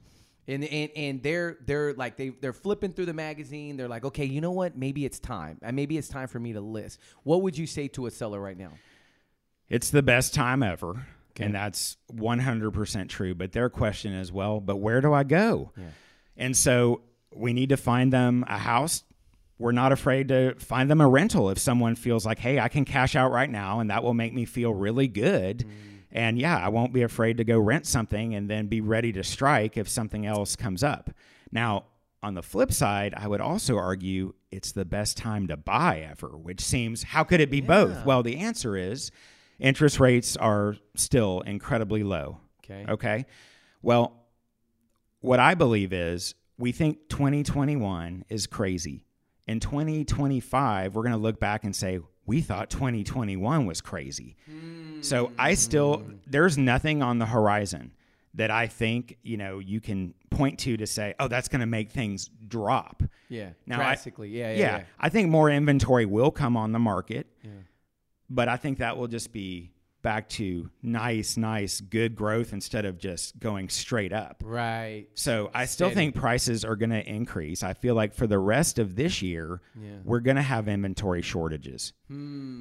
And, 0.48 0.64
and, 0.64 0.90
and 0.96 1.22
they're 1.22 1.58
they're 1.66 1.92
like 1.92 2.16
they 2.16 2.30
they're 2.30 2.54
flipping 2.54 2.94
through 2.94 3.06
the 3.06 3.14
magazine. 3.14 3.76
They're 3.76 3.86
like, 3.86 4.04
okay, 4.06 4.24
you 4.24 4.40
know 4.40 4.52
what? 4.52 4.76
Maybe 4.76 5.04
it's 5.04 5.18
time. 5.18 5.58
And 5.62 5.76
maybe 5.76 5.98
it's 5.98 6.08
time 6.08 6.26
for 6.26 6.40
me 6.40 6.54
to 6.54 6.60
list. 6.60 6.98
What 7.22 7.42
would 7.42 7.56
you 7.58 7.66
say 7.66 7.86
to 7.88 8.06
a 8.06 8.10
seller 8.10 8.40
right 8.40 8.56
now? 8.56 8.72
It's 9.68 9.90
the 9.90 10.02
best 10.02 10.32
time 10.34 10.62
ever. 10.62 11.06
And 11.40 11.54
that's 11.54 11.96
100% 12.12 13.08
true. 13.08 13.34
But 13.34 13.52
their 13.52 13.70
question 13.70 14.12
is, 14.12 14.32
well, 14.32 14.58
but 14.58 14.76
where 14.76 15.00
do 15.00 15.12
I 15.12 15.22
go? 15.22 15.70
And 16.36 16.56
so 16.56 17.02
we 17.32 17.52
need 17.52 17.68
to 17.68 17.76
find 17.76 18.12
them 18.12 18.44
a 18.48 18.58
house. 18.58 19.04
We're 19.58 19.72
not 19.72 19.92
afraid 19.92 20.28
to 20.28 20.54
find 20.58 20.90
them 20.90 21.00
a 21.00 21.08
rental 21.08 21.50
if 21.50 21.58
someone 21.58 21.96
feels 21.96 22.24
like, 22.24 22.38
hey, 22.38 22.58
I 22.60 22.68
can 22.68 22.84
cash 22.84 23.16
out 23.16 23.30
right 23.32 23.50
now 23.50 23.80
and 23.80 23.90
that 23.90 24.02
will 24.02 24.14
make 24.14 24.32
me 24.32 24.44
feel 24.44 24.72
really 24.72 25.08
good. 25.08 25.58
Mm. 25.58 25.70
And 26.10 26.38
yeah, 26.38 26.58
I 26.58 26.68
won't 26.68 26.92
be 26.92 27.02
afraid 27.02 27.36
to 27.36 27.44
go 27.44 27.58
rent 27.58 27.86
something 27.86 28.34
and 28.34 28.48
then 28.48 28.66
be 28.66 28.80
ready 28.80 29.12
to 29.12 29.22
strike 29.22 29.76
if 29.76 29.88
something 29.88 30.24
else 30.26 30.56
comes 30.56 30.82
up. 30.82 31.10
Now, 31.52 31.84
on 32.22 32.34
the 32.34 32.42
flip 32.42 32.72
side, 32.72 33.14
I 33.16 33.28
would 33.28 33.40
also 33.40 33.76
argue 33.76 34.34
it's 34.50 34.72
the 34.72 34.84
best 34.84 35.16
time 35.16 35.46
to 35.48 35.56
buy 35.56 36.06
ever, 36.10 36.28
which 36.28 36.60
seems, 36.60 37.02
how 37.02 37.24
could 37.24 37.40
it 37.40 37.50
be 37.50 37.60
both? 37.60 38.04
Well, 38.04 38.22
the 38.22 38.38
answer 38.38 38.76
is 38.76 39.10
interest 39.58 40.00
rates 40.00 40.36
are 40.36 40.76
still 40.94 41.42
incredibly 41.42 42.02
low. 42.02 42.40
Okay. 42.64 42.86
Okay. 42.90 43.26
Well, 43.82 44.24
what 45.20 45.40
I 45.40 45.54
believe 45.54 45.92
is 45.92 46.34
we 46.58 46.72
think 46.72 47.08
2021 47.08 48.24
is 48.28 48.46
crazy. 48.46 49.04
In 49.46 49.60
2025, 49.60 50.94
we're 50.94 51.02
going 51.02 51.12
to 51.12 51.18
look 51.18 51.38
back 51.38 51.64
and 51.64 51.74
say, 51.74 52.00
we 52.26 52.40
thought 52.42 52.68
2021 52.68 53.64
was 53.64 53.80
crazy. 53.80 54.36
Hmm. 54.44 54.87
So 55.00 55.32
I 55.38 55.54
still, 55.54 56.02
there's 56.26 56.58
nothing 56.58 57.02
on 57.02 57.18
the 57.18 57.26
horizon 57.26 57.92
that 58.34 58.50
I 58.50 58.66
think, 58.66 59.16
you 59.22 59.36
know, 59.36 59.58
you 59.58 59.80
can 59.80 60.14
point 60.30 60.58
to 60.60 60.76
to 60.76 60.86
say, 60.86 61.14
oh, 61.18 61.28
that's 61.28 61.48
going 61.48 61.60
to 61.60 61.66
make 61.66 61.90
things 61.90 62.30
drop. 62.46 63.02
Yeah. 63.28 63.50
Now, 63.66 63.76
I- 63.76 63.84
drastically. 63.84 64.28
yeah, 64.30 64.50
yeah, 64.52 64.56
Yeah, 64.58 64.76
yeah. 64.78 64.84
I 65.00 65.08
think 65.08 65.28
more 65.30 65.50
inventory 65.50 66.06
will 66.06 66.30
come 66.30 66.56
on 66.56 66.72
the 66.72 66.78
market, 66.78 67.26
but 68.30 68.48
I 68.48 68.56
think 68.56 68.78
that 68.78 68.96
will 68.96 69.08
just 69.08 69.32
be 69.32 69.70
back 70.02 70.28
to 70.28 70.70
nice, 70.82 71.36
nice, 71.36 71.80
good 71.80 72.14
growth 72.14 72.52
instead 72.52 72.84
of 72.84 72.98
just 72.98 73.38
going 73.38 73.68
straight 73.68 74.12
up. 74.12 74.42
Right. 74.44 75.06
So 75.14 75.50
I 75.52 75.64
still 75.64 75.88
Steady. 75.88 75.94
think 75.94 76.14
prices 76.14 76.64
are 76.64 76.76
going 76.76 76.90
to 76.90 77.06
increase. 77.06 77.62
I 77.62 77.72
feel 77.74 77.94
like 77.94 78.14
for 78.14 78.26
the 78.26 78.38
rest 78.38 78.78
of 78.78 78.96
this 78.96 79.22
year, 79.22 79.60
we're 80.04 80.20
going 80.20 80.36
to 80.36 80.42
have 80.42 80.68
inventory 80.68 81.22
shortages 81.22 81.92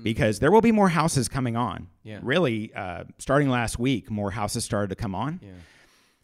because 0.03 0.39
there 0.39 0.51
will 0.51 0.61
be 0.61 0.71
more 0.71 0.89
houses 0.89 1.27
coming 1.27 1.55
on. 1.55 1.77
Hmm. 1.77 2.09
Yeah. 2.09 2.19
Really, 2.21 2.73
uh, 2.73 3.03
starting 3.17 3.49
last 3.49 3.77
week, 3.79 4.09
more 4.09 4.31
houses 4.31 4.63
started 4.63 4.89
to 4.89 4.95
come 4.95 5.13
on. 5.13 5.39
Yeah. 5.43 5.49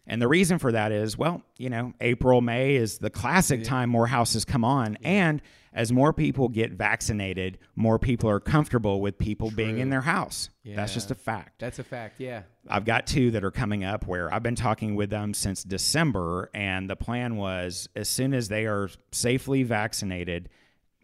And 0.05 0.21
the 0.21 0.27
reason 0.27 0.59
for 0.59 0.71
that 0.71 0.91
is, 0.91 1.17
well, 1.17 1.41
you 1.57 1.69
know, 1.69 1.93
April, 2.01 2.41
May 2.41 2.75
is 2.75 2.97
the 2.97 3.09
classic 3.09 3.63
time 3.63 3.89
more 3.89 4.07
houses 4.07 4.43
come 4.43 4.65
on. 4.65 4.97
And 5.01 5.41
as 5.71 5.91
more 5.91 6.11
people 6.11 6.49
get 6.49 6.73
vaccinated, 6.73 7.57
more 7.75 7.97
people 7.97 8.29
are 8.29 8.39
comfortable 8.39 8.99
with 8.99 9.17
people 9.17 9.49
being 9.49 9.79
in 9.79 9.89
their 9.89 10.01
house. 10.01 10.49
That's 10.65 10.93
just 10.93 11.09
a 11.09 11.15
fact. 11.15 11.59
That's 11.59 11.79
a 11.79 11.83
fact. 11.83 12.19
Yeah. 12.19 12.43
I've 12.67 12.85
got 12.85 13.07
two 13.07 13.31
that 13.31 13.43
are 13.43 13.51
coming 13.51 13.83
up 13.83 14.05
where 14.05 14.31
I've 14.33 14.43
been 14.43 14.55
talking 14.55 14.95
with 14.95 15.09
them 15.09 15.33
since 15.33 15.63
December. 15.63 16.49
And 16.53 16.89
the 16.89 16.95
plan 16.97 17.37
was 17.37 17.87
as 17.95 18.09
soon 18.09 18.33
as 18.33 18.49
they 18.49 18.65
are 18.65 18.89
safely 19.11 19.63
vaccinated, 19.63 20.49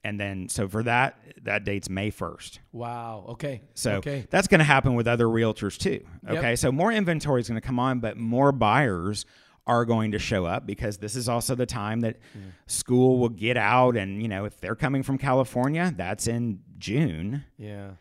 and 0.03 0.19
then 0.19 0.49
so 0.49 0.67
for 0.67 0.83
that, 0.83 1.19
that 1.43 1.63
date's 1.63 1.89
May 1.89 2.11
1st. 2.11 2.59
Wow. 2.71 3.25
Okay. 3.29 3.61
So 3.73 3.93
okay. 3.95 4.25
that's 4.29 4.47
going 4.47 4.59
to 4.59 4.65
happen 4.65 4.95
with 4.95 5.07
other 5.07 5.25
realtors 5.25 5.77
too. 5.77 6.03
Yep. 6.27 6.37
Okay. 6.37 6.55
So 6.55 6.71
more 6.71 6.91
inventory 6.91 7.41
is 7.41 7.49
going 7.49 7.59
to 7.59 7.65
come 7.65 7.79
on, 7.79 7.99
but 7.99 8.17
more 8.17 8.51
buyers 8.51 9.25
are 9.67 9.85
going 9.85 10.11
to 10.11 10.19
show 10.19 10.45
up 10.45 10.65
because 10.65 10.97
this 10.97 11.15
is 11.15 11.29
also 11.29 11.53
the 11.53 11.65
time 11.65 11.99
that 11.99 12.17
school 12.65 13.19
will 13.19 13.29
get 13.29 13.55
out. 13.57 13.95
And, 13.97 14.21
you 14.21 14.27
know, 14.27 14.45
if 14.45 14.59
they're 14.59 14.75
coming 14.75 15.03
from 15.03 15.17
California, 15.17 15.93
that's 15.95 16.27
in 16.27 16.61
June 16.77 17.43
Yeah. 17.57 17.91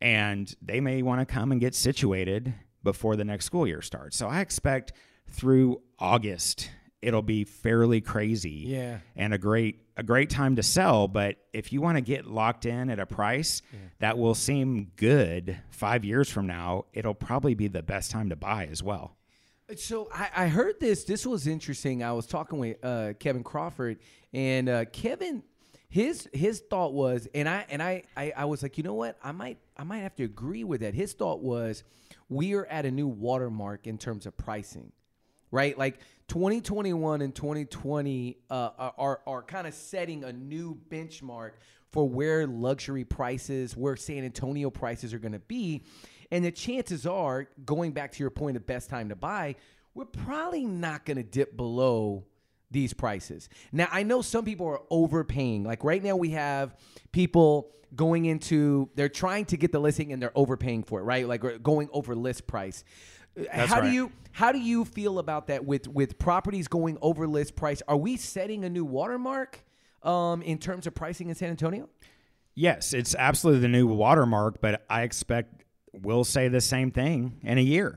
and 0.00 0.54
they 0.62 0.80
may 0.80 1.02
want 1.02 1.20
to 1.20 1.26
come 1.26 1.52
and 1.52 1.60
get 1.60 1.74
situated 1.74 2.54
before 2.82 3.16
the 3.16 3.24
next 3.24 3.44
school 3.44 3.66
year 3.66 3.82
starts. 3.82 4.16
So 4.16 4.28
I 4.28 4.40
expect 4.40 4.92
through 5.28 5.82
August 5.98 6.70
it'll 7.02 7.20
be 7.22 7.44
fairly 7.44 8.00
crazy 8.00 8.64
Yeah. 8.68 8.98
and 9.16 9.34
a 9.34 9.38
great 9.38 9.80
a 9.96 10.02
great 10.02 10.30
time 10.30 10.56
to 10.56 10.62
sell, 10.62 11.06
but 11.08 11.36
if 11.52 11.70
you 11.72 11.82
want 11.82 11.98
to 11.98 12.00
get 12.00 12.26
locked 12.26 12.64
in 12.64 12.88
at 12.88 12.98
a 12.98 13.04
price 13.04 13.60
that 13.98 14.16
will 14.16 14.34
seem 14.34 14.90
good 14.96 15.58
5 15.70 16.04
years 16.06 16.30
from 16.30 16.46
now, 16.46 16.86
it'll 16.94 17.12
probably 17.12 17.54
be 17.54 17.68
the 17.68 17.82
best 17.82 18.10
time 18.10 18.30
to 18.30 18.36
buy 18.36 18.66
as 18.70 18.82
well. 18.82 19.16
So 19.76 20.08
I, 20.12 20.30
I 20.34 20.48
heard 20.48 20.80
this. 20.80 21.04
This 21.04 21.26
was 21.26 21.46
interesting. 21.46 22.02
I 22.02 22.12
was 22.12 22.26
talking 22.26 22.58
with 22.58 22.82
uh, 22.84 23.12
Kevin 23.18 23.42
Crawford, 23.44 23.98
and 24.32 24.68
uh, 24.68 24.84
Kevin, 24.86 25.42
his 25.88 26.28
his 26.32 26.60
thought 26.60 26.92
was, 26.94 27.28
and 27.34 27.48
I 27.48 27.64
and 27.70 27.82
I, 27.82 28.02
I 28.16 28.32
I 28.36 28.44
was 28.46 28.62
like, 28.62 28.76
you 28.78 28.84
know 28.84 28.94
what? 28.94 29.18
I 29.22 29.32
might 29.32 29.58
I 29.76 29.84
might 29.84 29.98
have 30.00 30.14
to 30.16 30.24
agree 30.24 30.64
with 30.64 30.80
that. 30.80 30.94
His 30.94 31.12
thought 31.14 31.40
was, 31.42 31.84
we 32.30 32.54
are 32.54 32.66
at 32.66 32.86
a 32.86 32.90
new 32.90 33.06
watermark 33.08 33.86
in 33.86 33.98
terms 33.98 34.24
of 34.26 34.36
pricing, 34.36 34.92
right? 35.50 35.76
Like 35.76 36.00
2021 36.32 37.20
and 37.20 37.34
2020 37.34 38.38
uh, 38.48 38.70
are 38.78 38.94
are, 38.96 39.20
are 39.26 39.42
kind 39.42 39.66
of 39.66 39.74
setting 39.74 40.24
a 40.24 40.32
new 40.32 40.80
benchmark 40.88 41.50
for 41.90 42.08
where 42.08 42.46
luxury 42.46 43.04
prices, 43.04 43.76
where 43.76 43.96
San 43.96 44.24
Antonio 44.24 44.70
prices 44.70 45.12
are 45.12 45.18
going 45.18 45.34
to 45.34 45.40
be. 45.40 45.82
And 46.30 46.42
the 46.42 46.50
chances 46.50 47.04
are, 47.04 47.48
going 47.66 47.92
back 47.92 48.12
to 48.12 48.20
your 48.20 48.30
point 48.30 48.56
of 48.56 48.66
best 48.66 48.88
time 48.88 49.10
to 49.10 49.14
buy, 49.14 49.56
we're 49.92 50.06
probably 50.06 50.64
not 50.64 51.04
going 51.04 51.18
to 51.18 51.22
dip 51.22 51.54
below 51.54 52.24
these 52.70 52.94
prices. 52.94 53.50
Now, 53.70 53.88
I 53.92 54.02
know 54.02 54.22
some 54.22 54.46
people 54.46 54.66
are 54.68 54.80
overpaying. 54.88 55.64
Like 55.64 55.84
right 55.84 56.02
now, 56.02 56.16
we 56.16 56.30
have 56.30 56.74
people 57.12 57.72
going 57.94 58.24
into, 58.24 58.88
they're 58.94 59.10
trying 59.10 59.44
to 59.44 59.58
get 59.58 59.70
the 59.70 59.80
listing 59.80 60.14
and 60.14 60.22
they're 60.22 60.32
overpaying 60.34 60.84
for 60.84 61.00
it, 61.00 61.02
right? 61.02 61.28
Like 61.28 61.62
going 61.62 61.90
over 61.92 62.14
list 62.14 62.46
price. 62.46 62.84
That's 63.34 63.72
how 63.72 63.80
do 63.80 63.90
you 63.90 64.12
how 64.32 64.52
do 64.52 64.58
you 64.58 64.84
feel 64.84 65.18
about 65.18 65.48
that 65.48 65.64
with 65.64 65.88
with 65.88 66.18
properties 66.18 66.68
going 66.68 66.98
over 67.00 67.26
list 67.26 67.56
price? 67.56 67.82
Are 67.88 67.96
we 67.96 68.16
setting 68.16 68.64
a 68.64 68.70
new 68.70 68.84
watermark 68.84 69.64
um, 70.02 70.42
in 70.42 70.58
terms 70.58 70.86
of 70.86 70.94
pricing 70.94 71.28
in 71.28 71.34
San 71.34 71.50
Antonio? 71.50 71.88
Yes, 72.54 72.92
it's 72.92 73.14
absolutely 73.14 73.62
the 73.62 73.68
new 73.68 73.86
watermark, 73.86 74.60
but 74.60 74.84
I 74.90 75.02
expect 75.02 75.64
we'll 75.92 76.24
say 76.24 76.48
the 76.48 76.60
same 76.60 76.90
thing 76.90 77.38
in 77.42 77.58
a 77.58 77.62
year. 77.62 77.96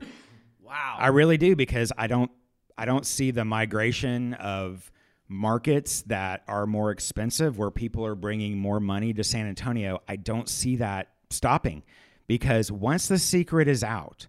Wow. 0.62 0.96
I 0.98 1.08
really 1.08 1.36
do 1.36 1.56
because 1.56 1.92
I 1.96 2.06
don't 2.06 2.30
I 2.78 2.84
don't 2.84 3.06
see 3.06 3.30
the 3.30 3.44
migration 3.44 4.34
of 4.34 4.90
markets 5.28 6.02
that 6.02 6.42
are 6.46 6.66
more 6.66 6.90
expensive 6.90 7.58
where 7.58 7.70
people 7.70 8.04
are 8.06 8.14
bringing 8.14 8.58
more 8.58 8.80
money 8.80 9.12
to 9.14 9.24
San 9.24 9.46
Antonio. 9.46 10.00
I 10.06 10.16
don't 10.16 10.48
see 10.48 10.76
that 10.76 11.08
stopping 11.30 11.82
because 12.26 12.70
once 12.70 13.08
the 13.08 13.18
secret 13.18 13.68
is 13.68 13.82
out, 13.82 14.26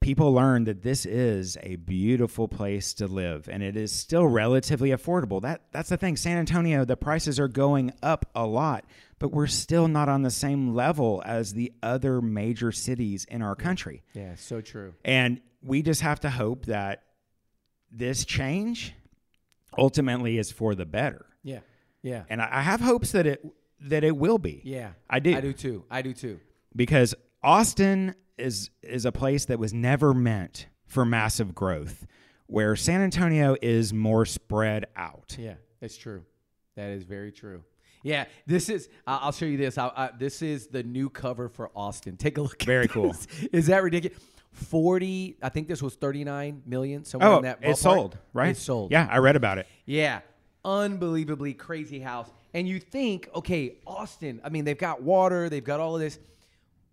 people 0.00 0.32
learn 0.32 0.64
that 0.64 0.82
this 0.82 1.04
is 1.06 1.56
a 1.62 1.76
beautiful 1.76 2.48
place 2.48 2.94
to 2.94 3.06
live 3.06 3.48
and 3.50 3.62
it 3.62 3.76
is 3.76 3.92
still 3.92 4.26
relatively 4.26 4.90
affordable. 4.90 5.40
That 5.42 5.62
that's 5.72 5.88
the 5.88 5.96
thing. 5.96 6.16
San 6.16 6.36
Antonio, 6.38 6.84
the 6.84 6.96
prices 6.96 7.40
are 7.40 7.48
going 7.48 7.92
up 8.02 8.26
a 8.34 8.46
lot, 8.46 8.84
but 9.18 9.32
we're 9.32 9.46
still 9.46 9.88
not 9.88 10.08
on 10.08 10.22
the 10.22 10.30
same 10.30 10.74
level 10.74 11.22
as 11.26 11.52
the 11.54 11.72
other 11.82 12.20
major 12.20 12.72
cities 12.72 13.24
in 13.28 13.42
our 13.42 13.54
country. 13.56 14.02
yeah, 14.14 14.34
so 14.36 14.60
true. 14.60 14.94
And 15.04 15.40
we 15.62 15.82
just 15.82 16.02
have 16.02 16.20
to 16.20 16.30
hope 16.30 16.66
that 16.66 17.02
this 17.90 18.24
change 18.24 18.92
ultimately 19.76 20.38
is 20.38 20.50
for 20.52 20.74
the 20.74 20.86
better. 20.86 21.26
Yeah. 21.42 21.60
Yeah. 22.02 22.24
And 22.28 22.40
I 22.40 22.48
I 22.52 22.60
have 22.62 22.80
hopes 22.80 23.12
that 23.12 23.26
it 23.26 23.44
that 23.80 24.04
it 24.04 24.16
will 24.16 24.38
be. 24.38 24.62
Yeah. 24.64 24.90
I 25.08 25.18
do. 25.20 25.36
I 25.36 25.40
do 25.40 25.52
too. 25.52 25.84
I 25.90 26.02
do 26.02 26.12
too. 26.12 26.40
because 26.74 27.14
Austin 27.46 28.14
is 28.36 28.70
is 28.82 29.04
a 29.06 29.12
place 29.12 29.44
that 29.46 29.58
was 29.60 29.72
never 29.72 30.12
meant 30.12 30.66
for 30.84 31.04
massive 31.04 31.54
growth, 31.54 32.04
where 32.48 32.74
San 32.74 33.00
Antonio 33.00 33.56
is 33.62 33.94
more 33.94 34.26
spread 34.26 34.86
out. 34.96 35.36
Yeah, 35.38 35.54
it's 35.80 35.96
true. 35.96 36.24
That 36.74 36.90
is 36.90 37.04
very 37.04 37.30
true. 37.30 37.62
Yeah, 38.02 38.24
this 38.46 38.68
is. 38.68 38.88
I'll 39.06 39.30
show 39.32 39.46
you 39.46 39.56
this. 39.56 39.78
I, 39.78 39.86
I, 39.96 40.10
this 40.18 40.42
is 40.42 40.66
the 40.66 40.82
new 40.82 41.08
cover 41.08 41.48
for 41.48 41.70
Austin. 41.74 42.16
Take 42.16 42.36
a 42.38 42.42
look. 42.42 42.60
at 42.62 42.66
Very 42.66 42.88
cool. 42.88 43.12
this. 43.12 43.26
Is 43.52 43.66
that 43.68 43.82
ridiculous? 43.84 44.18
Forty. 44.50 45.36
I 45.40 45.48
think 45.48 45.68
this 45.68 45.80
was 45.82 45.94
thirty-nine 45.94 46.62
million. 46.66 47.04
Somewhere 47.04 47.30
Oh, 47.30 47.36
in 47.38 47.42
that. 47.44 47.58
it's 47.62 47.80
sold, 47.80 48.18
right? 48.32 48.48
It's 48.50 48.60
sold. 48.62 48.90
Yeah, 48.90 49.06
I 49.10 49.18
read 49.18 49.36
about 49.36 49.58
it. 49.58 49.66
Yeah. 49.84 50.20
Unbelievably 50.64 51.54
crazy 51.54 52.00
house. 52.00 52.28
And 52.52 52.66
you 52.66 52.80
think, 52.80 53.28
okay, 53.36 53.76
Austin, 53.86 54.40
I 54.42 54.48
mean, 54.48 54.64
they've 54.64 54.76
got 54.76 55.00
water, 55.00 55.48
they've 55.48 55.62
got 55.62 55.78
all 55.78 55.94
of 55.94 56.00
this. 56.00 56.18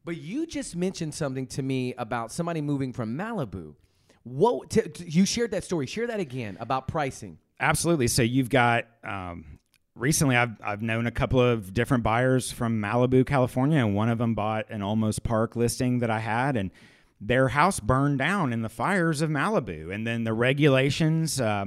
But 0.06 0.18
you 0.18 0.46
just 0.46 0.76
mentioned 0.76 1.14
something 1.14 1.48
to 1.48 1.62
me 1.62 1.94
about 1.98 2.32
somebody 2.32 2.62
moving 2.62 2.92
from 2.92 3.18
Malibu. 3.18 3.76
What 4.24 4.70
t- 4.70 4.82
t- 4.82 5.06
you 5.08 5.26
shared 5.26 5.52
that 5.52 5.64
story. 5.64 5.86
Share 5.86 6.08
that 6.08 6.20
again 6.20 6.58
about 6.60 6.88
pricing. 6.88 7.38
Absolutely. 7.60 8.08
So 8.08 8.22
you've 8.22 8.50
got 8.50 8.86
um, 9.04 9.60
recently 9.96 10.36
I've 10.36 10.56
I've 10.64 10.82
known 10.82 11.08
a 11.08 11.12
couple 11.12 11.42
of 11.42 11.74
different 11.74 12.04
buyers 12.04 12.52
from 12.52 12.82
Malibu, 12.82 13.26
California, 13.26 13.80
and 13.80 13.96
one 13.96 14.10
of 14.10 14.18
them 14.18 14.34
bought 14.34 14.70
an 14.70 14.82
Olmos 14.82 15.22
Park 15.22 15.56
listing 15.56 16.00
that 16.00 16.10
I 16.10 16.20
had, 16.20 16.58
and 16.58 16.72
their 17.22 17.50
house 17.50 17.80
burned 17.80 18.18
down 18.18 18.52
in 18.52 18.62
the 18.62 18.70
fires 18.70 19.22
of 19.22 19.30
Malibu, 19.30 19.94
and 19.94 20.06
then 20.06 20.24
the 20.24 20.34
regulations. 20.34 21.40
Uh, 21.40 21.66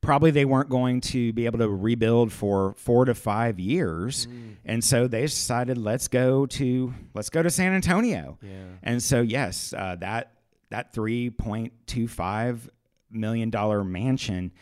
Probably 0.00 0.30
they 0.30 0.44
weren't 0.44 0.68
going 0.68 1.00
to 1.02 1.32
be 1.32 1.46
able 1.46 1.58
to 1.58 1.68
rebuild 1.68 2.32
for 2.32 2.74
four 2.76 3.04
to 3.06 3.14
five 3.14 3.58
years, 3.58 4.28
and 4.64 4.82
so 4.84 5.08
they 5.08 5.22
decided 5.22 5.78
let's 5.78 6.06
go 6.08 6.46
to 6.46 6.94
let's 7.14 7.28
go 7.30 7.42
to 7.42 7.50
San 7.50 7.74
Antonio. 7.74 8.38
Yeah. 8.40 8.50
And 8.82 9.02
so 9.02 9.20
yes, 9.20 9.74
uh, 9.76 9.96
that 10.00 10.32
that 10.70 10.92
three 10.92 11.30
point 11.30 11.72
two 11.86 12.06
five 12.06 12.68
million 13.10 13.50
dollar 13.50 13.82
mansion, 13.82 14.52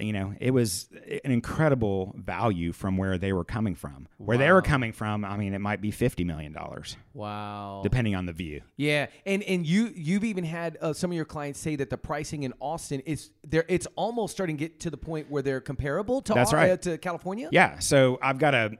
you 0.00 0.12
know, 0.14 0.34
it 0.40 0.50
was 0.50 0.88
an 1.24 1.30
incredible 1.30 2.14
value 2.16 2.72
from 2.72 2.96
where 2.96 3.18
they 3.18 3.32
were 3.32 3.44
coming 3.44 3.74
from. 3.74 4.08
Where 4.16 4.38
they 4.38 4.50
were 4.50 4.62
coming 4.62 4.92
from, 4.92 5.24
I 5.24 5.36
mean, 5.36 5.52
it 5.52 5.58
might 5.60 5.80
be 5.82 5.90
fifty 5.90 6.24
million 6.24 6.52
dollars, 6.52 6.96
Wow. 7.12 7.80
depending 7.82 8.14
on 8.14 8.24
the 8.26 8.32
view. 8.32 8.62
Yeah, 8.76 9.06
and 9.26 9.42
and 9.42 9.66
you 9.66 9.92
you've 9.94 10.24
even 10.24 10.44
had 10.44 10.78
uh, 10.80 10.92
some 10.94 11.10
of 11.10 11.16
your 11.16 11.26
clients 11.26 11.60
say 11.60 11.76
that 11.76 11.90
the 11.90 11.98
pricing 11.98 12.44
in 12.44 12.54
Austin 12.60 13.00
is 13.00 13.30
there. 13.46 13.64
It's 13.68 13.86
almost 13.94 14.32
starting 14.32 14.56
to 14.56 14.60
get 14.60 14.80
to 14.80 14.90
the 14.90 14.96
point 14.96 15.30
where 15.30 15.42
they're 15.42 15.60
comparable 15.60 16.22
to 16.22 16.32
That's 16.34 16.52
right. 16.52 16.70
uh, 16.72 16.76
to 16.78 16.98
California. 16.98 17.48
Yeah. 17.52 17.78
So 17.80 18.18
I've 18.22 18.38
got 18.38 18.54
a, 18.54 18.78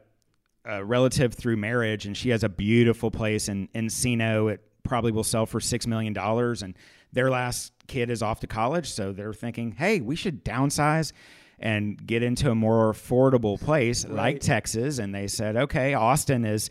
a 0.65 0.83
relative 0.85 1.35
through 1.35 1.59
marriage, 1.59 2.07
and 2.07 2.17
she 2.17 2.31
has 2.31 2.43
a 2.45 2.49
beautiful 2.49 3.11
place 3.11 3.49
in 3.49 3.69
Encino. 3.75 4.51
It 4.53 4.63
probably 4.85 5.13
will 5.13 5.25
sell 5.25 5.45
for 5.47 5.61
six 5.61 5.87
million 5.87 6.15
dollars, 6.15 6.63
and 6.63 6.75
their 7.15 7.31
last 7.31 7.73
kid 7.87 8.11
is 8.11 8.23
off 8.23 8.41
to 8.41 8.47
college, 8.47 8.91
so 8.91 9.13
they're 9.13 9.33
thinking, 9.33 9.73
hey, 9.73 10.01
we 10.01 10.17
should 10.17 10.45
downsize 10.45 11.13
and 11.59 12.05
get 12.05 12.23
into 12.23 12.51
a 12.51 12.55
more 12.55 12.93
affordable 12.93 13.61
place 13.61 14.07
like 14.07 14.41
Texas. 14.41 14.99
And 14.99 15.15
they 15.15 15.29
said, 15.29 15.57
okay, 15.57 15.95
Austin 15.95 16.45
is 16.45 16.69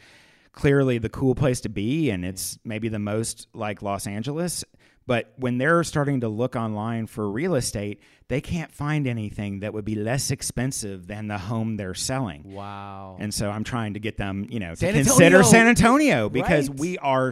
clearly 0.52 0.98
the 1.00 1.10
cool 1.10 1.34
place 1.34 1.62
to 1.62 1.70
be, 1.70 2.12
and 2.12 2.24
it's 2.24 2.60
maybe 2.64 2.90
the 2.90 3.00
most 3.00 3.48
like 3.54 3.82
Los 3.82 4.06
Angeles. 4.06 4.64
But 5.06 5.34
when 5.38 5.58
they're 5.58 5.84
starting 5.84 6.22
to 6.22 6.30
look 6.30 6.56
online 6.56 7.08
for 7.08 7.30
real 7.30 7.56
estate, 7.56 8.02
they 8.30 8.40
can't 8.40 8.72
find 8.72 9.06
anything 9.06 9.60
that 9.60 9.74
would 9.74 9.84
be 9.84 9.96
less 9.96 10.32
expensive 10.32 11.08
than 11.08 11.28
the 11.28 11.38
home 11.38 11.76
they're 11.76 11.94
selling. 11.94 12.54
Wow. 12.54 13.18
And 13.20 13.34
so 13.34 13.50
I'm 13.50 13.64
trying 13.66 13.96
to 13.96 14.00
get 14.00 14.16
them, 14.18 14.48
you 14.50 14.60
know, 14.60 14.74
to 14.76 14.92
consider. 14.94 15.44
San 15.44 15.68
Antonio 15.68 16.30
because 16.30 16.70
Right. 16.70 16.80
we 16.80 16.98
are 17.00 17.32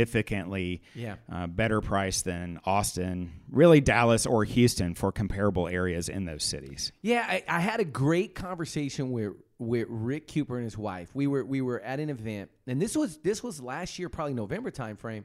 significantly 0.00 0.82
Yeah. 0.94 1.16
uh, 1.30 1.46
better 1.46 1.80
priced 1.80 2.24
than 2.24 2.58
Austin, 2.64 3.32
really 3.50 3.80
Dallas 3.80 4.26
or 4.26 4.44
Houston 4.44 4.94
for 4.94 5.12
comparable 5.12 5.68
areas 5.68 6.08
in 6.08 6.24
those 6.24 6.42
cities. 6.42 6.92
Yeah, 7.02 7.24
I, 7.28 7.44
I 7.48 7.60
had 7.60 7.80
a 7.80 7.84
great 7.84 8.34
conversation 8.34 9.10
with 9.12 9.34
with 9.58 9.86
Rick 9.90 10.32
Cooper 10.32 10.56
and 10.56 10.64
his 10.64 10.78
wife. 10.78 11.10
We 11.12 11.26
were 11.26 11.44
we 11.44 11.60
were 11.60 11.80
at 11.82 12.00
an 12.00 12.08
event, 12.08 12.50
and 12.66 12.80
this 12.80 12.96
was 12.96 13.18
this 13.18 13.42
was 13.42 13.60
last 13.60 13.98
year, 13.98 14.08
probably 14.08 14.32
November 14.32 14.70
timeframe, 14.70 15.24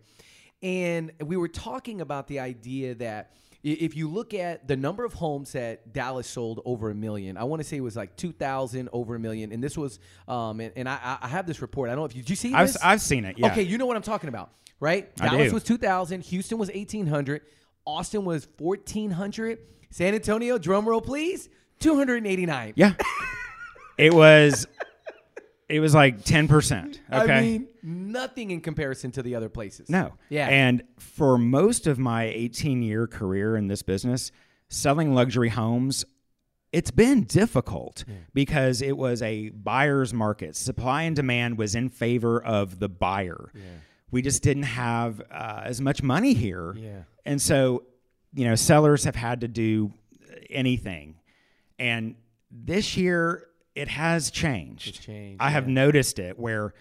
and 0.61 1.11
we 1.23 1.37
were 1.37 1.47
talking 1.47 2.01
about 2.01 2.27
the 2.27 2.39
idea 2.39 2.95
that 2.95 3.31
if 3.63 3.95
you 3.95 4.07
look 4.09 4.35
at 4.35 4.67
the 4.67 4.77
number 4.77 5.03
of 5.03 5.13
homes 5.13 5.53
that 5.53 5.91
Dallas 5.91 6.27
sold 6.27 6.61
over 6.65 6.91
a 6.91 6.95
million, 6.95 7.35
I 7.35 7.45
want 7.45 7.61
to 7.61 7.67
say 7.67 7.77
it 7.77 7.81
was 7.81 7.95
like 7.95 8.15
two 8.15 8.31
thousand 8.31 8.89
over 8.93 9.15
a 9.15 9.19
million, 9.19 9.51
and 9.51 9.63
this 9.63 9.75
was 9.77 9.99
um 10.27 10.59
and, 10.59 10.71
and 10.75 10.87
I 10.87 11.17
I 11.21 11.27
have 11.27 11.47
this 11.47 11.61
report. 11.61 11.89
I 11.89 11.93
don't 11.93 12.01
know 12.01 12.05
if 12.05 12.15
you 12.15 12.21
did 12.21 12.29
you 12.29 12.35
see 12.35 12.53
I've, 12.53 12.67
this? 12.67 12.77
I've 12.83 13.01
seen 13.01 13.25
it. 13.25 13.39
Yeah. 13.39 13.47
Okay, 13.47 13.63
you 13.63 13.77
know 13.77 13.87
what 13.87 13.95
I'm 13.95 14.03
talking 14.03 14.29
about, 14.29 14.51
right? 14.79 15.11
I 15.19 15.29
Dallas 15.29 15.49
do. 15.49 15.53
was 15.55 15.63
2,000, 15.63 16.21
Houston 16.25 16.57
was 16.59 16.69
1,800, 16.69 17.41
Austin 17.85 18.23
was 18.23 18.47
1,400, 18.59 19.59
San 19.89 20.13
Antonio, 20.13 20.59
drum 20.59 20.87
roll 20.87 21.01
please, 21.01 21.49
289. 21.79 22.73
Yeah. 22.75 22.93
it 23.97 24.13
was. 24.13 24.67
It 25.67 25.79
was 25.79 25.95
like 25.95 26.23
ten 26.23 26.47
percent. 26.47 27.01
Okay. 27.11 27.33
I 27.33 27.41
mean, 27.41 27.67
nothing 27.81 28.51
in 28.51 28.61
comparison 28.61 29.11
to 29.11 29.23
the 29.23 29.35
other 29.35 29.49
places. 29.49 29.89
No. 29.89 30.13
Yeah. 30.29 30.47
And 30.47 30.83
for 30.99 31.37
most 31.37 31.87
of 31.87 31.97
my 31.97 32.25
18 32.25 32.83
year 32.83 33.07
career 33.07 33.55
in 33.55 33.67
this 33.67 33.81
business, 33.81 34.31
selling 34.69 35.13
luxury 35.13 35.49
homes, 35.49 36.05
it's 36.71 36.91
been 36.91 37.23
difficult 37.23 38.03
because 38.33 38.81
it 38.81 38.97
was 38.97 39.21
a 39.21 39.49
buyer's 39.49 40.13
market. 40.13 40.55
Supply 40.55 41.03
and 41.03 41.15
demand 41.15 41.57
was 41.57 41.73
in 41.73 41.89
favor 41.89 42.43
of 42.43 42.79
the 42.79 42.89
buyer. 42.89 43.49
Yeah. 43.53 43.61
We 44.11 44.21
just 44.21 44.43
didn't 44.43 44.63
have 44.63 45.21
uh, 45.31 45.61
as 45.63 45.81
much 45.81 46.03
money 46.03 46.33
here. 46.33 46.75
Yeah. 46.77 47.03
And 47.25 47.41
so, 47.41 47.83
you 48.33 48.45
know, 48.45 48.55
sellers 48.55 49.05
have 49.05 49.15
had 49.15 49.41
to 49.41 49.47
do 49.47 49.93
anything. 50.49 51.15
And 51.79 52.15
this 52.51 52.97
year, 52.97 53.47
it 53.75 53.87
has 53.89 54.31
changed. 54.31 54.87
It's 54.87 54.99
changed, 54.99 55.41
I 55.41 55.49
have 55.49 55.67
noticed 55.67 56.17
it 56.19 56.39
where, 56.39 56.73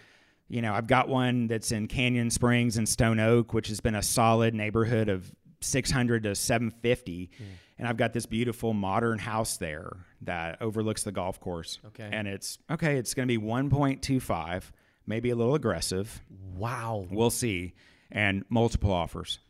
you 0.49 0.63
know, 0.63 0.73
I've 0.73 0.87
got 0.87 1.09
one 1.09 1.49
that's 1.49 1.73
in 1.73 1.89
Canyon 1.89 2.31
Springs 2.31 2.77
and 2.77 2.89
Stone 2.89 3.21
Oak, 3.21 3.53
which 3.53 3.69
has 3.69 3.81
been 3.81 3.95
a 3.95 4.03
solid 4.03 4.55
neighborhood 4.55 5.09
of 5.09 5.35
600 5.61 6.23
to 6.25 6.35
750. 6.35 7.31
And 7.79 7.89
I've 7.89 7.97
got 7.97 8.13
this 8.13 8.27
beautiful 8.27 8.73
modern 8.73 9.19
house 9.19 9.57
there 9.57 9.97
that 10.23 10.63
overlooks 10.63 11.03
the 11.03 11.11
golf 11.11 11.41
course. 11.41 11.81
Okay. 11.87 12.09
And 12.11 12.29
it's 12.29 12.59
okay, 12.71 12.97
it's 12.99 13.15
going 13.15 13.27
to 13.27 13.39
be 13.39 13.45
1.25, 13.45 14.71
maybe 15.07 15.31
a 15.31 15.37
little 15.37 15.57
aggressive. 15.57 16.23
Wow. 16.57 17.07
We'll 17.11 17.31
see. 17.31 17.75
And 18.13 18.45
multiple 18.49 18.93
offers 18.93 19.41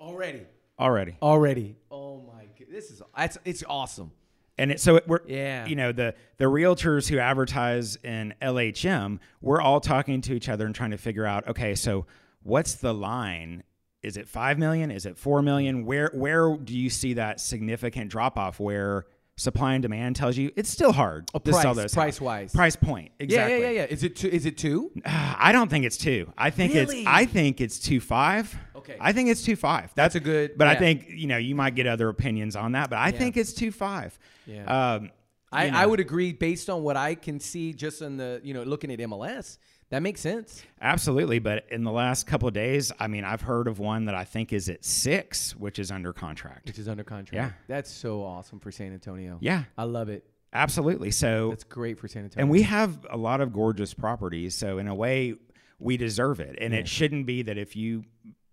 Already. 0.00 0.46
already. 0.78 1.16
Already. 1.20 1.76
Oh 1.90 2.22
my 2.22 2.44
god. 2.44 2.68
This 2.70 2.90
is 2.90 3.02
it's, 3.18 3.36
it's 3.44 3.64
awesome. 3.68 4.10
And 4.58 4.72
it, 4.72 4.80
so 4.80 4.96
it, 4.96 5.06
we're, 5.06 5.20
Yeah. 5.26 5.66
you 5.66 5.76
know, 5.76 5.92
the 5.92 6.14
the 6.38 6.46
realtors 6.46 7.08
who 7.08 7.18
advertise 7.18 7.96
in 7.96 8.34
LHM, 8.40 9.18
we're 9.40 9.60
all 9.60 9.80
talking 9.80 10.20
to 10.22 10.34
each 10.34 10.48
other 10.48 10.64
and 10.66 10.74
trying 10.74 10.92
to 10.92 10.98
figure 10.98 11.26
out, 11.26 11.46
okay, 11.48 11.74
so 11.74 12.06
what's 12.42 12.74
the 12.74 12.94
line? 12.94 13.62
Is 14.02 14.16
it 14.16 14.28
five 14.28 14.58
million? 14.58 14.90
Is 14.90 15.04
it 15.04 15.18
four 15.18 15.42
million? 15.42 15.84
Where 15.84 16.10
where 16.14 16.56
do 16.56 16.76
you 16.76 16.88
see 16.90 17.14
that 17.14 17.40
significant 17.40 18.10
drop 18.10 18.38
off 18.38 18.60
where 18.60 19.06
supply 19.38 19.74
and 19.74 19.82
demand 19.82 20.16
tells 20.16 20.36
you 20.38 20.50
it's 20.56 20.70
still 20.70 20.92
hard 20.92 21.28
Oh, 21.34 21.38
to 21.38 21.52
sell 21.52 21.62
price- 21.62 21.76
those 21.76 21.94
price-wise. 21.94 22.52
price 22.54 22.74
point 22.74 23.12
exactly 23.18 23.52
Yeah, 23.54 23.58
yeah, 23.60 23.70
yeah, 23.70 23.80
yeah. 23.82 23.86
Is 23.90 24.02
it 24.02 24.16
two? 24.16 24.28
Is 24.28 24.46
it 24.46 24.56
two? 24.56 24.90
I 25.06 25.52
don't 25.52 25.68
think 25.70 25.84
it's 25.84 25.98
two. 25.98 26.32
I 26.38 26.48
think 26.50 26.72
Really? 26.74 27.00
it's 27.00 27.06
I 27.06 27.26
think 27.26 27.60
it's 27.60 27.78
two 27.78 28.00
five. 28.00 28.54
Okay. 28.74 28.96
I 28.98 29.12
think 29.12 29.28
it's 29.28 29.42
two 29.42 29.56
five. 29.56 29.92
That's, 29.94 30.14
a 30.14 30.20
good- 30.20 30.56
But 30.56 30.68
I 30.68 30.74
think 30.76 31.06
you 31.10 31.26
know 31.26 31.36
you 31.36 31.54
might 31.54 31.74
get 31.74 31.86
other 31.86 32.08
opinions 32.08 32.56
on 32.56 32.72
that, 32.72 32.88
but 32.88 32.98
I 32.98 33.10
think 33.10 33.36
it's 33.36 33.52
two 33.52 33.70
five. 33.70 34.18
Yeah. 34.46 34.64
Um, 34.94 35.10
I, 35.52 35.70
know, 35.70 35.78
I 35.78 35.86
would 35.86 36.00
agree 36.00 36.32
based 36.32 36.68
on 36.70 36.82
what 36.82 36.96
I 36.96 37.14
can 37.14 37.38
see 37.38 37.72
just 37.72 38.00
in 38.02 38.16
the 38.16 38.40
you 38.42 38.54
know 38.54 38.62
looking 38.62 38.90
at 38.90 38.98
MLS. 39.00 39.58
That 39.90 40.02
makes 40.02 40.20
sense. 40.20 40.64
absolutely. 40.80 41.38
But 41.38 41.66
in 41.70 41.84
the 41.84 41.92
last 41.92 42.26
couple 42.26 42.48
of 42.48 42.54
days, 42.54 42.90
I 42.98 43.06
mean, 43.06 43.22
I've 43.24 43.42
heard 43.42 43.68
of 43.68 43.78
one 43.78 44.06
that 44.06 44.14
I 44.16 44.24
think 44.24 44.52
is 44.52 44.68
at 44.68 44.84
six, 44.84 45.54
which 45.54 45.78
is 45.78 45.90
under 45.92 46.12
contract. 46.12 46.66
Which 46.66 46.78
is 46.78 46.88
under 46.88 47.04
contract. 47.04 47.34
Yeah. 47.34 47.52
That's 47.68 47.90
so 47.90 48.22
awesome 48.24 48.58
for 48.58 48.72
San 48.72 48.92
Antonio. 48.92 49.38
Yeah, 49.40 49.64
I 49.78 49.84
love 49.84 50.08
it. 50.08 50.24
absolutely. 50.52 51.10
So 51.12 51.50
That's 51.50 51.64
great 51.64 51.98
for 51.98 52.08
San 52.08 52.24
Antonio. 52.24 52.42
and 52.42 52.50
we 52.50 52.62
have 52.62 53.06
a 53.10 53.16
lot 53.16 53.40
of 53.40 53.52
gorgeous 53.52 53.94
properties 53.94 54.54
so 54.56 54.78
in 54.78 54.88
a 54.88 54.94
way 54.94 55.34
we 55.78 55.96
deserve 55.98 56.40
it 56.40 56.56
and 56.60 56.72
it 56.74 56.88
shouldn't 56.88 57.26
be 57.26 57.42
that 57.42 57.58
if 57.58 57.76
you 57.76 58.04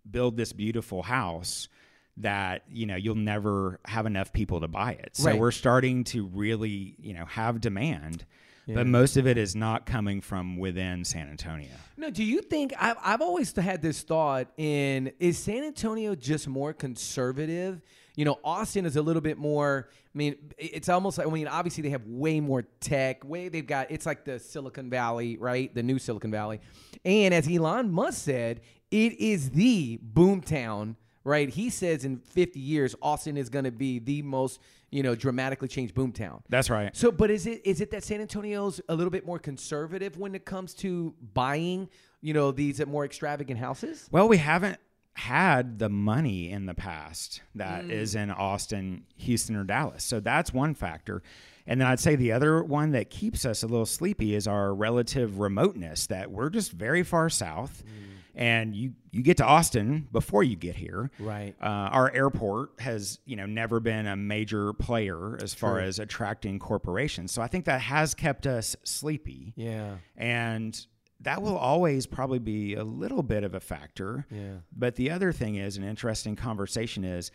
build 0.10 0.36
this 0.36 0.52
beautiful 0.54 1.02
house 1.02 1.70
that 2.18 2.64
you 2.70 2.86
know 2.86 2.96
you'll 2.98 3.16
never 3.16 3.80
have 3.86 4.06
enough 4.06 4.34
people 4.34 4.60
to 4.60 4.68
buy 4.68 4.92
it 4.92 5.12
so 5.14 5.30
Right. 5.32 5.40
we're 5.40 5.52
starting 5.52 6.04
to 6.06 6.26
really 6.28 6.96
you 7.00 7.14
know 7.14 7.26
have 7.26 7.62
demand 7.62 8.26
but 8.68 8.88
most 8.88 9.18
of 9.18 9.28
it 9.28 9.38
is 9.38 9.56
not 9.56 9.86
coming 9.86 10.22
from 10.22 10.58
within 10.58 11.04
san 11.04 11.28
antonio 11.30 11.70
No, 11.98 12.10
do 12.10 12.24
you 12.24 12.42
think 12.42 12.74
I've, 12.80 12.98
I've 13.04 13.22
always 13.22 13.56
had 13.56 13.82
this 13.82 14.02
thought 14.02 14.48
in 14.58 15.12
is 15.20 15.38
San 15.38 15.64
Antonio 15.64 16.16
just 16.16 16.48
more 16.48 16.74
conservative? 16.74 17.82
You 18.16 18.26
know, 18.26 18.40
Austin 18.44 18.86
is 18.86 18.96
a 18.96 19.02
little 19.02 19.22
bit 19.22 19.38
more. 19.38 19.90
I 19.90 20.18
mean, 20.18 20.36
it's 20.58 20.90
almost 20.90 21.18
like 21.18 21.28
I 21.28 21.30
mean, 21.30 21.48
obviously 21.48 21.84
they 21.84 21.90
have 21.90 22.06
way 22.06 22.40
more 22.40 22.64
tech. 22.80 23.24
Way 23.24 23.50
they've 23.50 23.66
got 23.66 23.90
it's 23.92 24.06
like 24.06 24.26
the 24.26 24.40
Silicon 24.40 24.90
Valley, 24.90 25.38
right? 25.38 25.74
The 25.74 25.84
new 25.84 26.00
Silicon 26.00 26.32
Valley, 26.32 26.60
and 27.06 27.34
as 27.34 27.48
Elon 27.48 27.92
Musk 27.92 28.24
said, 28.24 28.62
it 28.92 29.20
is 29.20 29.52
the 29.52 30.00
boom 30.02 30.42
town. 30.42 30.98
Right, 31.26 31.48
he 31.48 31.70
says 31.70 32.04
in 32.04 32.18
50 32.18 32.60
years, 32.60 32.96
Austin 33.02 33.38
is 33.38 33.48
going 33.48 33.64
to 33.64 33.72
be 33.72 33.98
the 34.00 34.22
most, 34.24 34.60
you 34.94 35.02
know, 35.04 35.16
dramatically 35.16 35.68
change 35.68 35.94
Boomtown. 35.94 36.42
that's 36.50 36.70
right 36.70 36.96
So, 36.96 37.12
but 37.12 37.30
is 37.32 37.48
it 37.48 37.62
is 37.66 37.82
it 37.82 37.90
that 37.92 38.04
San 38.04 38.22
Antonio's 38.22 38.80
a 38.88 38.96
little 38.96 39.12
bit 39.12 39.26
more 39.26 39.40
conservative 39.40 40.18
when 40.18 40.36
it 40.36 40.46
comes 40.46 40.74
to 40.76 41.14
buying, 41.34 41.90
you 42.22 42.34
know, 42.34 42.52
these 42.52 42.86
more 42.86 43.04
extravagant 43.04 43.60
houses? 43.60 44.08
Well, 44.12 44.28
we 44.28 44.38
haven't 44.38 44.78
had 45.16 45.78
the 45.80 45.90
money 45.90 46.50
in 46.50 46.66
the 46.66 46.74
past 46.74 47.42
that 47.56 47.86
is 47.86 48.16
Mm. 48.16 48.24
in 48.24 48.32
Austin, 48.32 49.04
Houston, 49.18 49.56
or 49.56 49.64
Dallas. 49.64 50.04
So 50.04 50.20
that's 50.20 50.54
one 50.54 50.74
factor. 50.74 51.22
And 51.66 51.80
then 51.80 51.88
I'd 51.88 52.00
say 52.00 52.16
the 52.16 52.32
other 52.34 52.64
one 52.64 52.92
that 52.92 53.10
keeps 53.10 53.46
us 53.46 53.64
a 53.64 53.68
little 53.68 53.86
sleepy 53.86 54.36
is 54.36 54.48
our 54.48 54.74
relative 54.74 55.40
remoteness 55.40 56.08
that 56.08 56.30
we're 56.32 56.50
just 56.50 56.72
very 56.72 57.04
far 57.04 57.30
south. 57.30 57.84
Mm. 57.86 58.10
And 58.36 58.76
you, 58.76 58.94
you 59.12 59.22
get 59.22 59.38
to 59.38 59.46
Austin 59.46 60.08
before 60.12 60.44
you 60.44 60.56
get 60.56 60.76
here. 60.76 61.12
Right. 61.20 61.54
Uh, 61.62 61.66
our 61.66 62.12
airport 62.12 62.72
has, 62.80 63.20
you 63.26 63.36
know, 63.36 63.46
never 63.46 63.80
been 63.80 64.08
a 64.08 64.16
major 64.16 64.74
player 64.74 65.38
as 65.42 65.54
far 65.54 65.80
as 65.80 66.00
attracting 66.00 66.58
corporations. 66.58 67.32
So 67.32 67.44
I 67.44 67.48
think 67.48 67.66
that 67.66 67.82
has 67.82 68.16
kept 68.16 68.48
us 68.48 68.76
sleepy 68.84 69.54
Yeah. 69.56 69.98
and 70.18 70.76
that 71.22 71.42
will 71.44 71.56
always 71.58 72.06
probably 72.08 72.40
be 72.40 72.74
a 72.74 72.84
little 72.84 73.22
bit 73.24 73.44
of 73.44 73.54
a 73.54 73.60
factor. 73.60 74.26
Yeah. 74.32 74.56
But 74.76 74.96
the 74.96 75.12
other 75.12 75.32
thing 75.32 75.56
is 75.56 75.78
an 75.78 75.84
interesting 75.84 76.36
conversation 76.36 77.06
is 77.06 77.32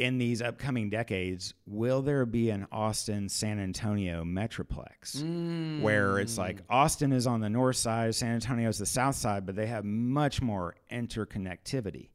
in 0.00 0.16
these 0.16 0.40
upcoming 0.40 0.88
decades, 0.88 1.52
will 1.66 2.00
there 2.00 2.24
be 2.24 2.48
an 2.48 2.66
Austin 2.72 3.28
San 3.28 3.60
Antonio 3.60 4.24
metroplex 4.24 5.18
mm. 5.18 5.82
where 5.82 6.18
it's 6.18 6.38
like 6.38 6.62
Austin 6.70 7.12
is 7.12 7.26
on 7.26 7.40
the 7.40 7.50
north 7.50 7.76
side, 7.76 8.14
San 8.14 8.32
Antonio 8.34 8.70
is 8.70 8.78
the 8.78 8.86
south 8.86 9.14
side, 9.14 9.44
but 9.44 9.54
they 9.54 9.66
have 9.66 9.84
much 9.84 10.40
more 10.40 10.74
interconnectivity. 10.90 12.08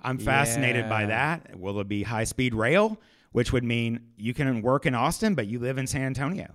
I'm 0.00 0.18
fascinated 0.18 0.88
by 0.88 1.06
that. 1.06 1.58
Will 1.58 1.80
it 1.80 1.88
be 1.88 2.04
high 2.04 2.24
speed 2.24 2.54
rail, 2.54 3.00
which 3.32 3.52
would 3.52 3.64
mean 3.64 4.12
you 4.16 4.32
can 4.32 4.62
work 4.62 4.86
in 4.86 4.94
Austin, 4.94 5.34
but 5.34 5.48
you 5.48 5.58
live 5.58 5.76
in 5.76 5.88
San 5.88 6.02
Antonio? 6.02 6.54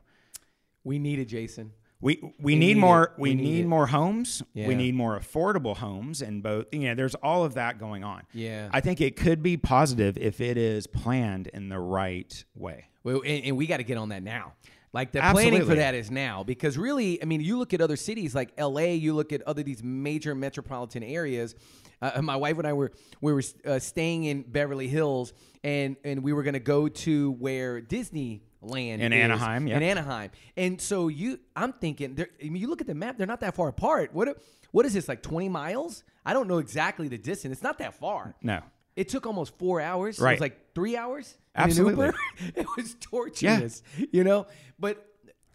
We 0.86 0.98
need 0.98 1.20
it, 1.20 1.26
Jason. 1.26 1.74
We 2.02 2.20
we, 2.22 2.34
We 2.40 2.56
need, 2.56 2.76
need 2.76 2.82
more 2.82 3.04
it. 3.04 3.12
we, 3.18 3.30
We 3.30 3.36
need, 3.36 3.44
need 3.44 3.68
more 3.68 3.88
homes. 3.88 4.42
Yeah. 4.54 4.68
We 4.68 4.76
need 4.76 4.96
more 4.96 5.20
affordable 5.20 5.76
homes 5.78 6.22
and 6.22 6.42
both 6.42 6.66
you 6.72 6.82
know 6.82 6.96
there's 6.96 7.16
all 7.16 7.44
of 7.44 7.56
that 7.56 7.80
going 7.80 8.04
on. 8.04 8.24
Yeah. 8.34 8.70
I 8.72 8.82
think 8.82 9.02
it 9.02 9.16
could 9.16 9.44
be 9.44 9.58
positive 9.58 10.18
if 10.18 10.40
it 10.42 10.58
is 10.58 10.88
planned 10.88 11.48
in 11.48 11.70
the 11.70 11.80
right 11.80 12.44
way. 12.56 12.86
Well, 13.04 13.22
and, 13.26 13.46
and 13.46 13.58
we 13.58 13.68
got 13.68 13.78
to 13.78 13.84
get 13.84 13.98
on 13.98 14.10
that 14.10 14.24
now. 14.24 14.54
Like 14.92 15.12
the 15.12 15.22
planning 15.22 15.66
for 15.66 15.76
that 15.76 15.94
is 15.94 16.10
now 16.10 16.44
because 16.44 16.76
really, 16.78 17.22
I 17.22 17.26
mean, 17.26 17.42
you 17.42 17.60
look 17.60 17.74
at 17.76 17.82
other 17.82 17.96
cities 17.96 18.34
like 18.34 18.52
L.A., 18.58 18.96
you 18.96 19.14
look 19.14 19.32
at 19.32 19.44
other 19.44 19.62
these 19.62 19.84
major 19.84 20.34
metropolitan 20.34 21.04
areas. 21.04 21.54
Uh, 22.02 22.22
my 22.24 22.36
wife 22.36 22.58
and 22.58 22.66
I 22.66 22.74
were 22.74 22.92
we 23.22 23.32
were 23.34 23.44
uh, 23.66 23.78
staying 23.78 24.24
in 24.24 24.42
Beverly 24.42 24.88
Hills, 24.88 25.34
and 25.64 25.96
and 26.04 26.24
we 26.24 26.34
were 26.34 26.42
going 26.42 26.54
to 26.54 26.60
go 26.60 26.88
to 26.88 27.34
where 27.34 27.82
Disneyland 28.64 29.00
In 29.00 29.14
Anaheim, 29.14 29.68
yeah. 29.68 29.78
in 29.78 29.84
Anaheim. 29.84 30.32
And 30.58 30.80
so 30.82 31.08
you, 31.08 31.40
I'm 31.56 31.74
thinking, 31.74 32.18
I 32.20 32.44
mean, 32.50 32.58
you 32.62 32.68
look 32.68 32.82
at 32.82 32.88
the 32.88 32.96
map; 32.96 33.18
they're 33.18 33.28
not 33.28 33.40
that 33.42 33.56
far 33.56 33.70
apart. 33.70 34.14
What 34.14 34.42
what 34.72 34.86
is 34.86 34.94
this 34.94 35.08
like 35.08 35.22
20 35.24 35.50
miles? 35.50 36.04
I 36.26 36.34
don't 36.34 36.48
know 36.48 36.58
exactly 36.60 37.08
the 37.08 37.18
distance. 37.18 37.54
It's 37.54 37.64
not 37.64 37.78
that 37.80 37.96
far. 37.96 38.36
No. 38.42 38.62
It 38.96 39.08
took 39.10 39.26
almost 39.26 39.58
four 39.58 39.80
hours. 39.82 40.20
It 40.20 40.24
Right. 40.24 40.34
was 40.34 40.42
like 40.42 40.74
three 40.76 40.98
hours. 40.98 41.38
Absolutely. 41.56 42.10
It 42.56 42.68
was 42.78 42.96
torturous, 43.00 43.82
you 44.12 44.24
know. 44.24 44.46
But 44.78 45.06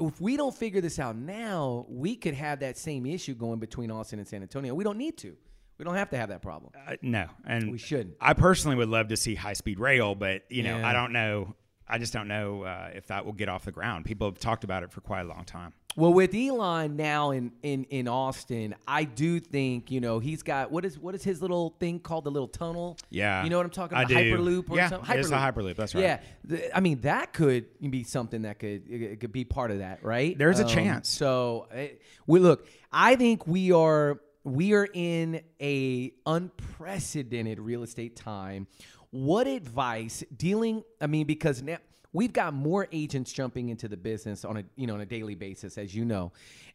if 0.00 0.20
we 0.20 0.36
don't 0.36 0.54
figure 0.54 0.80
this 0.80 0.98
out 0.98 1.14
now, 1.16 1.86
we 1.88 2.16
could 2.16 2.34
have 2.34 2.60
that 2.60 2.76
same 2.78 3.06
issue 3.06 3.34
going 3.34 3.58
between 3.60 3.90
Austin 3.90 4.18
and 4.18 4.26
San 4.26 4.42
Antonio. 4.42 4.74
We 4.74 4.82
don't 4.84 4.98
need 4.98 5.16
to. 5.18 5.36
We 5.78 5.84
don't 5.84 5.94
have 5.94 6.10
to 6.10 6.16
have 6.16 6.28
that 6.30 6.40
problem. 6.42 6.72
Uh, 6.86 6.96
no. 7.02 7.26
And 7.46 7.70
We 7.70 7.78
shouldn't. 7.78 8.16
I 8.20 8.32
personally 8.32 8.76
would 8.76 8.88
love 8.88 9.08
to 9.08 9.16
see 9.16 9.34
high 9.34 9.52
speed 9.52 9.78
rail, 9.78 10.14
but 10.14 10.42
you 10.50 10.62
know, 10.62 10.78
Yeah. 10.78 10.88
I 10.88 10.92
don't 10.92 11.12
know 11.12 11.54
I 11.86 11.98
just 11.98 12.12
don't 12.12 12.28
know 12.28 12.62
uh, 12.62 12.90
if 12.94 13.06
that 13.08 13.24
will 13.26 13.32
get 13.34 13.48
off 13.48 13.64
the 13.64 13.72
ground. 13.72 14.04
People 14.06 14.26
have 14.28 14.38
talked 14.38 14.64
about 14.64 14.82
it 14.82 14.90
for 14.90 15.00
quite 15.02 15.20
a 15.22 15.28
long 15.28 15.44
time. 15.44 15.72
Well, 15.96 16.12
with 16.12 16.34
Elon 16.34 16.96
now 16.96 17.30
in, 17.30 17.52
in 17.62 17.84
in 17.84 18.08
Austin, 18.08 18.74
I 18.88 19.04
do 19.04 19.38
think 19.38 19.90
you 19.92 20.00
know 20.00 20.18
he's 20.18 20.42
got 20.42 20.72
what 20.72 20.84
is 20.84 20.98
what 20.98 21.14
is 21.14 21.22
his 21.22 21.40
little 21.40 21.76
thing 21.78 22.00
called 22.00 22.24
the 22.24 22.30
little 22.32 22.48
tunnel? 22.48 22.96
Yeah. 23.10 23.44
you 23.44 23.50
know 23.50 23.58
what 23.58 23.66
I'm 23.66 23.70
talking 23.70 23.96
about, 23.96 24.10
I 24.10 24.22
do. 24.24 24.36
Hyperloop 24.36 24.70
or 24.70 24.76
Yeah, 24.76 24.88
something. 24.88 25.16
it's 25.18 25.30
a 25.30 25.34
Hyperloop, 25.34 25.76
that's 25.76 25.94
right. 25.94 26.00
Yeah, 26.02 26.20
The- 26.42 26.76
I 26.76 26.80
mean 26.80 27.00
that 27.02 27.32
could 27.32 27.66
be 27.90 28.02
something 28.02 28.42
that 28.42 28.58
could 28.58 28.90
it 28.90 29.02
it 29.02 29.20
could 29.20 29.30
be 29.32 29.44
part 29.44 29.70
of 29.70 29.78
that, 29.78 30.02
right? 30.02 30.36
There's 30.36 30.58
a 30.58 30.64
Um, 30.64 30.68
chance. 30.70 31.08
So 31.10 31.68
eh, 31.70 31.88
we 32.26 32.40
look. 32.40 32.66
I 32.90 33.14
think 33.14 33.46
we 33.46 33.70
are 33.70 34.20
we 34.42 34.72
are 34.74 34.88
in 34.92 35.42
a 35.60 36.12
unprecedented 36.26 37.60
real 37.60 37.82
estate 37.82 38.16
time. 38.16 38.66
What 39.14 39.46
advice 39.46 40.24
dealing? 40.36 40.82
I 41.00 41.06
mean, 41.06 41.24
because 41.24 41.62
now 41.62 41.76
we've 42.12 42.32
got 42.32 42.52
more 42.52 42.88
agents 42.90 43.32
jumping 43.32 43.68
into 43.68 43.86
the 43.86 43.96
business 43.96 44.44
on 44.44 44.56
a 44.56 44.64
you 44.74 44.88
know 44.88 44.94
on 44.94 45.02
a 45.02 45.06
daily 45.06 45.36
basis, 45.36 45.78
as 45.78 45.94
you 45.94 46.04
know, 46.04 46.32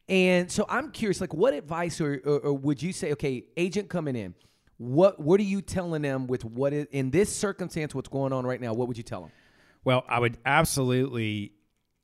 and 0.07 0.49
so 0.49 0.65
I'm 0.69 0.91
curious, 0.91 1.19
like, 1.19 1.33
what 1.33 1.53
advice 1.53 1.99
or, 1.99 2.21
or, 2.25 2.39
or 2.39 2.53
would 2.53 2.81
you 2.81 2.93
say? 2.93 3.11
Okay, 3.11 3.43
agent 3.57 3.89
coming 3.89 4.15
in. 4.15 4.35
What 4.77 5.19
what 5.19 5.41
are 5.41 5.43
you 5.43 5.61
telling 5.61 6.01
them 6.01 6.27
with 6.27 6.45
what 6.45 6.71
is 6.71 6.87
in 6.91 7.11
this 7.11 7.29
circumstance? 7.35 7.93
What's 7.93 8.07
going 8.07 8.31
on 8.31 8.45
right 8.45 8.61
now? 8.61 8.71
What 8.71 8.87
would 8.87 8.95
you 8.95 9.03
tell 9.03 9.19
them? 9.19 9.31
Well, 9.83 10.05
I 10.07 10.19
would 10.19 10.37
absolutely 10.45 11.51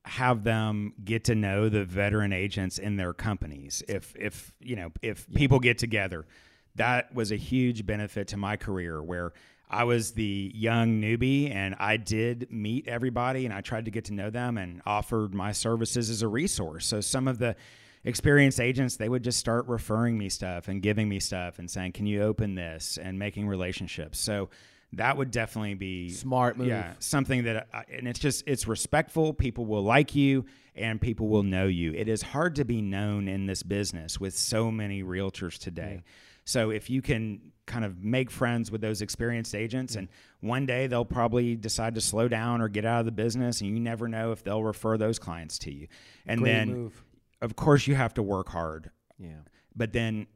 have 0.03 0.43
them 0.43 0.95
get 1.01 1.23
to 1.25 1.35
know 1.35 1.69
the 1.69 1.85
veteran 1.85 2.33
agents 2.33 2.77
in 2.77 2.97
their 2.97 3.13
companies. 3.13 3.81
If 3.87 4.13
if 4.19 4.53
you 4.59 4.75
know 4.75 4.91
if 5.01 5.31
people 5.33 5.59
get 5.59 5.77
together, 5.77 6.27
that 6.75 7.15
was 7.15 7.31
a 7.31 7.37
huge 7.37 7.85
benefit 7.85 8.27
to 8.27 8.37
my 8.37 8.57
career 8.57 9.01
where 9.01 9.31
I 9.69 9.83
was 9.83 10.11
the 10.11 10.51
young 10.53 11.01
newbie 11.01 11.53
and 11.53 11.75
I 11.79 11.97
did 11.97 12.51
meet 12.51 12.87
everybody 12.87 13.45
and 13.45 13.53
I 13.53 13.61
tried 13.61 13.85
to 13.85 13.91
get 13.91 14.05
to 14.05 14.13
know 14.13 14.29
them 14.29 14.57
and 14.57 14.81
offered 14.85 15.33
my 15.33 15.51
services 15.51 16.09
as 16.09 16.21
a 16.21 16.27
resource. 16.27 16.85
So 16.85 17.01
some 17.01 17.27
of 17.27 17.39
the 17.39 17.55
experienced 18.03 18.59
agents 18.59 18.97
they 18.97 19.09
would 19.09 19.23
just 19.23 19.39
start 19.39 19.67
referring 19.67 20.17
me 20.17 20.29
stuff 20.29 20.67
and 20.67 20.81
giving 20.81 21.09
me 21.09 21.19
stuff 21.19 21.57
and 21.57 21.69
saying, 21.69 21.93
"Can 21.93 22.05
you 22.05 22.21
open 22.21 22.53
this?" 22.53 22.99
and 23.01 23.17
making 23.17 23.47
relationships. 23.47 24.19
So 24.19 24.49
that 24.93 25.17
would 25.17 25.31
definitely 25.31 25.73
be 25.73 26.09
Smart 26.09 26.57
move. 26.57 26.67
Yeah, 26.67 26.93
something 26.99 27.45
that 27.45 27.67
I, 27.73 27.83
and 27.91 28.07
it's 28.07 28.19
just 28.19 28.43
it's 28.47 28.67
respectful 28.67 29.33
people 29.33 29.65
will 29.65 29.81
like 29.81 30.15
you 30.15 30.45
and 30.75 31.01
people 31.01 31.27
will 31.27 31.43
know 31.43 31.65
you 31.65 31.93
it 31.93 32.07
is 32.07 32.21
hard 32.21 32.55
to 32.55 32.65
be 32.65 32.81
known 32.81 33.27
in 33.27 33.45
this 33.47 33.63
business 33.63 34.19
with 34.19 34.37
so 34.37 34.69
many 34.71 35.03
realtors 35.03 35.57
today 35.57 36.03
So 36.45 36.69
if 36.69 36.89
you 36.89 37.01
can 37.01 37.51
kind 37.65 37.83
of 37.83 38.03
make 38.03 38.29
friends 38.29 38.69
with 38.71 38.81
those 38.81 39.01
experienced 39.01 39.55
agents 39.55 39.95
and 39.95 40.07
one 40.39 40.65
day 40.67 40.85
they'll 40.87 41.03
probably 41.03 41.55
decide 41.55 41.95
to 41.95 42.01
slow 42.01 42.27
down 42.27 42.61
or 42.61 42.67
get 42.67 42.85
out 42.85 42.99
of 42.99 43.05
the 43.07 43.11
business 43.11 43.59
and 43.61 43.69
you 43.71 43.79
never 43.79 44.07
know 44.07 44.31
if 44.31 44.43
they'll 44.43 44.63
refer 44.63 44.97
those 44.97 45.17
clients 45.17 45.57
to 45.59 45.73
you. 45.73 45.87
And 46.27 46.41
Great 46.41 46.51
then 46.51 46.67
move. 46.73 47.03
of 47.41 47.55
course 47.55 47.87
you 47.87 47.95
have 47.95 48.13
to 48.15 48.23
work 48.23 48.49
hard, 48.49 48.91
Yeah. 49.17 49.37
but 49.75 49.93
then 49.93 50.27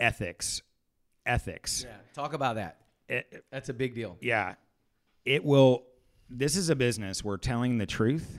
ethics, 0.00 0.62
ethics. 1.26 1.84
Yeah. 1.86 1.96
Talk 2.14 2.32
about 2.32 2.56
that. 2.56 2.78
It- 3.08 3.44
That's 3.50 3.68
a 3.68 3.74
big 3.74 3.94
deal. 3.94 4.16
yeah, 4.20 4.54
it 5.24 5.44
will. 5.44 5.84
This 6.28 6.56
is 6.56 6.68
a 6.70 6.76
business 6.76 7.24
where 7.24 7.36
telling 7.36 7.78
the 7.78 7.86
truth 7.86 8.38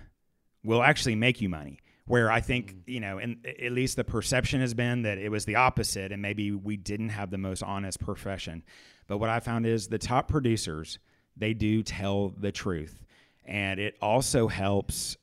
will 0.63 0.81
actually 0.83 1.15
make 1.15 1.41
you 1.41 1.49
money. 1.49 1.79
Where 2.05 2.31
I 2.31 2.41
think 2.41 2.75
you 2.87 2.99
know, 2.99 3.19
and 3.19 3.45
at 3.45 3.71
least 3.71 3.95
the 3.95 4.03
perception 4.03 4.59
has 4.61 4.73
been 4.73 5.03
that 5.03 5.17
it 5.17 5.29
was 5.29 5.45
the 5.45 5.55
opposite, 5.55 6.11
and 6.11 6.21
maybe 6.21 6.51
we 6.51 6.75
didn't 6.77 7.09
have 7.09 7.29
the 7.29 7.37
most 7.37 7.63
honest 7.63 7.99
profession. 7.99 8.63
But 9.07 9.17
what 9.17 9.29
I 9.29 9.39
found 9.39 9.65
is 9.65 9.87
the 9.87 9.97
top 9.97 10.27
producers 10.27 10.99
they 11.37 11.53
do 11.53 11.83
tell 11.83 12.29
the 12.29 12.51
truth, 12.51 13.03
and 13.45 13.79
it 13.79 13.97
also 14.01 14.47
helps 14.47 15.15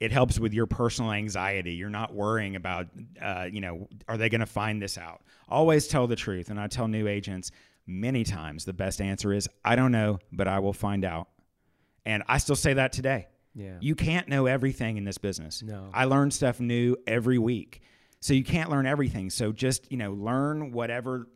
it 0.00 0.12
helps 0.12 0.40
with 0.40 0.54
your 0.54 0.66
personal 0.66 1.12
anxiety. 1.12 1.74
You're 1.74 1.90
not 1.90 2.14
worrying 2.14 2.56
about, 2.56 2.86
uh, 3.20 3.46
you 3.52 3.60
know, 3.60 3.86
are 4.08 4.16
they 4.16 4.30
going 4.30 4.40
to 4.40 4.46
find 4.46 4.80
this 4.80 4.96
out? 4.96 5.20
Always 5.46 5.86
tell 5.86 6.06
the 6.06 6.16
truth. 6.16 6.48
And 6.48 6.58
I 6.58 6.68
tell 6.68 6.88
new 6.88 7.06
agents 7.06 7.50
many 7.86 8.24
times 8.24 8.64
the 8.64 8.72
best 8.72 9.02
answer 9.02 9.32
is, 9.32 9.46
I 9.62 9.76
don't 9.76 9.92
know, 9.92 10.18
but 10.32 10.48
I 10.48 10.58
will 10.58 10.72
find 10.72 11.04
out. 11.04 11.28
And 12.06 12.22
I 12.26 12.38
still 12.38 12.56
say 12.56 12.72
that 12.74 12.92
today. 12.92 13.28
Yeah. 13.60 13.76
You 13.80 13.94
can't 13.94 14.28
know 14.28 14.46
everything 14.46 14.96
in 14.96 15.04
this 15.04 15.18
business. 15.18 15.62
No. 15.62 15.90
I 15.92 16.04
learn 16.04 16.30
stuff 16.30 16.60
new 16.60 16.96
every 17.06 17.38
week. 17.38 17.82
So 18.20 18.34
you 18.34 18.44
can't 18.44 18.70
learn 18.70 18.86
everything. 18.86 19.30
So 19.30 19.52
just, 19.52 19.90
you 19.90 19.96
know, 19.98 20.12
learn 20.12 20.72
whatever 20.72 21.26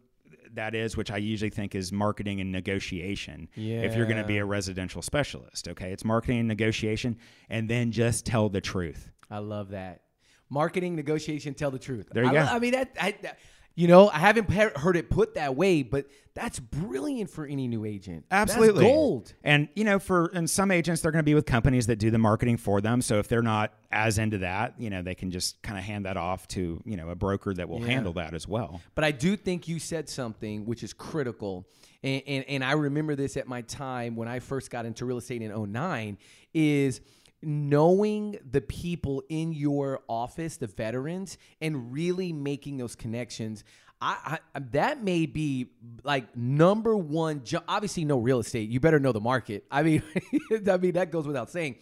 that 0.53 0.75
is, 0.75 0.97
which 0.97 1.11
I 1.11 1.17
usually 1.17 1.51
think 1.51 1.75
is 1.75 1.93
marketing 1.93 2.41
and 2.41 2.53
negotiation. 2.53 3.49
If 3.57 3.97
you're 3.97 4.07
going 4.07 4.19
to 4.23 4.27
be 4.27 4.39
a 4.39 4.45
residential 4.45 5.03
specialist, 5.03 5.67
okay? 5.69 5.93
It's 5.93 6.05
marketing 6.05 6.39
and 6.41 6.49
negotiation 6.49 7.17
and 7.49 7.69
then 7.69 7.91
just 7.91 8.25
tell 8.27 8.49
the 8.49 8.61
truth. 8.61 9.11
I 9.31 9.39
love 9.39 9.71
that. 9.71 10.03
Marketing, 10.51 10.95
negotiation, 10.95 11.55
tell 11.55 11.71
the 11.71 11.79
truth. 11.79 12.09
There 12.13 12.23
you 12.23 12.31
I, 12.31 12.33
go. 12.33 12.41
lo- 12.41 12.49
I 12.51 12.59
mean, 12.59 12.73
that, 12.73 12.91
I, 13.01 13.17
that- 13.23 13.39
you 13.75 13.89
know, 13.89 14.09
I 14.09 14.19
haven't 14.19 14.51
he- 14.51 14.69
heard 14.77 14.97
it 14.97 15.11
put 15.11 15.35
that 15.35 15.57
way, 15.57 15.83
but 15.83 16.07
that's 16.35 16.59
brilliant 16.59 17.31
for 17.31 17.45
any 17.47 17.69
new 17.69 17.85
agent. 17.85 18.25
Absolutely. 18.31 18.83
That's 18.83 18.93
gold. 18.95 19.33
And 19.45 19.69
you 19.75 19.85
know, 19.85 19.99
for 19.99 20.27
and 20.35 20.49
some 20.51 20.71
agents 20.71 21.01
they're 21.03 21.13
going 21.13 21.23
to 21.23 21.25
be 21.25 21.35
with 21.35 21.47
companies 21.47 21.87
that 21.87 21.97
do 21.97 22.11
the 22.11 22.19
marketing 22.19 22.57
for 22.57 22.81
them. 22.81 23.03
So 23.03 23.19
if 23.19 23.29
they're 23.29 23.43
not 23.43 23.73
as 23.93 24.19
into 24.19 24.39
that, 24.39 24.75
you 24.79 24.91
know, 24.91 25.03
they 25.03 25.15
can 25.15 25.31
just 25.31 25.63
kind 25.63 25.79
of 25.79 25.85
hand 25.85 26.07
that 26.07 26.17
off 26.17 26.47
to, 26.49 26.81
you 26.85 26.97
know, 26.97 27.09
a 27.11 27.15
broker 27.15 27.55
that 27.55 27.69
will 27.69 27.81
Yeah. 27.81 27.87
handle 27.89 28.13
that 28.15 28.35
as 28.35 28.49
well. 28.49 28.81
But 28.95 29.05
I 29.05 29.13
do 29.13 29.37
think 29.37 29.69
you 29.69 29.79
said 29.79 30.09
something 30.09 30.67
which 30.67 30.83
is 30.83 30.93
critical. 30.93 31.67
And, 32.03 32.23
and, 32.27 32.45
and 32.49 32.65
I 32.65 32.73
remember 32.73 33.15
this 33.15 33.37
at 33.37 33.47
my 33.49 33.63
time 33.63 34.17
when 34.17 34.29
I 34.29 34.41
first 34.41 34.71
got 34.71 34.87
into 34.87 35.05
real 35.05 35.19
estate 35.19 35.41
in 35.43 35.53
09 35.53 36.19
is 36.53 37.01
knowing 37.47 38.39
the 38.51 38.61
people 38.61 39.23
in 39.29 39.53
your 39.53 40.01
office, 40.09 40.57
the 40.57 40.67
veterans, 40.67 41.39
and 41.61 41.93
really 41.93 42.33
making 42.33 42.77
those 42.77 42.95
connections. 42.95 43.65
I, 44.01 44.39
I 44.55 44.61
that 44.73 45.03
may 45.03 45.27
be 45.27 45.71
like 46.03 46.37
number 46.37 46.97
one. 46.97 47.43
Obviously, 47.69 48.05
no 48.05 48.19
real 48.19 48.41
estate. 48.41 48.69
You 48.69 48.81
better 48.81 49.01
know 49.01 49.13
the 49.13 49.21
market. 49.21 49.65
I 49.71 49.83
mean, 49.83 50.03
I 50.69 50.77
mean 50.77 50.93
that 50.93 51.11
goes 51.11 51.27
without 51.27 51.51
saying. 51.51 51.77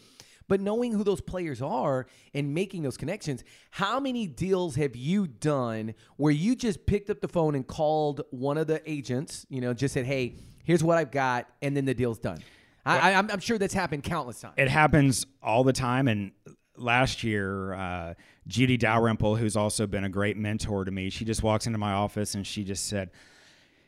But 0.48 0.60
knowing 0.60 0.92
who 0.92 1.04
those 1.04 1.20
players 1.20 1.62
are 1.62 2.06
and 2.34 2.52
making 2.52 2.82
those 2.82 2.96
connections, 2.96 3.44
how 3.70 4.00
many 4.00 4.26
deals 4.26 4.76
have 4.76 4.94
you 4.94 5.26
done 5.26 5.94
where 6.16 6.32
you 6.32 6.54
just 6.56 6.84
picked 6.84 7.10
up 7.10 7.20
the 7.20 7.28
phone 7.28 7.54
and 7.54 7.66
called 7.66 8.22
one 8.30 8.58
of 8.58 8.66
the 8.66 8.82
agents, 8.90 9.46
you 9.48 9.60
know, 9.60 9.72
just 9.72 9.94
said, 9.94 10.04
hey, 10.04 10.36
here's 10.64 10.84
what 10.84 10.98
I've 10.98 11.10
got, 11.10 11.48
and 11.62 11.76
then 11.76 11.84
the 11.84 11.94
deal's 11.94 12.18
done? 12.18 12.42
I, 12.84 13.12
I, 13.12 13.14
I'm, 13.14 13.30
I'm 13.30 13.40
sure 13.40 13.58
that's 13.58 13.74
happened 13.74 14.02
countless 14.02 14.40
times. 14.40 14.54
It 14.56 14.68
happens 14.68 15.26
all 15.42 15.64
the 15.64 15.72
time. 15.72 16.08
And 16.08 16.32
last 16.76 17.22
year, 17.22 17.74
uh, 17.74 18.14
Judy 18.46 18.76
Dalrymple, 18.76 19.36
who's 19.36 19.56
also 19.56 19.86
been 19.86 20.04
a 20.04 20.08
great 20.08 20.36
mentor 20.36 20.84
to 20.84 20.90
me, 20.90 21.10
she 21.10 21.24
just 21.24 21.42
walks 21.42 21.66
into 21.66 21.78
my 21.78 21.92
office 21.92 22.34
and 22.34 22.46
she 22.46 22.64
just 22.64 22.86
said, 22.86 23.10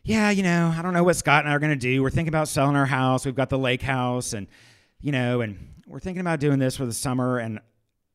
yeah, 0.04 0.30
you 0.30 0.42
know, 0.42 0.72
I 0.76 0.82
don't 0.82 0.92
know 0.92 1.02
what 1.02 1.16
Scott 1.16 1.44
and 1.44 1.50
I 1.50 1.56
are 1.56 1.58
going 1.58 1.72
to 1.72 1.76
do. 1.76 2.02
We're 2.02 2.10
thinking 2.10 2.28
about 2.28 2.48
selling 2.48 2.76
our 2.76 2.86
house. 2.86 3.24
We've 3.24 3.34
got 3.34 3.48
the 3.48 3.58
lake 3.58 3.82
house 3.82 4.34
and, 4.34 4.46
you 5.00 5.12
know, 5.12 5.40
and 5.40 5.58
we're 5.86 6.00
thinking 6.00 6.20
about 6.20 6.40
doing 6.40 6.58
this 6.58 6.76
for 6.76 6.84
the 6.84 6.92
summer. 6.92 7.38
And 7.38 7.58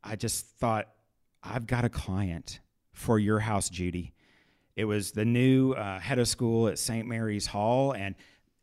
I 0.03 0.15
just 0.15 0.45
thought, 0.45 0.87
I've 1.43 1.65
got 1.65 1.85
a 1.85 1.89
client 1.89 2.59
for 2.93 3.17
your 3.17 3.39
house, 3.39 3.69
Judy. 3.69 4.13
It 4.75 4.85
was 4.85 5.11
the 5.11 5.25
new 5.25 5.73
uh, 5.73 5.99
head 5.99 6.19
of 6.19 6.27
school 6.27 6.67
at 6.67 6.77
St. 6.77 7.07
Mary's 7.07 7.47
Hall. 7.47 7.93
And 7.93 8.15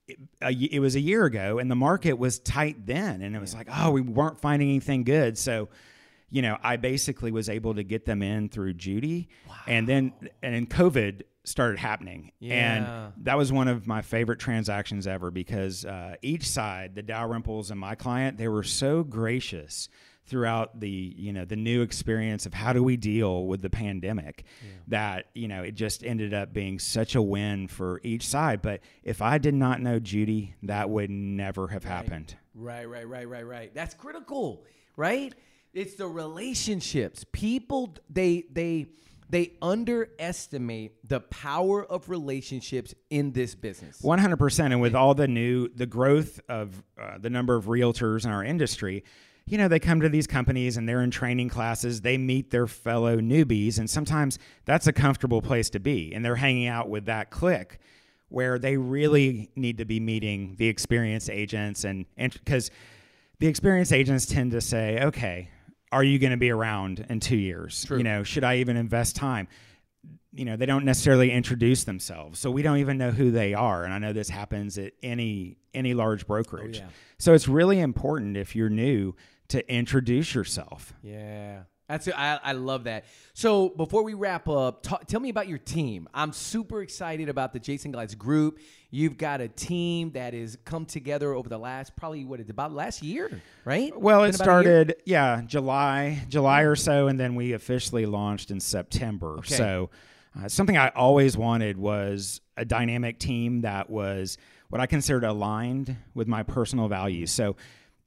it, 0.09 0.19
a, 0.43 0.53
it 0.53 0.81
was 0.81 0.95
a 0.95 1.01
year 1.01 1.25
ago 1.25 1.59
and 1.59 1.71
the 1.71 1.77
market 1.77 2.15
was 2.15 2.39
tight 2.39 2.87
then. 2.87 3.23
And 3.23 3.35
it 3.35 3.41
was 3.41 3.55
like, 3.55 3.69
oh, 3.71 3.91
we 3.91 4.01
weren't 4.01 4.41
finding 4.41 4.69
anything 4.69 5.05
good. 5.05 5.37
So, 5.39 5.69
you 6.31 6.43
know, 6.43 6.59
I 6.63 6.77
basically 6.77 7.31
was 7.31 7.49
able 7.49 7.75
to 7.75 7.83
get 7.83 8.05
them 8.05 8.23
in 8.23 8.49
through 8.49 8.75
Judy. 8.75 9.29
And 9.67 9.89
then, 9.89 10.13
and 10.43 10.55
then 10.55 10.67
COVID 10.67 11.23
started 11.45 11.79
happening. 11.79 12.33
Yeah. 12.41 13.13
And 13.15 13.25
that 13.25 13.39
was 13.39 13.53
one 13.53 13.69
of 13.69 13.87
my 13.87 14.03
favorite 14.03 14.39
transactions 14.39 15.07
ever 15.07 15.31
because 15.31 15.85
uh, 15.85 16.17
each 16.23 16.49
side, 16.49 16.95
the 16.95 17.03
Dalrymples 17.03 17.71
and 17.71 17.79
my 17.79 17.95
client, 17.95 18.39
they 18.39 18.49
were 18.49 18.65
so 18.65 19.05
gracious 19.05 19.89
throughout 20.27 20.81
the 20.81 20.89
you 20.89 21.33
know 21.33 21.45
the 21.45 21.57
new 21.57 21.83
experience 21.83 22.47
of 22.47 22.55
how 22.55 22.73
do 22.73 22.83
we 22.83 22.97
deal 22.97 23.47
with 23.47 23.63
the 23.63 23.71
pandemic 23.71 24.45
that 24.89 25.27
you 25.35 25.47
know 25.49 25.63
it 25.63 25.75
just 25.75 26.05
ended 26.05 26.35
up 26.35 26.53
being 26.53 26.79
such 26.79 27.15
a 27.15 27.23
win 27.23 27.69
for 27.69 28.01
each 28.03 28.27
side 28.27 28.61
but 28.61 28.81
if 29.05 29.23
i 29.23 29.39
did 29.39 29.55
not 29.55 29.81
know 29.81 29.99
judy 29.99 30.55
that 30.63 30.91
would 30.91 31.11
never 31.11 31.69
have 31.69 31.85
happened 31.85 32.35
Right, 32.59 32.87
right, 32.89 33.07
right, 33.07 33.29
right, 33.29 33.47
right. 33.47 33.75
That's 33.75 33.93
critical, 33.93 34.65
right? 34.97 35.35
It's 35.75 35.95
the 35.97 36.07
relationships. 36.07 37.23
People 37.33 37.95
they 38.09 38.45
they 38.51 38.87
they 39.29 39.53
underestimate 39.61 41.07
the 41.07 41.21
power 41.21 41.85
of 41.85 42.09
relationships 42.09 42.95
in 43.11 43.33
this 43.33 43.55
business. 43.55 44.01
100% 44.01 44.65
and 44.67 44.81
with 44.81 44.95
all 44.95 45.15
the 45.15 45.29
new 45.29 45.69
the 45.69 45.85
growth 45.85 46.41
of 46.49 46.83
uh, 47.01 47.19
the 47.19 47.29
number 47.29 47.57
of 47.57 47.67
realtors 47.67 48.25
in 48.25 48.31
our 48.31 48.43
industry 48.45 49.05
you 49.47 49.57
know 49.59 49.69
they 49.69 49.79
come 49.79 50.01
to 50.01 50.09
these 50.09 50.27
companies 50.27 50.77
and 50.77 50.89
they're 50.89 51.03
in 51.03 51.11
training 51.11 51.49
classes 51.49 52.01
they 52.01 52.19
meet 52.19 52.51
their 52.51 52.67
fellow 52.67 53.19
newbies 53.19 53.79
and 53.79 53.89
sometimes 53.89 54.39
that's 54.65 54.87
a 54.87 54.93
comfortable 54.93 55.41
place 55.41 55.71
to 55.71 55.79
be 55.81 56.13
and 56.13 56.25
they're 56.25 56.37
hanging 56.37 56.67
out 56.67 56.89
with 56.89 57.07
that 57.07 57.31
clique 57.31 57.79
where 58.29 58.59
they 58.59 58.77
really 58.77 59.49
need 59.55 59.79
to 59.79 59.85
be 59.85 60.01
meeting 60.01 60.57
the 60.59 60.67
experienced 60.67 61.31
agents 61.31 61.85
and 61.85 62.07
because 62.17 62.71
the 63.39 63.47
experienced 63.47 63.93
agents 63.93 64.27
tend 64.27 64.51
to 64.51 64.61
say 64.61 65.01
okay 65.03 65.49
are 65.93 66.03
you 66.03 66.19
going 66.19 66.33
to 66.33 66.37
be 66.37 66.51
around 66.51 67.07
in 67.09 67.21
two 67.21 67.37
years 67.37 67.85
True. 67.85 67.99
you 67.99 68.05
know 68.05 68.25
should 68.25 68.45
i 68.45 68.57
even 68.57 68.77
invest 68.77 69.15
time 69.15 69.47
you 70.33 70.45
know 70.45 70.57
they 70.57 70.67
don't 70.67 70.85
necessarily 70.85 71.31
introduce 71.31 71.85
themselves 71.85 72.41
so 72.41 72.51
we 72.51 72.63
don't 72.63 72.79
even 72.79 72.99
know 72.99 73.13
who 73.13 73.31
they 73.31 73.55
are 73.55 73.85
and 73.85 73.95
i 73.95 73.99
know 73.99 74.13
this 74.13 74.29
happens 74.29 74.77
at 74.77 74.93
any 75.05 75.57
any 75.73 75.95
large 75.95 76.27
brokerage 76.27 76.79
Oh, 76.79 76.85
yeah. 76.85 76.91
so 77.19 77.33
it's 77.33 77.47
really 77.47 77.79
important 77.81 78.37
if 78.37 78.57
you're 78.57 78.69
new 78.69 79.15
to 79.49 79.73
introduce 79.73 80.35
yourself 80.35 80.93
Yeah. 81.03 81.63
That's 81.89 82.09
I, 82.09 82.41
I 82.43 82.51
love 82.51 82.83
that. 82.85 83.05
So 83.33 83.69
before 83.69 84.03
we 84.03 84.15
wrap 84.15 84.49
up, 84.49 84.83
ta- 84.83 84.99
tell 85.07 85.21
me 85.21 85.29
about 85.29 85.47
your 85.47 85.59
team. 85.59 86.09
I'm 86.13 86.33
super 86.33 86.83
excited 86.83 87.29
about 87.29 87.53
the 87.53 87.61
Jason 87.61 87.93
Glass 87.93 88.13
group. 88.17 88.59
You've 88.91 89.17
got 89.17 89.41
a 89.41 89.47
team 89.47 90.11
that 90.13 90.35
has 90.35 90.59
come 90.65 90.85
together 90.85 91.33
over 91.33 91.49
the 91.49 91.59
last 91.59 91.95
probably 91.95 92.25
what 92.25 92.41
it's 92.41 92.51
about 92.51 92.73
last 92.73 93.05
year, 93.05 93.41
right? 93.65 93.97
well 93.97 94.25
it 94.25 94.35
about 94.35 94.49
a 94.49 94.63
year? 94.65 94.83
started 94.83 94.97
yeah 95.05 95.43
july 95.47 96.25
july 96.29 96.63
or 96.63 96.75
so 96.75 97.07
and 97.07 97.21
then 97.21 97.37
we 97.37 97.53
officially 97.53 98.05
launched 98.05 98.51
in 98.51 98.59
september 98.59 99.37
Okay. 99.39 99.55
so 99.55 99.91
uh, 100.37 100.49
something 100.49 100.77
i 100.77 100.89
always 100.89 101.37
wanted 101.37 101.77
was 101.77 102.41
a 102.57 102.65
dynamic 102.65 103.21
team 103.21 103.61
that 103.61 103.89
was 103.91 104.39
what 104.71 104.81
i 104.81 104.87
considered 104.87 105.23
aligned 105.25 105.97
with 106.15 106.27
my 106.27 106.43
personal 106.43 106.89
values 106.89 107.31
so 107.31 107.55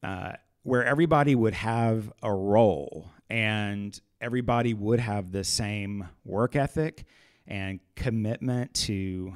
uh, 0.03 0.33
where 0.63 0.83
everybody 0.83 1.35
would 1.35 1.53
have 1.53 2.11
a 2.21 2.31
role 2.33 3.09
and 3.29 3.99
everybody 4.21 4.73
would 4.73 4.99
have 4.99 5.31
the 5.31 5.43
same 5.43 6.07
work 6.25 6.55
ethic 6.55 7.05
and 7.47 7.79
commitment 7.95 8.73
to 8.73 9.33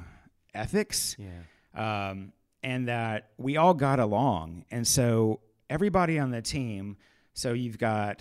ethics 0.54 1.16
Yeah. 1.18 2.10
um, 2.10 2.32
and 2.62 2.88
that 2.88 3.30
we 3.38 3.56
all 3.56 3.74
got 3.74 3.98
along. 4.00 4.64
And 4.70 4.86
so 4.86 5.40
everybody 5.68 6.18
on 6.18 6.30
the 6.30 6.42
team, 6.42 6.96
so 7.32 7.52
you've 7.52 7.78
got 7.78 8.20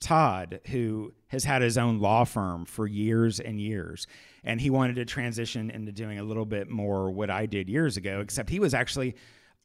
Todd, 0.00 0.60
who 0.68 1.12
has 1.28 1.44
had 1.44 1.60
his 1.62 1.76
own 1.76 1.98
law 1.98 2.24
firm 2.24 2.64
for 2.64 2.86
years 2.86 3.40
and 3.40 3.60
years, 3.60 4.06
and 4.44 4.60
he 4.60 4.70
wanted 4.70 4.96
to 4.96 5.04
transition 5.04 5.70
into 5.70 5.92
doing 5.92 6.18
a 6.18 6.22
little 6.22 6.46
bit 6.46 6.68
more 6.70 7.10
what 7.10 7.30
I 7.30 7.46
did 7.46 7.68
years 7.68 7.96
ago, 7.96 8.20
except 8.20 8.48
he 8.48 8.60
was 8.60 8.74
actually 8.74 9.16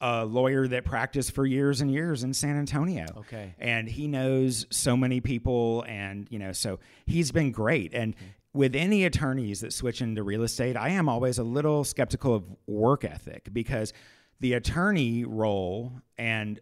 a 0.02 0.26
lawyer 0.26 0.68
that 0.68 0.84
practiced 0.86 1.32
for 1.34 1.46
years 1.46 1.80
and 1.82 1.90
years 1.92 2.24
in 2.24 2.34
San 2.34 2.58
Antonio 2.58 3.06
Okay. 3.18 3.56
and 3.58 3.88
he 3.88 4.08
knows 4.08 4.66
so 4.70 4.98
many 4.98 5.22
people 5.22 5.86
and 5.88 6.28
you 6.30 6.40
know 6.40 6.52
so 6.52 6.80
he's 7.06 7.32
been 7.32 7.52
great 7.52 7.94
and 7.94 8.16
mm-hmm. 8.16 8.26
with 8.54 8.76
any 8.76 9.06
attorneys 9.06 9.62
that 9.62 9.72
switch 9.74 10.02
into 10.02 10.22
real 10.24 10.44
estate, 10.44 10.76
I 10.76 10.90
am 10.90 11.08
always 11.08 11.38
a 11.38 11.44
little 11.44 11.84
skeptical 11.84 12.36
of 12.36 12.44
work 12.68 13.06
ethic 13.06 13.50
because 13.54 13.94
the 14.42 14.54
attorney 14.54 15.24
role 15.24 15.94
and 16.18 16.60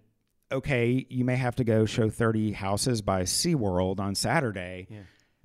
okay, 0.52 1.06
you 1.10 1.26
may 1.26 1.36
have 1.36 1.56
to 1.56 1.64
go 1.64 1.86
show 1.86 2.10
30 2.10 2.52
houses 2.52 3.02
by 3.02 3.24
SeaWorld 3.24 4.00
on 4.00 4.16
Saturday. 4.16 4.88
Yeah. 4.90 5.00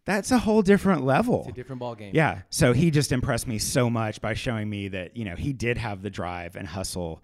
That's 0.05 0.31
a 0.31 0.39
whole 0.39 0.63
different 0.63 1.05
level. 1.05 1.41
It's 1.41 1.49
a 1.49 1.53
different 1.53 1.81
ball 1.81 1.95
game. 1.97 2.13
Yeah. 2.15 2.43
So 2.51 2.73
he 2.73 2.91
just 2.91 3.11
impressed 3.11 3.49
me 3.49 3.59
so 3.59 3.91
much 3.91 4.21
by 4.21 4.35
showing 4.35 4.71
me 4.71 4.89
that, 4.89 5.17
you 5.17 5.25
know, 5.25 5.35
he 5.35 5.53
did 5.53 5.79
have 5.79 6.03
the 6.03 6.11
drive 6.11 6.55
and 6.55 6.67
hustle. 6.67 7.23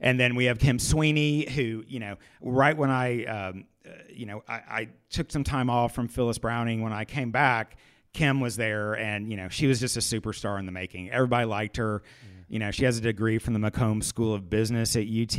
And 0.00 0.18
then 0.18 0.34
we 0.34 0.46
have 0.46 0.58
Kim 0.58 0.78
Sweeney, 0.78 1.48
who, 1.50 1.84
you 1.86 2.00
know, 2.00 2.16
right 2.40 2.76
when 2.76 2.90
I, 2.90 3.24
um, 3.24 3.64
uh, 3.86 3.90
you 4.08 4.26
know, 4.26 4.42
I, 4.48 4.54
I 4.54 4.88
took 5.10 5.30
some 5.30 5.44
time 5.44 5.68
off 5.70 5.94
from 5.94 6.08
Phyllis 6.08 6.38
Browning. 6.38 6.82
When 6.82 6.92
I 6.92 7.04
came 7.04 7.30
back, 7.30 7.76
Kim 8.12 8.40
was 8.40 8.56
there 8.56 8.94
and, 8.94 9.30
you 9.30 9.36
know, 9.36 9.48
she 9.48 9.66
was 9.66 9.78
just 9.80 9.96
a 9.96 10.00
superstar 10.00 10.58
in 10.58 10.66
the 10.66 10.72
making. 10.72 11.10
Everybody 11.10 11.44
liked 11.44 11.76
her. 11.76 12.02
You 12.48 12.58
know, 12.58 12.70
she 12.70 12.84
has 12.84 12.98
a 12.98 13.00
degree 13.00 13.38
from 13.38 13.54
the 13.54 13.60
McCombs 13.60 14.04
School 14.04 14.34
of 14.34 14.50
Business 14.50 14.96
at 14.96 15.04
UT. 15.06 15.38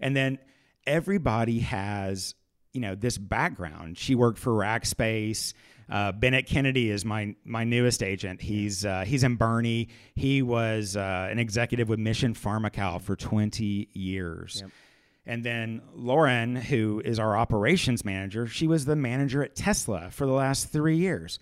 And 0.00 0.14
then 0.14 0.38
everybody 0.86 1.60
has, 1.60 2.34
you 2.72 2.80
know, 2.80 2.94
this 2.94 3.16
background. 3.16 3.96
She 3.96 4.14
worked 4.14 4.38
for 4.38 4.52
Rackspace. 4.52 5.54
Uh, 5.90 6.12
Bennett 6.12 6.46
Kennedy 6.46 6.90
is 6.90 7.04
my 7.04 7.34
my 7.44 7.64
newest 7.64 8.02
agent. 8.02 8.42
He's 8.42 8.84
uh, 8.84 9.04
he's 9.06 9.22
in 9.22 9.38
Boerne. 9.38 9.88
He 10.14 10.42
was 10.42 10.96
uh, 10.96 11.28
an 11.30 11.38
executive 11.38 11.88
with 11.88 11.98
Mission 11.98 12.34
Pharmacal 12.34 13.00
for 13.00 13.16
20 13.16 13.88
years. 13.92 14.60
Yep. 14.62 14.70
And 15.26 15.44
then 15.44 15.82
Lauren, 15.94 16.56
who 16.56 17.02
is 17.04 17.18
our 17.18 17.36
operations 17.36 18.04
manager, 18.04 18.46
she 18.46 18.66
was 18.66 18.86
the 18.86 18.96
manager 18.96 19.42
at 19.42 19.54
Tesla 19.54 20.10
for 20.10 20.26
the 20.26 20.32
last 20.32 20.70
three 20.70 20.96
years. 20.96 21.38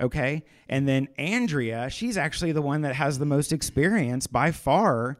Okay. 0.00 0.42
And 0.68 0.88
then 0.88 1.08
Andrea, 1.18 1.90
she's 1.90 2.16
actually 2.16 2.52
the 2.52 2.62
one 2.62 2.82
that 2.82 2.94
has 2.94 3.18
the 3.18 3.26
most 3.26 3.52
experience 3.52 4.26
by 4.26 4.52
far 4.52 5.18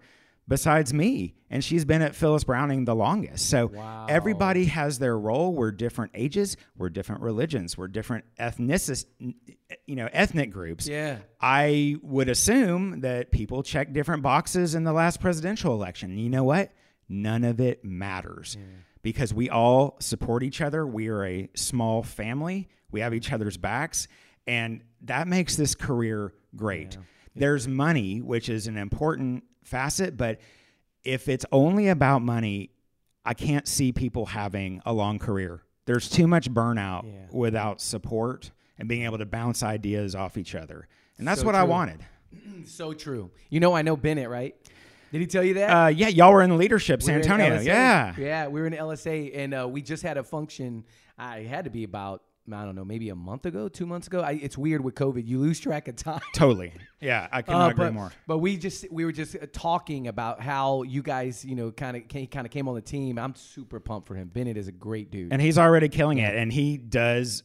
besides 0.48 0.92
me. 0.94 1.34
And 1.50 1.62
she's 1.62 1.84
been 1.84 2.02
at 2.02 2.14
Phyllis 2.14 2.44
Browning 2.44 2.84
the 2.84 2.94
longest. 2.94 3.48
So 3.48 3.66
Wow. 3.68 4.06
everybody 4.08 4.66
has 4.66 4.98
their 4.98 5.18
role. 5.18 5.54
We're 5.54 5.70
different 5.70 6.12
ages, 6.14 6.56
we're 6.76 6.88
different 6.90 7.22
religions, 7.22 7.78
we're 7.78 7.88
different 7.88 8.24
ethnicis, 8.38 9.04
you 9.20 9.96
know, 9.96 10.08
ethnic 10.12 10.50
groups. 10.50 10.88
Yeah. 10.88 11.18
I 11.40 11.96
would 12.02 12.28
assume 12.28 13.00
that 13.00 13.30
people 13.30 13.62
check 13.62 13.92
different 13.92 14.22
boxes 14.22 14.74
in 14.74 14.84
the 14.84 14.92
last 14.92 15.20
presidential 15.20 15.72
election. 15.72 16.18
You 16.18 16.30
know 16.30 16.44
what? 16.44 16.72
None 17.08 17.44
of 17.44 17.60
it 17.60 17.84
matters 17.84 18.56
because 19.02 19.32
we 19.32 19.48
all 19.48 19.96
support 20.00 20.42
each 20.42 20.60
other. 20.60 20.84
We 20.84 21.06
are 21.08 21.24
a 21.24 21.48
small 21.54 22.02
family, 22.02 22.68
we 22.90 23.00
have 23.00 23.14
each 23.14 23.32
other's 23.32 23.56
backs, 23.56 24.08
and 24.48 24.82
that 25.02 25.28
makes 25.28 25.54
this 25.56 25.76
career 25.76 26.32
great. 26.56 26.98
There's 27.36 27.68
money, 27.68 28.20
which 28.20 28.48
is 28.48 28.66
an 28.66 28.76
important 28.76 29.44
facet, 29.66 30.16
but 30.16 30.40
if 31.04 31.28
it's 31.28 31.44
only 31.52 31.88
about 31.88 32.22
money, 32.22 32.70
I 33.24 33.34
can't 33.34 33.66
see 33.68 33.92
people 33.92 34.26
having 34.26 34.80
a 34.86 34.92
long 34.92 35.18
career. 35.18 35.62
There's 35.86 36.08
too 36.08 36.26
much 36.26 36.50
burnout 36.50 37.04
Yeah. 37.04 37.26
without 37.32 37.80
support 37.80 38.50
and 38.78 38.88
being 38.88 39.02
able 39.02 39.18
to 39.18 39.26
bounce 39.26 39.62
ideas 39.62 40.14
off 40.14 40.36
each 40.36 40.54
other. 40.54 40.88
And 41.18 41.26
that's 41.26 41.40
So 41.40 41.46
what 41.46 41.54
I 41.54 41.64
wanted. 41.64 42.00
So 42.66 42.92
true. 42.92 43.30
You 43.48 43.60
know, 43.60 43.74
I 43.74 43.82
know 43.82 43.96
Bennett, 43.96 44.28
right? 44.28 44.54
Did 45.12 45.20
he 45.20 45.26
tell 45.26 45.42
you 45.44 45.54
that? 45.54 45.70
Uh, 45.70 45.86
yeah, 45.88 46.08
y'all 46.08 46.32
were 46.32 46.42
in 46.42 46.58
leadership, 46.58 47.00
San 47.02 47.16
Antonio. 47.20 47.60
Yeah. 47.60 48.12
Yeah, 48.18 48.48
we 48.48 48.60
were 48.60 48.66
in 48.66 48.72
LSA 48.74 49.30
and 49.36 49.54
uh, 49.54 49.68
we 49.68 49.80
just 49.80 50.02
had 50.02 50.18
a 50.18 50.24
function. 50.24 50.84
I 51.16 51.40
had 51.42 51.64
to 51.64 51.70
be 51.70 51.84
about, 51.84 52.22
I 52.52 52.64
don't 52.64 52.74
know, 52.74 52.84
maybe 52.84 53.08
a 53.08 53.14
month 53.14 53.46
ago, 53.46 53.68
two 53.68 53.86
months 53.86 54.06
ago. 54.06 54.20
I, 54.20 54.32
it's 54.32 54.56
weird 54.56 54.82
with 54.82 54.94
COVID. 54.94 55.26
You 55.26 55.38
lose 55.40 55.58
track 55.60 55.88
of 55.88 55.96
time. 55.96 56.20
Totally. 56.34 56.72
Yeah, 57.00 57.28
I 57.32 57.42
could 57.42 57.54
Uh, 57.54 57.58
not 57.58 57.70
agree 57.72 57.90
more. 57.90 58.12
but 58.26 58.38
we 58.38 58.56
just 58.56 58.86
we 58.90 59.04
were 59.04 59.12
just 59.12 59.34
uh, 59.36 59.46
talking 59.52 60.08
about 60.08 60.40
how 60.40 60.82
you 60.82 61.02
guys 61.02 61.44
you 61.44 61.54
know 61.56 61.70
kind 61.72 61.96
of 61.96 62.08
kind 62.08 62.46
of 62.46 62.50
came 62.50 62.68
on 62.68 62.74
the 62.74 62.80
team. 62.80 63.18
I'm 63.18 63.34
super 63.34 63.80
pumped 63.80 64.08
for 64.08 64.14
him. 64.14 64.28
Bennett 64.28 64.56
is 64.56 64.68
a 64.68 64.72
great 64.72 65.10
dude. 65.10 65.32
And 65.32 65.40
he's 65.42 65.58
already 65.58 65.88
killing 65.88 66.18
it. 66.18 66.34
And 66.34 66.52
he 66.52 66.76
does 66.76 67.42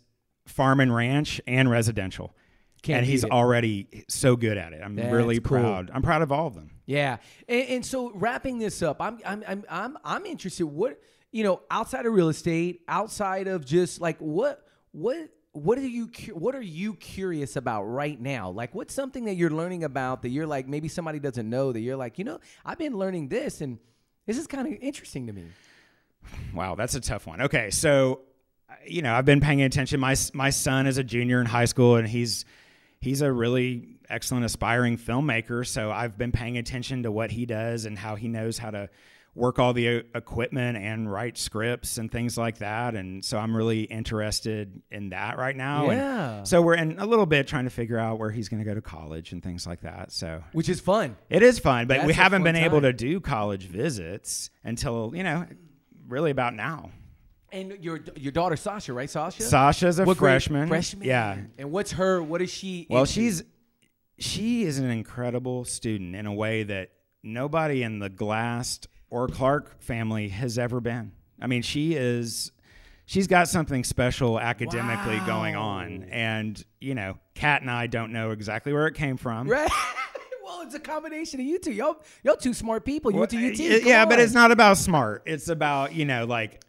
farm 0.47 0.79
and 0.79 0.93
ranch 0.93 1.39
and 1.47 1.69
residential. 1.69 2.35
Can't 2.83 2.97
and 2.99 3.05
he's 3.05 3.23
it. 3.23 3.29
already 3.31 4.05
so 4.09 4.35
good 4.35 4.57
at 4.57 4.73
it. 4.73 4.81
I'm 4.83 4.95
That's 4.95 5.13
really 5.13 5.39
cool. 5.39 5.59
proud. 5.59 5.91
I'm 5.93 6.01
proud 6.01 6.23
of 6.23 6.31
all 6.31 6.47
of 6.47 6.55
them. 6.55 6.71
Yeah, 6.87 7.17
and, 7.47 7.61
and 7.69 7.85
so 7.85 8.11
wrapping 8.15 8.57
this 8.57 8.81
up, 8.81 8.99
I'm 8.99 9.19
I'm 9.23 9.43
I'm 9.47 9.63
I'm 9.69 9.97
I'm 10.03 10.25
interested. 10.25 10.65
What 10.65 10.99
you 11.31 11.43
know, 11.43 11.61
outside 11.69 12.05
of 12.07 12.13
real 12.13 12.27
estate, 12.29 12.81
outside 12.87 13.47
of 13.47 13.63
just 13.65 14.01
like 14.01 14.17
what 14.17 14.65
what 14.91 15.29
what 15.53 15.77
are 15.77 15.87
you 15.87 16.09
what 16.33 16.55
are 16.55 16.61
you 16.61 16.95
curious 16.95 17.55
about 17.55 17.83
right 17.83 18.19
now? 18.19 18.49
Like, 18.49 18.73
what's 18.73 18.93
something 18.93 19.25
that 19.25 19.35
you're 19.35 19.49
learning 19.49 19.83
about 19.83 20.21
that 20.21 20.29
you're 20.29 20.47
like 20.47 20.67
maybe 20.67 20.87
somebody 20.87 21.19
doesn't 21.19 21.49
know 21.49 21.71
that 21.71 21.79
you're 21.79 21.97
like 21.97 22.17
you 22.17 22.23
know 22.23 22.39
I've 22.65 22.77
been 22.77 22.97
learning 22.97 23.27
this 23.27 23.61
and 23.61 23.79
this 24.25 24.37
is 24.37 24.47
kind 24.47 24.67
of 24.67 24.81
interesting 24.81 25.27
to 25.27 25.33
me. 25.33 25.45
Wow, 26.53 26.75
that's 26.75 26.95
a 26.95 27.01
tough 27.01 27.27
one. 27.27 27.41
Okay, 27.41 27.69
so 27.71 28.21
uh, 28.69 28.75
you 28.85 29.01
know, 29.01 29.13
I've 29.13 29.25
been 29.25 29.41
paying 29.41 29.61
attention. 29.61 29.99
My 29.99 30.15
my 30.33 30.49
son 30.49 30.87
is 30.87 30.97
a 30.97 31.03
junior 31.03 31.41
in 31.41 31.47
high 31.47 31.65
school, 31.65 31.95
and 31.95 32.07
he's 32.07 32.45
he's 32.99 33.21
a 33.21 33.31
really 33.31 33.97
excellent 34.09 34.45
aspiring 34.45 34.97
filmmaker. 34.97 35.65
So 35.65 35.91
I've 35.91 36.17
been 36.17 36.31
paying 36.31 36.57
attention 36.57 37.03
to 37.03 37.11
what 37.11 37.31
he 37.31 37.45
does 37.45 37.85
and 37.85 37.97
how 37.97 38.15
he 38.15 38.27
knows 38.27 38.57
how 38.57 38.71
to 38.71 38.89
work 39.33 39.59
all 39.59 39.71
the 39.71 39.87
uh, 39.87 40.01
equipment 40.13 40.77
and 40.77 41.09
write 41.09 41.37
scripts 41.37 41.97
and 41.97 42.11
things 42.11 42.37
like 42.37 42.57
that. 42.57 42.95
And 42.95 43.23
so 43.23 43.37
I'm 43.37 43.55
really 43.55 43.83
interested 43.83 44.81
in 44.91 45.09
that 45.11 45.37
right 45.37 45.55
now. 45.55 45.89
And 45.89 45.97
Yeah. 45.97 46.43
so 46.43 46.61
we're 46.61 46.75
in 46.75 46.99
a 46.99 47.05
little 47.05 47.25
bit 47.25 47.47
trying 47.47 47.63
to 47.63 47.69
figure 47.69 47.97
out 47.97 48.19
where 48.19 48.29
he's 48.29 48.49
going 48.49 48.61
to 48.61 48.65
go 48.67 48.73
to 48.75 48.81
college 48.81 49.31
and 49.31 49.41
things 49.41 49.65
like 49.65 49.81
that. 49.81 50.11
So 50.11 50.43
Which 50.51 50.67
is 50.67 50.81
fun. 50.81 51.15
it 51.29 51.43
is 51.43 51.59
fun, 51.59 51.87
but 51.87 52.01
we 52.01 52.07
That's 52.07 52.19
a 52.19 52.21
haven't 52.23 52.43
been 52.43 52.57
able 52.57 52.81
to 52.81 52.91
do 52.91 53.21
college 53.21 53.67
visits 53.67 54.49
until 54.65 55.13
you 55.15 55.23
know, 55.23 55.45
really 56.09 56.31
about 56.31 56.53
now. 56.53 56.91
And 57.53 57.77
your 57.83 57.99
your 58.15 58.31
daughter 58.31 58.55
Sasha, 58.55 58.93
right? 58.93 59.09
Sasha. 59.09 59.43
Sasha's 59.43 59.99
a 59.99 60.05
What 60.05 60.17
freshman. 60.17 60.67
Freshman. 60.69 61.05
Yeah. 61.07 61.37
And 61.57 61.71
what's 61.71 61.91
her? 61.93 62.21
What 62.23 62.41
is 62.41 62.49
she? 62.49 62.87
Well, 62.89 63.01
into? 63.01 63.11
she's 63.13 63.43
she 64.17 64.63
is 64.63 64.77
an 64.79 64.89
incredible 64.89 65.65
student 65.65 66.15
in 66.15 66.25
a 66.25 66.33
way 66.33 66.63
that 66.63 66.91
nobody 67.23 67.83
in 67.83 67.99
the 67.99 68.09
Glass 68.09 68.79
or 69.11 69.27
Clark 69.27 69.79
family 69.81 70.29
has 70.29 70.57
ever 70.57 70.79
been. 70.79 71.11
I 71.39 71.45
mean, 71.45 71.61
she 71.61 71.93
is 71.93 72.51
she's 73.05 73.27
got 73.27 73.47
something 73.47 73.83
special 73.83 74.39
academically 74.39 75.19
going 75.27 75.55
on, 75.55 76.05
and 76.05 76.63
you 76.79 76.95
know, 76.95 77.19
Kat 77.35 77.61
and 77.61 77.69
I 77.69 77.85
don't 77.85 78.11
know 78.11 78.31
exactly 78.31 78.73
where 78.73 78.87
it 78.87 78.95
came 78.95 79.17
from. 79.17 79.47
Right. 79.47 79.69
well, 80.43 80.61
it's 80.61 80.73
a 80.73 80.79
combination 80.79 81.39
of 81.39 81.45
you 81.45 81.59
two. 81.59 81.73
Y'all, 81.73 82.01
y'all 82.23 82.37
two 82.37 82.53
smart 82.53 82.85
people. 82.85 83.11
You 83.11 83.19
went 83.19 83.31
to 83.31 83.37
UT. 83.37 83.57
Come 83.57 83.87
yeah, 83.87 84.05
but 84.05 84.19
it's 84.19 84.33
not 84.33 84.51
about 84.51 84.77
smart. 84.77 85.23
It's 85.25 85.49
about 85.49 85.93
you 85.93 86.05
know, 86.05 86.25
like 86.25 86.63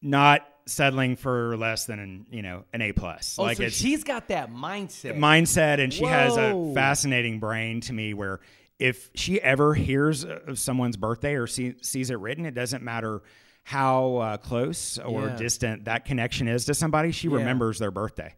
not 0.00 0.46
settling 0.66 1.16
for 1.16 1.56
less 1.56 1.86
than 1.86 1.98
an 1.98 2.26
you 2.30 2.42
know 2.42 2.64
an 2.72 2.82
A 2.82 2.92
plus. 2.92 3.36
Oh, 3.38 3.42
like 3.42 3.56
so 3.56 3.68
she's 3.68 4.04
got 4.04 4.28
that 4.28 4.52
mindset. 4.52 5.18
mindset 5.18 5.82
and 5.82 5.92
she 5.92 6.04
has 6.04 6.36
a 6.36 6.72
fascinating 6.74 7.40
brain 7.40 7.80
to 7.82 7.92
me 7.92 8.14
where 8.14 8.40
if 8.78 9.10
she 9.14 9.40
ever 9.40 9.74
hears 9.74 10.24
of 10.24 10.58
someone's 10.58 10.96
birthday 10.96 11.34
or 11.34 11.46
see, 11.46 11.74
sees 11.82 12.10
it 12.10 12.18
written 12.18 12.46
it 12.46 12.54
doesn't 12.54 12.82
matter 12.82 13.22
how 13.64 14.16
uh, 14.16 14.36
close 14.36 14.98
or 14.98 15.28
Yeah. 15.28 15.36
distant 15.36 15.84
that 15.86 16.04
connection 16.04 16.48
is 16.48 16.64
to 16.66 16.74
somebody 16.74 17.10
she 17.12 17.28
Yeah. 17.28 17.34
remembers 17.36 17.78
their 17.78 17.90
birthday 17.90 18.34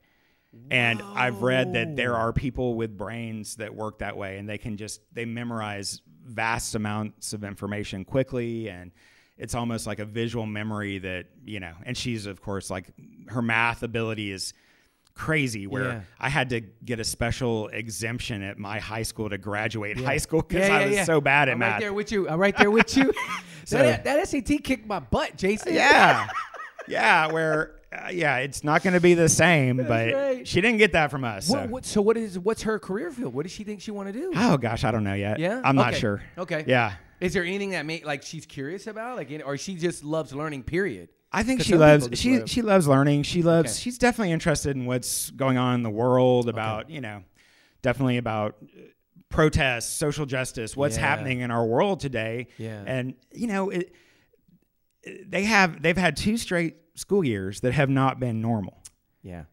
and 0.70 1.00
i've 1.14 1.42
read 1.42 1.74
that 1.74 1.94
there 1.94 2.16
are 2.16 2.32
people 2.32 2.74
with 2.74 2.96
brains 2.96 3.54
that 3.56 3.72
work 3.72 4.00
that 4.00 4.16
way 4.16 4.36
and 4.38 4.48
they 4.48 4.58
can 4.58 4.76
just 4.76 5.00
they 5.12 5.24
memorize 5.24 6.02
vast 6.24 6.74
amounts 6.74 7.32
of 7.32 7.44
information 7.44 8.04
quickly 8.04 8.68
and 8.68 8.90
it's 9.38 9.54
almost 9.54 9.86
like 9.86 10.00
a 10.00 10.04
visual 10.04 10.46
memory 10.46 10.98
that 10.98 11.26
you 11.44 11.60
know 11.60 11.72
and 11.84 11.96
she's 11.96 12.26
of 12.26 12.42
course 12.42 12.68
like 12.68 12.92
her 13.28 13.42
math 13.42 13.84
ability 13.84 14.32
is 14.32 14.52
crazy 15.14 15.66
where 15.66 15.84
Yeah. 15.84 16.00
I 16.18 16.28
had 16.28 16.50
to 16.50 16.60
get 16.60 17.00
a 17.00 17.04
special 17.04 17.68
exemption 17.68 18.42
at 18.42 18.58
my 18.58 18.78
high 18.78 19.02
school 19.02 19.28
to 19.30 19.38
graduate 19.38 19.98
high 19.98 20.16
school 20.18 20.42
because 20.42 20.68
Yeah, 20.68 20.76
I 20.76 20.86
was 20.86 20.94
yeah. 20.94 21.04
so 21.04 21.20
bad 21.20 21.48
at 21.48 21.52
I'm 21.52 21.58
math. 21.58 21.72
right 21.72 21.80
there 21.80 21.92
with 21.92 22.10
you. 22.12 22.28
I'm 22.28 22.38
right 22.40 22.56
there 22.56 22.70
with 22.70 22.96
you. 22.96 23.12
So- 23.66 23.78
that, 23.78 24.02
that 24.04 24.26
SAT 24.28 24.64
kicked 24.64 24.86
my 24.86 24.98
butt, 24.98 25.36
Jason. 25.36 25.74
yeah. 25.74 26.26
yeah, 26.88 27.30
where 27.30 27.76
uh, 27.92 28.08
yeah, 28.12 28.38
it's 28.38 28.62
not 28.64 28.82
going 28.82 28.94
to 28.94 29.00
be 29.00 29.14
the 29.14 29.28
same, 29.28 29.76
but 29.76 30.12
right. 30.12 30.48
she 30.48 30.60
didn't 30.60 30.78
get 30.78 30.92
that 30.92 31.10
from 31.10 31.24
us. 31.24 31.46
So. 31.46 31.54
What, 31.60 31.68
what, 31.70 31.84
so 31.84 32.00
what 32.00 32.16
is 32.16 32.38
what's 32.38 32.62
her 32.62 32.78
career 32.78 33.10
field? 33.10 33.34
What 33.34 33.42
does 33.44 33.52
she 33.52 33.64
think 33.64 33.80
she 33.80 33.90
want 33.90 34.08
to 34.08 34.12
do? 34.12 34.32
Oh 34.34 34.56
gosh, 34.56 34.84
I 34.84 34.90
don't 34.90 35.04
know 35.04 35.14
yet. 35.14 35.38
Yeah, 35.38 35.60
I'm 35.64 35.76
not 35.76 35.94
sure. 35.94 36.22
Okay. 36.38 36.64
Yeah. 36.66 36.94
Is 37.20 37.34
there 37.34 37.44
anything 37.44 37.70
that 37.70 37.84
may 37.84 38.02
like 38.02 38.22
she's 38.22 38.46
curious 38.46 38.86
about, 38.86 39.16
like, 39.16 39.30
or 39.44 39.56
she 39.58 39.74
just 39.74 40.04
loves 40.04 40.32
learning? 40.32 40.62
Period. 40.62 41.10
I 41.32 41.42
think 41.44 41.62
she 41.62 41.76
loves 41.76 42.08
she 42.18 42.38
love- 42.38 42.50
she 42.50 42.62
loves 42.62 42.88
learning. 42.88 43.22
She 43.22 43.42
loves 43.42 43.70
Okay. 43.72 43.80
she's 43.80 43.98
definitely 43.98 44.32
interested 44.32 44.74
in 44.76 44.86
what's 44.86 45.30
going 45.30 45.58
on 45.58 45.74
in 45.76 45.82
the 45.82 45.90
world 45.90 46.48
about, 46.48 46.90
you 46.90 47.00
know, 47.00 47.22
definitely 47.82 48.16
about 48.16 48.56
uh, 48.62 48.80
protests, 49.28 49.92
social 49.92 50.26
justice, 50.26 50.76
what's 50.76 50.96
Yeah. 50.96 51.02
happening 51.06 51.40
in 51.40 51.50
our 51.52 51.64
world 51.64 52.00
today. 52.00 52.48
Yeah. 52.58 52.82
And 52.84 53.14
you 53.32 53.46
know, 53.46 53.70
it, 53.70 53.94
they 55.26 55.44
have 55.44 55.80
they've 55.82 55.96
had 55.96 56.16
two 56.16 56.36
straight 56.36 56.76
school 56.94 57.24
years 57.24 57.60
that 57.60 57.72
have 57.72 57.88
not 57.90 58.20
been 58.20 58.40
normal. 58.40 58.82
Yeah. 59.22 59.44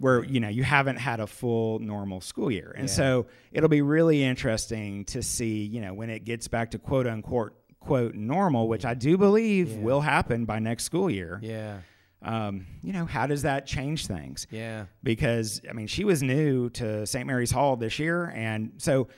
where 0.00 0.24
you 0.24 0.40
know 0.40 0.48
you 0.48 0.64
haven't 0.64 0.96
had 0.96 1.20
a 1.20 1.26
full 1.26 1.78
normal 1.78 2.20
school 2.20 2.50
year 2.50 2.74
and 2.76 2.90
so 2.90 3.26
it'll 3.52 3.68
be 3.68 3.80
really 3.82 4.24
interesting 4.24 5.04
to 5.04 5.22
see 5.22 5.62
you 5.64 5.80
know 5.80 5.94
when 5.94 6.10
it 6.10 6.24
gets 6.24 6.48
back 6.48 6.72
to 6.72 6.78
quote 6.80 7.06
unquote 7.06 7.54
quote 7.84 8.14
normal 8.14 8.68
which 8.68 8.84
i 8.84 8.94
do 8.94 9.16
believe 9.16 9.70
Yeah. 9.70 9.78
will 9.80 10.00
happen 10.00 10.44
by 10.44 10.58
next 10.58 10.84
school 10.84 11.10
year 11.10 11.38
Yeah. 11.42 11.78
um, 12.22 12.66
you 12.82 12.92
know 12.92 13.04
how 13.04 13.26
does 13.26 13.42
that 13.42 13.66
change 13.66 14.06
things 14.06 14.46
Yeah. 14.50 14.86
because 15.02 15.60
I 15.68 15.72
mean 15.72 15.86
she 15.86 16.04
was 16.04 16.22
new 16.22 16.70
to 16.70 17.06
St. 17.06 17.26
Mary's 17.26 17.50
Hall 17.50 17.76
this 17.76 17.98
year, 17.98 18.32
and 18.34 18.72
so 18.78 19.08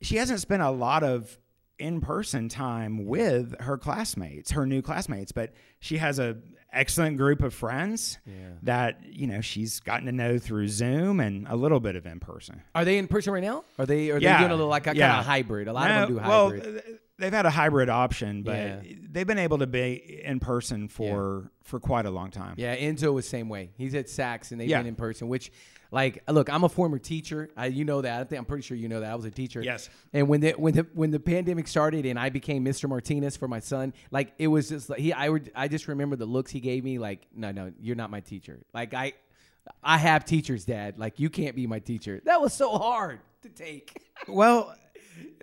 she 0.00 0.16
hasn't 0.16 0.40
spent 0.40 0.62
a 0.62 0.70
lot 0.70 1.02
of 1.02 1.38
in-person 1.78 2.48
time 2.48 3.04
with 3.06 3.58
her 3.60 3.76
classmates, 3.76 4.52
her 4.52 4.64
new 4.66 4.80
classmates, 4.82 5.32
but 5.32 5.52
she 5.80 5.96
has 5.98 6.18
a 6.20 6.36
excellent 6.72 7.16
group 7.16 7.40
of 7.42 7.52
friends 7.54 8.18
Yeah. 8.26 8.32
that 8.62 9.00
you 9.04 9.26
know 9.26 9.40
she's 9.40 9.80
gotten 9.80 10.06
to 10.06 10.12
know 10.12 10.38
through 10.38 10.68
Zoom 10.68 11.20
and 11.20 11.46
a 11.48 11.56
little 11.56 11.80
bit 11.80 11.96
of 11.96 12.06
in 12.06 12.20
person. 12.20 12.62
Are 12.74 12.84
they 12.84 12.98
in 12.98 13.06
person 13.08 13.32
right 13.32 13.42
now? 13.42 13.64
Are 13.78 13.86
they? 13.86 14.10
Are 14.10 14.18
Yeah. 14.18 14.34
they 14.34 14.38
doing 14.40 14.50
a 14.52 14.54
little 14.54 14.70
like 14.70 14.86
a 14.86 14.94
kind 14.94 15.02
of 15.02 15.24
hybrid? 15.24 15.66
A 15.68 15.72
lot 15.72 15.88
No, 15.88 15.94
of 15.94 16.08
them 16.08 16.16
do 16.18 16.22
well, 16.22 16.50
hybrid. 16.50 16.62
th- 16.84 16.84
they've 17.18 17.32
had 17.32 17.46
a 17.46 17.50
hybrid 17.50 17.88
option, 17.88 18.42
but 18.42 18.56
Yeah. 18.56 18.80
they've 19.10 19.26
been 19.26 19.38
able 19.38 19.58
to 19.58 19.66
be 19.66 20.20
in 20.24 20.40
person 20.40 20.88
for 20.88 21.50
for 21.62 21.80
quite 21.80 22.04
a 22.06 22.10
long 22.10 22.30
time. 22.30 22.54
Yeah, 22.58 22.76
Enzo 22.76 23.12
was 23.14 23.26
same 23.28 23.48
way. 23.48 23.70
He's 23.76 23.94
at 23.94 24.06
Saks 24.06 24.50
and 24.52 24.60
they've 24.60 24.68
Yeah. 24.68 24.80
been 24.80 24.86
in 24.88 24.94
person. 24.96 25.28
Which, 25.28 25.50
like, 25.90 26.22
look, 26.28 26.50
I'm 26.50 26.62
a 26.64 26.68
former 26.68 26.98
teacher. 26.98 27.48
I, 27.56 27.66
you 27.66 27.84
know 27.86 28.02
that. 28.02 28.20
I 28.20 28.24
think 28.24 28.38
I'm 28.38 28.44
pretty 28.44 28.62
sure 28.62 28.76
you 28.76 28.88
know 28.88 29.00
that. 29.00 29.10
I 29.10 29.14
was 29.14 29.24
a 29.24 29.30
teacher. 29.30 29.62
Yes. 29.62 29.88
And 30.12 30.28
when 30.28 30.40
the 30.40 30.52
when 30.52 30.74
the 30.74 30.86
when 30.92 31.10
the 31.10 31.20
pandemic 31.20 31.66
started 31.68 32.04
and 32.04 32.18
I 32.18 32.28
became 32.30 32.64
Mr. 32.64 32.88
Martinez 32.88 33.36
for 33.36 33.48
my 33.48 33.60
son, 33.60 33.94
like 34.10 34.32
it 34.38 34.48
was 34.48 34.68
just 34.68 34.90
like 34.90 34.98
he. 35.00 35.12
I 35.12 35.28
would. 35.28 35.50
I 35.54 35.68
just 35.68 35.88
remember 35.88 36.16
the 36.16 36.26
looks 36.26 36.50
he 36.50 36.60
gave 36.60 36.84
me. 36.84 36.98
Like, 36.98 37.26
no, 37.34 37.50
no, 37.52 37.72
you're 37.80 37.96
not 37.96 38.10
my 38.10 38.20
teacher. 38.20 38.60
Like 38.74 38.92
I, 38.92 39.12
I 39.82 39.96
have 39.98 40.24
teachers, 40.26 40.64
Dad. 40.66 40.98
Like 40.98 41.18
you 41.18 41.30
can't 41.30 41.56
be 41.56 41.66
my 41.66 41.78
teacher. 41.78 42.20
That 42.24 42.40
was 42.42 42.52
so 42.52 42.76
hard 42.76 43.20
to 43.42 43.48
take. 43.48 44.02
Well, 44.28 44.74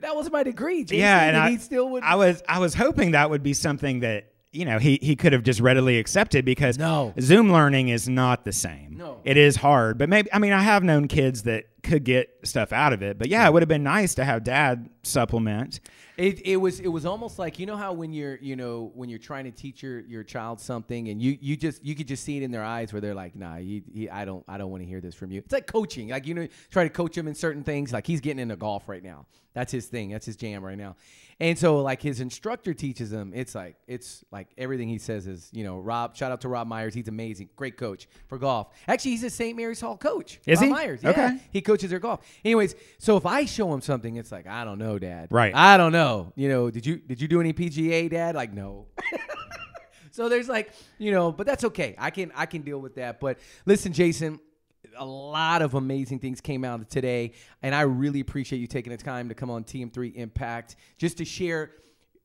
that 0.02 0.16
was 0.16 0.32
my 0.32 0.44
degree. 0.44 0.84
Jason, 0.84 1.00
yeah, 1.00 1.24
and, 1.24 1.38
I, 1.38 1.52
he 1.52 1.58
still 1.58 1.90
would. 1.90 2.04
I 2.04 2.16
was 2.16 2.42
I 2.48 2.60
was 2.60 2.74
hoping 2.74 3.12
that 3.12 3.30
would 3.30 3.44
be 3.44 3.54
something 3.54 4.02
that 4.02 4.32
you 4.52 4.66
know 4.66 4.80
he 4.80 5.00
he 5.02 5.16
could 5.16 5.34
have 5.34 5.44
just 5.44 5.60
readily 5.60 5.98
accepted 6.00 6.44
because 6.46 6.78
No. 6.78 7.14
Zoom 7.20 7.52
learning 7.52 7.90
is 7.90 8.10
not 8.10 8.44
the 8.44 8.52
same. 8.52 8.98
No. 8.98 9.20
it 9.24 9.38
is 9.38 9.56
hard, 9.56 9.98
but 9.98 10.10
maybe 10.10 10.32
I 10.34 10.40
mean 10.40 10.54
I 10.54 10.62
have 10.62 10.84
known 10.84 11.08
kids 11.08 11.44
that 11.44 11.66
could 11.84 12.04
get 12.04 12.30
stuff 12.44 12.72
out 12.74 12.94
of 12.94 13.02
it, 13.02 13.18
but 13.18 13.28
yeah, 13.28 13.48
it 13.48 13.54
would 13.54 13.62
have 13.62 13.70
been 13.70 13.84
nice 13.84 14.16
to 14.16 14.26
have 14.26 14.44
dad 14.44 14.90
supplement. 15.04 15.80
It, 16.18 16.46
it 16.46 16.58
was 16.58 16.80
it 16.80 16.90
was 16.90 17.06
almost 17.06 17.40
like 17.40 17.58
you 17.60 17.66
know 17.66 17.78
how 17.78 17.94
when 17.94 18.12
you're 18.12 18.38
you 18.38 18.56
know 18.56 18.92
when 18.94 19.10
you're 19.10 19.20
trying 19.20 19.46
to 19.46 19.52
teach 19.52 19.82
your, 19.82 20.02
your 20.02 20.24
child 20.24 20.60
something 20.60 21.08
and 21.08 21.22
you, 21.22 21.38
you 21.40 21.56
just 21.56 21.84
you 21.84 21.96
could 21.96 22.08
just 22.08 22.24
see 22.24 22.38
it 22.38 22.44
in 22.44 22.52
their 22.52 22.64
eyes 22.64 22.92
where 22.92 23.02
they're 23.02 23.16
like 23.16 23.36
nah 23.36 23.58
you, 23.58 23.82
you, 23.92 24.10
I 24.12 24.26
don't 24.26 24.44
I 24.48 24.58
don't 24.58 24.72
want 24.72 24.84
to 24.84 24.88
hear 24.88 25.02
this 25.02 25.16
from 25.16 25.32
you. 25.32 25.40
It's 25.40 25.54
like 25.54 25.68
coaching 25.68 26.10
like 26.10 26.28
you 26.28 26.34
know 26.34 26.48
try 26.70 26.84
to 26.84 26.90
coach 26.90 27.18
him 27.18 27.28
in 27.28 27.36
certain 27.36 27.64
things 27.64 27.94
like 27.94 28.06
he's 28.06 28.22
getting 28.22 28.40
into 28.40 28.56
golf 28.56 28.90
right 28.90 29.04
now. 29.04 29.26
That's 29.54 29.72
his 29.72 29.88
thing 29.88 30.12
that's 30.12 30.26
his 30.26 30.36
jam 30.36 30.64
right 30.64 30.78
now 30.78 30.96
and 31.42 31.58
so 31.58 31.82
like 31.82 32.02
his 32.02 32.22
instructor 32.22 32.74
teaches 32.74 33.12
him 33.12 33.34
it's 33.36 33.54
like 33.56 33.76
it's 33.88 34.24
like 34.32 34.48
everything 34.58 34.88
he 34.88 34.98
says 34.98 35.28
is 35.28 35.50
you 35.52 35.64
know 35.66 35.78
Rob 35.80 36.16
shout 36.16 36.32
out 36.32 36.42
to 36.42 36.48
Rob 36.48 36.68
Myers 36.68 36.94
he's 36.94 37.08
amazing 37.08 37.50
great 37.58 37.76
coach 37.78 38.08
for 38.28 38.38
golf 38.38 38.68
actually 38.88 39.12
he's 39.12 39.24
a 39.24 39.30
St 39.30 39.58
Mary's 39.58 39.82
Hall 39.82 39.98
coach 39.98 40.40
Is 40.46 40.60
Rob 40.60 40.66
he? 40.66 40.72
Myers 40.72 41.00
yeah 41.04 41.10
Okay. 41.10 41.38
he 41.52 41.62
coaches 41.62 41.90
their 41.90 42.00
golf 42.00 42.22
anyways 42.46 42.76
so 43.00 43.18
if 43.18 43.26
I 43.26 43.46
show 43.46 43.74
him 43.74 43.82
something 43.82 44.16
it's 44.16 44.32
like 44.32 44.46
I 44.48 44.64
don't 44.64 44.78
know 44.80 45.00
dad 45.00 45.28
Right. 45.32 45.54
I 45.56 45.78
don't 45.78 45.92
know. 45.92 46.32
You 46.36 46.48
know, 46.50 46.70
did 46.70 46.86
you 46.86 46.98
did 46.98 47.20
you 47.22 47.28
do 47.28 47.40
any 47.40 47.54
PGA, 47.54 48.10
Dad? 48.10 48.36
Like, 48.36 48.54
no. 48.54 48.88
so 50.12 50.30
there's 50.30 50.50
like, 50.50 50.72
you 50.98 51.12
know, 51.12 51.32
but 51.32 51.48
that's 51.48 51.64
okay. 51.66 51.96
I 51.98 52.10
can 52.12 52.32
I 52.36 52.46
can 52.46 52.62
deal 52.62 52.80
with 52.80 52.96
that. 52.96 53.20
But 53.20 53.40
listen, 53.66 53.94
Jason, 53.94 54.40
a 54.98 55.06
lot 55.06 55.62
of 55.62 55.74
amazing 55.74 56.20
things 56.20 56.42
came 56.42 56.64
out 56.64 56.90
today, 56.90 57.34
and 57.62 57.74
I 57.74 57.82
really 57.82 58.20
appreciate 58.20 58.60
you 58.60 58.68
taking 58.68 58.92
the 58.92 58.98
time 58.98 59.30
to 59.30 59.36
come 59.36 59.50
on 59.50 59.64
TM3 59.64 60.16
Impact 60.16 60.76
just 60.98 61.18
to 61.18 61.26
share. 61.26 61.72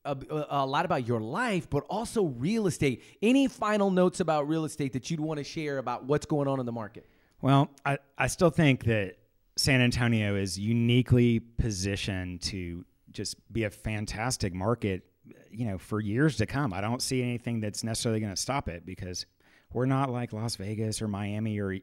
A, 0.04 0.16
a 0.50 0.64
lot 0.64 0.84
about 0.84 1.04
your 1.04 1.20
life, 1.20 1.68
but 1.68 1.82
also 1.90 2.26
real 2.26 2.68
estate. 2.68 3.02
Any 3.22 3.48
final 3.48 3.90
notes 3.90 4.20
about 4.20 4.46
real 4.46 4.64
estate 4.64 4.92
that 4.92 5.10
you'd 5.10 5.18
want 5.18 5.38
to 5.38 5.42
share 5.42 5.78
about 5.78 6.04
what's 6.04 6.26
going 6.26 6.46
on 6.46 6.60
in 6.60 6.66
the 6.66 6.70
market? 6.70 7.08
Well, 7.42 7.72
I, 7.84 7.98
I 8.16 8.28
still 8.28 8.50
think 8.50 8.84
that 8.84 9.16
San 9.56 9.80
Antonio 9.80 10.36
is 10.36 10.58
uniquely 10.58 11.40
positioned 11.40 12.42
to 12.42 12.84
just 13.10 13.36
be 13.52 13.64
a 13.64 13.70
fantastic 13.70 14.54
market, 14.54 15.02
you 15.50 15.66
know, 15.66 15.78
for 15.78 16.00
years 16.00 16.36
to 16.36 16.46
come. 16.46 16.72
I 16.72 16.80
don't 16.80 17.00
see 17.02 17.22
anything 17.22 17.60
that's 17.60 17.82
necessarily 17.82 18.20
going 18.20 18.34
to 18.34 18.40
stop 18.40 18.68
it 18.68 18.84
because 18.84 19.24
we're 19.72 19.86
not 19.86 20.10
like 20.10 20.32
Las 20.32 20.56
Vegas 20.56 21.00
or 21.00 21.08
Miami 21.08 21.58
or 21.58 21.78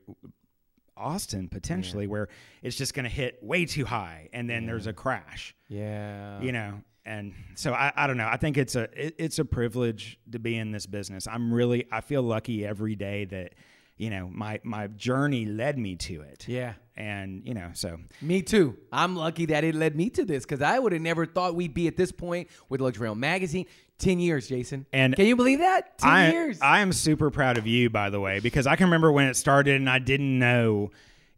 Austin 0.97 1.47
potentially 1.49 2.07
where 2.07 2.29
it's 2.61 2.75
just 2.75 2.93
going 2.93 3.05
to 3.05 3.09
hit 3.09 3.39
way 3.41 3.65
too 3.65 3.85
high 3.85 4.29
and 4.33 4.49
then 4.49 4.65
there's 4.65 4.87
a 4.87 4.93
crash, 4.93 5.55
Yeah. 5.69 6.39
you 6.41 6.51
know. 6.51 6.81
And 7.05 7.33
so 7.55 7.73
I, 7.73 7.91
I 7.97 8.07
don't 8.07 8.15
know. 8.15 8.29
I 8.31 8.37
think 8.37 8.57
it's 8.57 8.75
a 8.75 8.83
it, 8.95 9.15
it's 9.17 9.37
a 9.39 9.43
privilege 9.45 10.17
to 10.31 10.39
be 10.39 10.55
in 10.55 10.71
this 10.71 10.85
business. 10.85 11.27
I'm 11.27 11.53
really 11.53 11.85
I 11.91 11.99
feel 11.99 12.21
lucky 12.23 12.65
every 12.65 12.95
day 12.95 13.25
that 13.25 13.55
you 13.97 14.09
know 14.09 14.29
my 14.31 14.61
my 14.63 14.87
journey 14.87 15.45
led 15.45 15.77
me 15.77 15.95
to 15.97 16.21
it 16.21 16.47
Yeah. 16.47 16.73
and 16.95 17.45
you 17.45 17.53
know 17.53 17.71
so 17.73 17.97
Me 18.21 18.41
too. 18.41 18.77
I'm 18.91 19.17
lucky 19.17 19.45
that 19.47 19.65
it 19.65 19.75
led 19.75 19.95
me 19.97 20.09
to 20.11 20.23
this 20.23 20.45
because 20.45 20.61
I 20.61 20.79
would 20.79 20.93
have 20.93 21.01
never 21.01 21.25
thought 21.25 21.55
we'd 21.55 21.73
be 21.73 21.87
at 21.87 21.97
this 21.97 22.11
point 22.13 22.47
with 22.69 22.79
Luxury 22.79 23.07
Home 23.09 23.19
Magazine. 23.19 23.65
Ten 23.99 24.19
years, 24.19 24.47
Jason. 24.47 24.85
And 24.91 25.15
can 25.15 25.25
you 25.25 25.35
believe 25.35 25.59
that? 25.59 25.97
Ten 25.97 26.09
I, 26.09 26.31
years. 26.31 26.59
I 26.61 26.79
am 26.79 26.91
super 26.91 27.29
proud 27.29 27.57
of 27.57 27.67
you 27.67 27.89
by 27.89 28.09
the 28.09 28.19
way 28.19 28.39
because 28.39 28.67
i 28.67 28.75
can 28.75 28.85
remember 28.85 29.11
when 29.11 29.27
it 29.27 29.35
started 29.35 29.75
and 29.75 29.89
i 29.89 29.99
didn't 29.99 30.37
know 30.37 30.91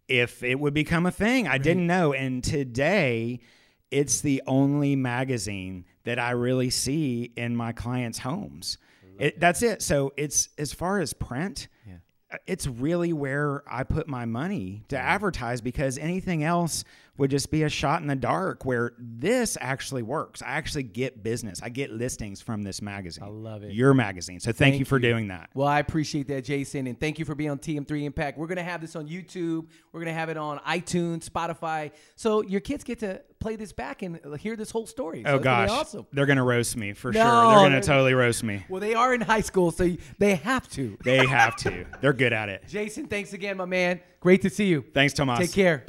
if 0.07 0.43
it 0.43 0.59
would 0.59 0.73
become 0.73 1.05
a 1.05 1.11
thing. 1.11 1.47
I 1.47 1.57
didn't 1.57 1.87
know. 1.87 2.13
And 2.13 2.43
today 2.43 3.39
it's 3.91 4.21
the 4.21 4.41
only 4.47 4.95
magazine 4.95 5.85
that 6.03 6.19
i 6.19 6.31
really 6.31 6.69
see 6.69 7.31
in 7.35 7.55
my 7.55 7.71
clients 7.71 8.19
homes. 8.19 8.77
It, 9.17 9.39
that's 9.39 9.61
it. 9.63 9.81
So 9.81 10.11
it's 10.17 10.49
as 10.57 10.73
far 10.73 10.99
as 10.99 11.13
print 11.13 11.69
uh, 12.31 12.37
it's 12.47 12.65
really 12.67 13.13
where 13.13 13.63
I 13.67 13.83
put 13.83 14.07
my 14.07 14.25
money 14.25 14.83
to 14.89 14.97
advertise 14.97 15.61
because 15.61 15.97
anything 15.97 16.43
else 16.43 16.83
would 17.17 17.31
just 17.31 17.49
be 17.51 17.63
a 17.63 17.69
shot 17.69 18.01
in 18.01 18.07
the 18.07 18.15
dark 18.15 18.65
where 18.65 18.93
this 18.99 19.57
actually 19.61 20.03
works. 20.03 20.41
I 20.41 20.47
actually 20.51 20.83
get 20.83 21.23
business. 21.23 21.61
I 21.63 21.69
get 21.69 21.91
listings 21.91 22.41
from 22.41 22.63
this 22.63 22.81
magazine. 22.81 23.23
I 23.23 23.27
love 23.27 23.63
it. 23.63 23.73
Your 23.73 23.93
magazine. 23.93 24.39
So 24.39 24.51
thank, 24.51 24.79
you 24.79 24.85
for 24.85 24.99
doing 24.99 25.29
that. 25.29 25.49
well, 25.53 25.67
I 25.67 25.79
appreciate 25.79 26.27
that, 26.27 26.43
Jason, 26.43 26.87
and 26.87 26.99
thank 26.99 27.17
you 27.19 27.25
for 27.25 27.33
being 27.35 27.49
on 27.51 27.59
TM3 27.59 28.03
Impact. 28.03 28.37
We're 28.37 28.47
gonna 28.47 28.63
have 28.63 28.81
this 28.81 28.95
on 28.95 29.07
YouTube. 29.07 29.67
We're 29.91 30.01
gonna 30.01 30.13
have 30.13 30.29
it 30.29 30.37
on 30.37 30.59
iTunes, 30.59 31.29
Spotify, 31.29 31.91
so 32.15 32.41
your 32.43 32.59
kids 32.61 32.83
get 32.83 32.99
to 32.99 33.21
play 33.39 33.55
this 33.55 33.71
back 33.71 34.01
and 34.01 34.19
hear 34.39 34.55
this 34.55 34.71
whole 34.71 34.87
story. 34.87 35.21
So 35.23 35.29
Oh 35.35 35.39
gonna 35.39 35.67
gosh. 35.67 35.69
awesome. 35.69 36.07
They're 36.11 36.25
going 36.25 36.37
to 36.37 36.43
roast 36.43 36.75
me 36.75 36.93
for 36.93 37.11
No, 37.11 37.19
sure. 37.21 37.49
They're 37.49 37.69
going 37.69 37.79
to 37.79 37.81
totally 37.81 38.15
roast 38.15 38.43
me. 38.43 38.65
Well, 38.69 38.81
they 38.81 38.95
are 38.95 39.13
in 39.13 39.21
high 39.21 39.41
school, 39.41 39.69
so 39.69 39.95
they 40.17 40.35
have 40.35 40.67
to. 40.71 40.97
They 41.03 41.23
have 41.27 41.55
to. 41.57 41.85
They're 42.01 42.13
good 42.13 42.33
at 42.33 42.49
it. 42.49 42.63
Jason, 42.67 43.05
thanks 43.05 43.33
again, 43.33 43.57
my 43.57 43.65
man. 43.65 43.99
Great 44.19 44.41
to 44.41 44.49
see 44.49 44.65
you. 44.65 44.83
Thanks, 44.95 45.13
Tomas. 45.13 45.37
Take 45.39 45.51
care. 45.53 45.85